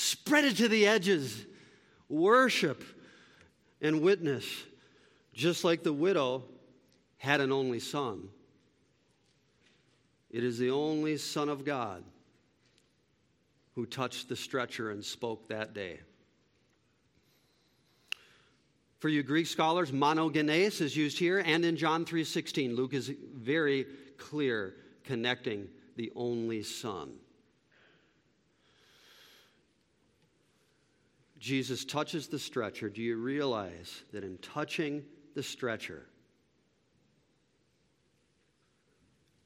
Spread 0.01 0.47
it 0.47 0.57
to 0.57 0.67
the 0.67 0.87
edges. 0.87 1.45
Worship 2.09 2.83
and 3.83 4.01
witness, 4.01 4.47
just 5.35 5.63
like 5.63 5.83
the 5.83 5.93
widow 5.93 6.45
had 7.19 7.43
an 7.43 7.53
only 7.53 7.81
son. 7.81 8.31
It 10.31 10.43
is 10.43 10.57
the 10.59 10.71
only 10.71 11.19
Son 11.19 11.51
of 11.51 11.67
God 11.67 12.03
who 13.75 13.85
touched 13.85 14.31
the 14.31 14.37
stretcher 14.37 14.91
and 14.91 15.05
spoke 15.05 15.49
that 15.49 15.75
day. 15.75 16.01
For 19.01 19.11
you 19.11 19.23
Greek 19.23 19.49
scholars, 19.49 19.93
monogenes 19.93 20.81
is 20.81 20.97
used 20.97 21.19
here 21.19 21.41
and 21.41 21.63
in 21.63 21.77
John 21.77 22.07
3:16. 22.07 22.75
Luke 22.75 22.95
is 22.95 23.13
very 23.35 23.85
clear 24.17 24.77
connecting 25.05 25.69
the 25.97 26.11
only 26.17 26.63
son. 26.63 27.19
Jesus 31.41 31.87
touches 31.87 32.29
the 32.29 32.39
stretcher. 32.39 32.91
Do 32.91 33.01
you 33.01 33.17
realize 33.17 34.03
that 34.13 34.23
in 34.23 34.37
touching 34.39 35.03
the 35.35 35.43
stretcher, 35.43 36.05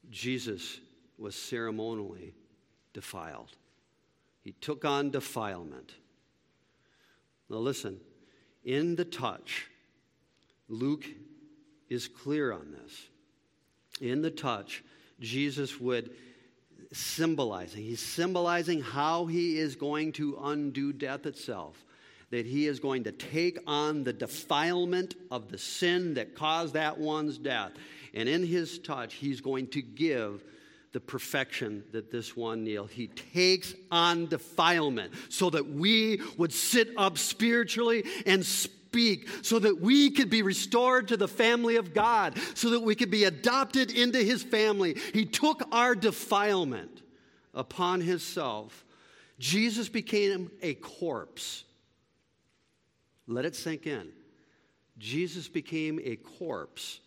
Jesus 0.09 0.79
was 1.17 1.35
ceremonially 1.35 2.35
defiled? 2.93 3.51
He 4.41 4.51
took 4.51 4.83
on 4.83 5.09
defilement. 5.09 5.93
Now, 7.49 7.57
listen, 7.57 8.01
in 8.65 8.97
the 8.97 9.05
touch, 9.05 9.67
Luke 10.67 11.05
is 11.89 12.09
clear 12.09 12.51
on 12.51 12.73
this. 12.73 13.07
In 14.01 14.21
the 14.21 14.31
touch, 14.31 14.83
Jesus 15.21 15.79
would 15.79 16.13
symbolizing. 16.91 17.83
He's 17.83 17.99
symbolizing 17.99 18.81
how 18.81 19.25
he 19.25 19.57
is 19.57 19.75
going 19.75 20.13
to 20.13 20.37
undo 20.41 20.93
death 20.93 21.25
itself. 21.25 21.83
That 22.31 22.45
he 22.45 22.67
is 22.67 22.79
going 22.79 23.03
to 23.03 23.11
take 23.11 23.59
on 23.67 24.03
the 24.03 24.13
defilement 24.13 25.15
of 25.29 25.49
the 25.49 25.57
sin 25.57 26.15
that 26.15 26.35
caused 26.35 26.73
that 26.73 26.97
one's 26.97 27.37
death. 27.37 27.71
And 28.13 28.27
in 28.27 28.45
his 28.45 28.79
touch, 28.79 29.13
he's 29.13 29.41
going 29.41 29.67
to 29.67 29.81
give 29.81 30.43
the 30.95 30.99
perfection 31.01 31.83
that 31.91 32.09
this 32.09 32.37
one 32.37 32.63
Neil. 32.63 32.85
He 32.85 33.07
takes 33.07 33.73
on 33.91 34.27
defilement 34.27 35.11
so 35.27 35.49
that 35.49 35.67
we 35.67 36.21
would 36.37 36.53
sit 36.53 36.89
up 36.95 37.17
spiritually 37.17 38.05
and 38.25 38.45
speak, 38.95 39.27
so 39.41 39.59
that 39.59 39.81
we 39.81 40.09
could 40.09 40.29
be 40.29 40.41
restored 40.41 41.09
to 41.09 41.17
the 41.17 41.27
family 41.27 41.75
of 41.75 41.93
God, 41.93 42.39
so 42.53 42.69
that 42.69 42.79
we 42.79 42.95
could 42.95 43.11
be 43.11 43.25
adopted 43.25 43.91
into 43.91 44.19
his 44.19 44.41
family. 44.41 44.95
He 45.11 45.25
took 45.25 45.67
our 45.73 45.95
defilement 45.95 47.01
upon 47.53 47.99
himself. 47.99 48.85
Jesus 49.37 49.89
became 49.89 50.49
a 50.61 50.75
corpse. 50.75 51.65
Let 53.27 53.43
it 53.43 53.57
sink 53.57 53.85
in. 53.85 54.07
Jesus 54.97 55.49
became 55.49 55.99
a 56.01 56.15
corpse 56.15 57.01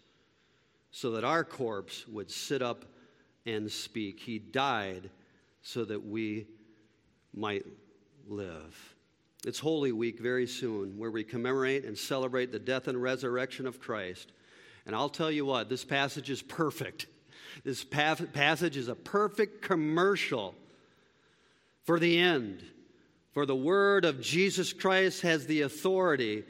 so 0.91 1.13
that 1.13 1.25
our 1.25 1.43
corpse 1.43 2.07
would 2.07 2.31
sit 2.31 2.61
up 2.61 2.85
and 3.47 3.73
speak. 3.73 4.21
He 4.21 4.39
died 4.39 5.09
so 5.63 5.87
that 5.87 6.05
we 6.05 6.49
might 7.33 7.65
live. 8.29 8.98
It's 9.47 9.59
Holy 9.61 9.93
Week 9.93 10.19
very 10.19 10.47
soon, 10.47 10.99
where 10.99 11.11
we 11.11 11.23
commemorate 11.23 11.85
and 11.85 11.97
celebrate 11.97 12.51
the 12.51 12.59
death 12.59 12.89
and 12.89 13.01
resurrection 13.01 13.67
of 13.67 13.81
Christ. 13.81 14.33
And 14.85 14.97
I'll 14.97 15.09
tell 15.09 15.31
you 15.31 15.45
what, 15.45 15.69
this 15.69 15.85
passage 15.85 16.29
is 16.29 16.43
perfect. 16.43 17.07
This 17.65 17.85
passage 17.85 18.77
is 18.77 18.89
a 18.89 18.95
perfect 18.95 19.63
commercial 19.63 20.55
for 21.85 22.01
the 22.01 22.19
end. 22.19 22.63
For 23.33 23.47
the 23.47 23.55
word 23.55 24.05
of 24.05 24.21
Jesus 24.21 24.73
Christ 24.73 25.23
has 25.23 25.47
the 25.47 25.63
authority 25.63 26.45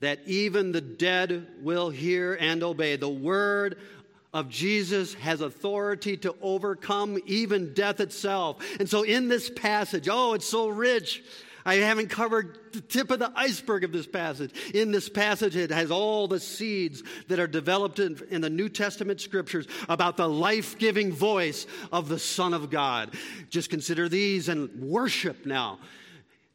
that 0.00 0.20
even 0.26 0.72
the 0.72 0.80
dead 0.80 1.46
will 1.60 1.90
hear 1.90 2.34
and 2.34 2.62
obey. 2.62 2.96
The 2.96 3.08
word 3.08 3.78
of 4.32 4.48
Jesus 4.48 5.14
has 5.14 5.42
authority 5.42 6.16
to 6.18 6.34
overcome 6.40 7.18
even 7.26 7.74
death 7.74 8.00
itself. 8.00 8.64
And 8.80 8.88
so, 8.88 9.02
in 9.02 9.28
this 9.28 9.50
passage, 9.50 10.08
oh, 10.10 10.32
it's 10.32 10.48
so 10.48 10.68
rich. 10.68 11.22
I 11.64 11.76
haven't 11.76 12.08
covered 12.08 12.58
the 12.72 12.80
tip 12.80 13.10
of 13.10 13.18
the 13.18 13.32
iceberg 13.34 13.84
of 13.84 13.92
this 13.92 14.06
passage. 14.06 14.52
In 14.74 14.90
this 14.90 15.08
passage, 15.08 15.56
it 15.56 15.70
has 15.70 15.90
all 15.90 16.28
the 16.28 16.40
seeds 16.40 17.02
that 17.28 17.38
are 17.38 17.46
developed 17.46 17.98
in, 17.98 18.18
in 18.30 18.40
the 18.40 18.50
New 18.50 18.68
Testament 18.68 19.20
scriptures 19.20 19.66
about 19.88 20.16
the 20.16 20.28
life 20.28 20.78
giving 20.78 21.12
voice 21.12 21.66
of 21.92 22.08
the 22.08 22.18
Son 22.18 22.54
of 22.54 22.70
God. 22.70 23.14
Just 23.50 23.70
consider 23.70 24.08
these 24.08 24.48
and 24.48 24.70
worship 24.80 25.46
now. 25.46 25.78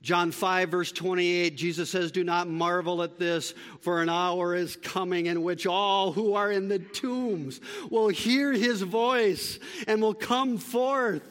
John 0.02 0.32
5, 0.32 0.70
verse 0.70 0.92
28, 0.92 1.58
Jesus 1.58 1.90
says, 1.90 2.12
Do 2.12 2.24
not 2.24 2.48
marvel 2.48 3.02
at 3.02 3.18
this, 3.18 3.54
for 3.82 4.02
an 4.02 4.10
hour 4.10 4.56
is 4.56 4.76
coming 4.76 5.26
in 5.26 5.44
which 5.44 5.66
all 5.66 6.12
who 6.14 6.36
are 6.36 6.52
in 6.52 6.68
the 6.68 6.80
tombs 6.80 7.60
will 7.90 8.08
hear 8.08 8.54
his 8.54 8.82
voice 8.84 9.60
and 9.88 10.02
will 10.02 10.14
come 10.14 10.60
forth. 10.60 11.24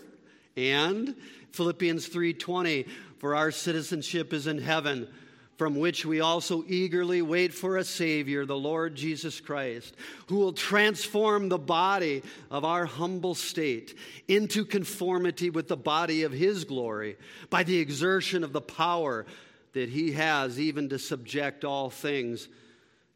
And 0.56 1.14
Philippians 1.52 2.08
3:20, 2.08 2.86
for 3.26 3.34
our 3.34 3.50
citizenship 3.50 4.32
is 4.32 4.46
in 4.46 4.58
heaven 4.58 5.08
from 5.56 5.74
which 5.74 6.06
we 6.06 6.20
also 6.20 6.62
eagerly 6.68 7.22
wait 7.22 7.52
for 7.52 7.76
a 7.76 7.82
Savior, 7.82 8.46
the 8.46 8.56
Lord 8.56 8.94
Jesus 8.94 9.40
Christ, 9.40 9.96
who 10.28 10.36
will 10.36 10.52
transform 10.52 11.48
the 11.48 11.58
body 11.58 12.22
of 12.52 12.64
our 12.64 12.86
humble 12.86 13.34
state 13.34 13.98
into 14.28 14.64
conformity 14.64 15.50
with 15.50 15.66
the 15.66 15.76
body 15.76 16.22
of 16.22 16.30
His 16.30 16.62
glory 16.62 17.16
by 17.50 17.64
the 17.64 17.78
exertion 17.78 18.44
of 18.44 18.52
the 18.52 18.60
power 18.60 19.26
that 19.72 19.88
He 19.88 20.12
has 20.12 20.60
even 20.60 20.88
to 20.90 20.98
subject 21.00 21.64
all 21.64 21.90
things 21.90 22.46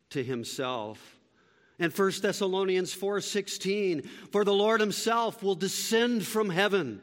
to 0.09 0.25
Himself. 0.25 1.21
And 1.79 1.97
1 1.97 2.21
Thessalonians 2.21 2.93
4:16 2.93 4.05
for 4.33 4.45
the 4.45 4.53
Lord 4.53 4.81
himself 4.81 5.41
will 5.41 5.55
descend 5.55 6.27
from 6.27 6.51
heaven 6.51 7.01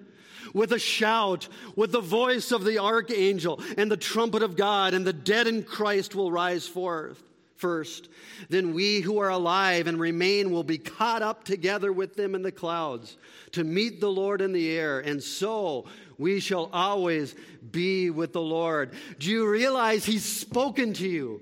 with 0.54 0.72
a 0.72 0.80
shout, 0.80 1.48
with 1.76 1.92
the 1.92 2.02
voice 2.02 2.52
of 2.52 2.64
the 2.64 2.80
archangel 2.80 3.62
and 3.78 3.92
the 3.92 3.98
trumpet 3.98 4.44
of 4.44 4.56
God, 4.56 4.94
and 4.94 5.06
the 5.06 5.14
dead 5.14 5.48
in 5.48 5.64
Christ 5.64 6.16
will 6.16 6.32
rise 6.32 6.68
forth 6.68 7.24
first. 7.58 8.10
Then 8.50 8.74
we 8.74 9.02
who 9.02 9.20
are 9.20 9.30
alive 9.30 9.88
and 9.88 10.00
remain 10.00 10.52
will 10.52 10.64
be 10.64 10.78
caught 10.78 11.22
up 11.22 11.44
together 11.44 11.92
with 11.92 12.16
them 12.16 12.36
in 12.36 12.42
the 12.42 12.52
clouds 12.52 13.18
to 13.52 13.64
meet 13.64 14.00
the 14.00 14.12
Lord 14.12 14.42
in 14.42 14.54
the 14.54 14.72
air, 14.72 15.00
and 15.00 15.22
so 15.22 15.86
we 16.18 16.40
shall 16.40 16.70
always 16.72 17.36
be 17.72 18.10
with 18.10 18.34
the 18.34 18.42
Lord. 18.42 18.94
Do 19.20 19.30
you 19.30 19.50
realize 19.50 20.06
He's 20.06 20.26
spoken 20.26 20.94
to 20.94 21.08
you? 21.08 21.42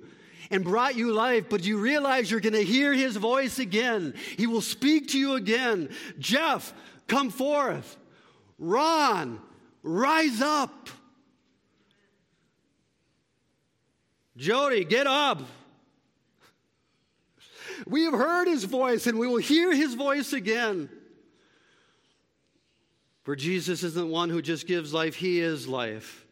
and 0.52 0.64
brought 0.64 0.96
you 0.96 1.12
life, 1.12 1.46
but 1.50 1.64
do 1.64 1.70
you 1.70 1.80
realize 1.80 2.30
you're 2.30 2.40
going 2.40 2.54
to 2.54 2.64
hear 2.64 2.94
his 2.94 3.16
voice 3.16 3.58
again. 3.58 4.14
He 4.38 4.46
will 4.46 4.62
speak 4.62 5.10
to 5.10 5.20
you 5.20 5.34
again. 5.34 5.90
Jeff, 6.20 6.72
come 7.08 7.32
forth. 7.32 7.98
Ron, 8.58 9.42
rise 9.84 10.42
up. 10.42 10.90
Jody, 14.38 14.84
get 14.84 15.08
up. 15.08 15.42
We 17.88 18.04
have 18.04 18.14
heard 18.14 18.48
his 18.48 18.64
voice 18.64 19.08
and 19.08 19.20
we 19.20 19.28
will 19.28 19.38
hear 19.38 19.74
his 19.74 19.94
voice 19.94 20.34
again. 20.34 20.90
For 23.24 23.36
Jesus 23.36 23.84
isn't 23.84 24.10
one 24.10 24.30
who 24.30 24.42
just 24.42 24.68
gives 24.68 24.94
life, 24.94 25.16
he 25.16 25.40
is 25.40 25.68
life. 25.68 26.26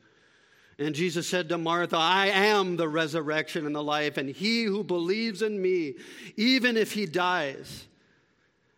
And 0.80 0.96
Jesus 0.96 1.28
said 1.28 1.50
to 1.50 1.58
Martha, 1.58 1.98
I 1.98 2.28
am 2.28 2.78
the 2.78 2.90
resurrection 2.90 3.66
and 3.66 3.76
the 3.76 3.84
life, 3.84 4.18
and 4.18 4.30
he 4.30 4.64
who 4.64 4.84
believes 4.84 5.42
in 5.42 5.62
me, 5.62 5.96
even 6.36 6.78
if 6.78 6.92
he 6.92 7.06
dies, 7.06 7.88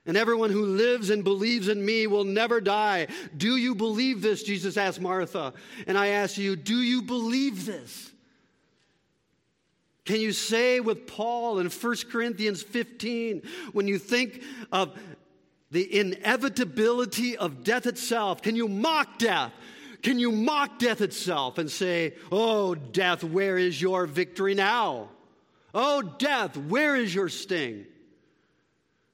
and 0.05 0.15
everyone 0.15 0.51
who 0.51 0.65
lives 0.65 1.09
and 1.09 1.23
believes 1.23 1.67
in 1.67 1.83
me 1.83 2.05
will 2.05 2.23
never 2.23 2.61
die. 2.61 3.07
Do 3.35 3.55
you 3.55 3.73
believe 3.73 4.21
this? 4.21 4.43
Jesus 4.43 4.77
asked 4.77 5.01
Martha. 5.01 5.53
And 5.87 5.97
I 5.97 6.07
ask 6.07 6.37
you, 6.37 6.55
do 6.55 6.81
you 6.81 7.01
believe 7.01 7.65
this? 7.65 8.11
Can 10.05 10.21
you 10.21 10.31
say 10.31 10.79
with 10.79 11.07
Paul 11.07 11.57
in 11.57 11.69
1 11.69 11.95
Corinthians 12.11 12.61
15, 12.61 13.41
when 13.73 13.87
you 13.87 13.97
think 13.97 14.43
of 14.71 14.95
the 15.71 15.99
inevitability 15.99 17.35
of 17.35 17.63
death 17.63 17.87
itself, 17.87 18.43
can 18.43 18.55
you 18.55 18.67
mock 18.67 19.17
death? 19.17 19.51
Can 20.03 20.19
you 20.19 20.31
mock 20.31 20.77
death 20.77 21.01
itself 21.01 21.57
and 21.57 21.69
say, 21.69 22.13
Oh, 22.31 22.75
death, 22.75 23.23
where 23.23 23.57
is 23.57 23.81
your 23.81 24.05
victory 24.05 24.53
now? 24.53 25.09
Oh, 25.73 26.03
death, 26.03 26.55
where 26.55 26.95
is 26.95 27.13
your 27.13 27.27
sting? 27.27 27.87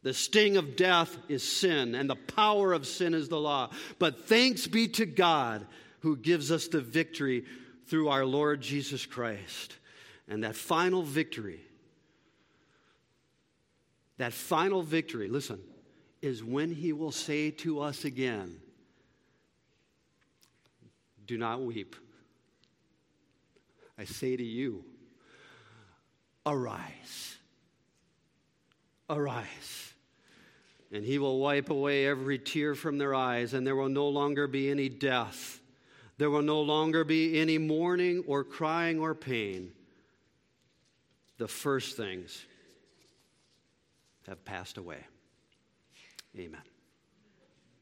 The 0.03 0.13
sting 0.13 0.57
of 0.57 0.75
death 0.75 1.15
is 1.27 1.43
sin, 1.43 1.93
and 1.93 2.09
the 2.09 2.15
power 2.15 2.73
of 2.73 2.87
sin 2.87 3.13
is 3.13 3.29
the 3.29 3.39
law. 3.39 3.69
But 3.99 4.27
thanks 4.27 4.67
be 4.67 4.87
to 4.89 5.05
God 5.05 5.65
who 5.99 6.17
gives 6.17 6.51
us 6.51 6.67
the 6.67 6.81
victory 6.81 7.45
through 7.85 8.09
our 8.09 8.25
Lord 8.25 8.61
Jesus 8.61 9.05
Christ. 9.05 9.77
And 10.27 10.43
that 10.43 10.55
final 10.55 11.03
victory, 11.03 11.61
that 14.17 14.33
final 14.33 14.81
victory, 14.81 15.27
listen, 15.27 15.59
is 16.21 16.43
when 16.43 16.71
he 16.71 16.93
will 16.93 17.11
say 17.11 17.51
to 17.51 17.81
us 17.81 18.05
again, 18.05 18.57
Do 21.27 21.37
not 21.37 21.61
weep. 21.61 21.95
I 23.97 24.05
say 24.05 24.35
to 24.35 24.43
you, 24.43 24.83
arise. 26.45 27.37
Arise. 29.09 29.90
And 30.91 31.05
he 31.05 31.19
will 31.19 31.39
wipe 31.39 31.69
away 31.69 32.05
every 32.05 32.37
tear 32.37 32.75
from 32.75 32.97
their 32.97 33.15
eyes, 33.15 33.53
and 33.53 33.65
there 33.65 33.75
will 33.75 33.89
no 33.89 34.09
longer 34.09 34.47
be 34.47 34.69
any 34.69 34.89
death. 34.89 35.61
There 36.17 36.29
will 36.29 36.41
no 36.41 36.61
longer 36.61 37.03
be 37.03 37.39
any 37.39 37.57
mourning 37.57 38.23
or 38.27 38.43
crying 38.43 38.99
or 38.99 39.15
pain. 39.15 39.71
The 41.37 41.47
first 41.47 41.97
things 41.97 42.45
have 44.27 44.43
passed 44.45 44.77
away. 44.77 45.05
Amen. 46.37 46.61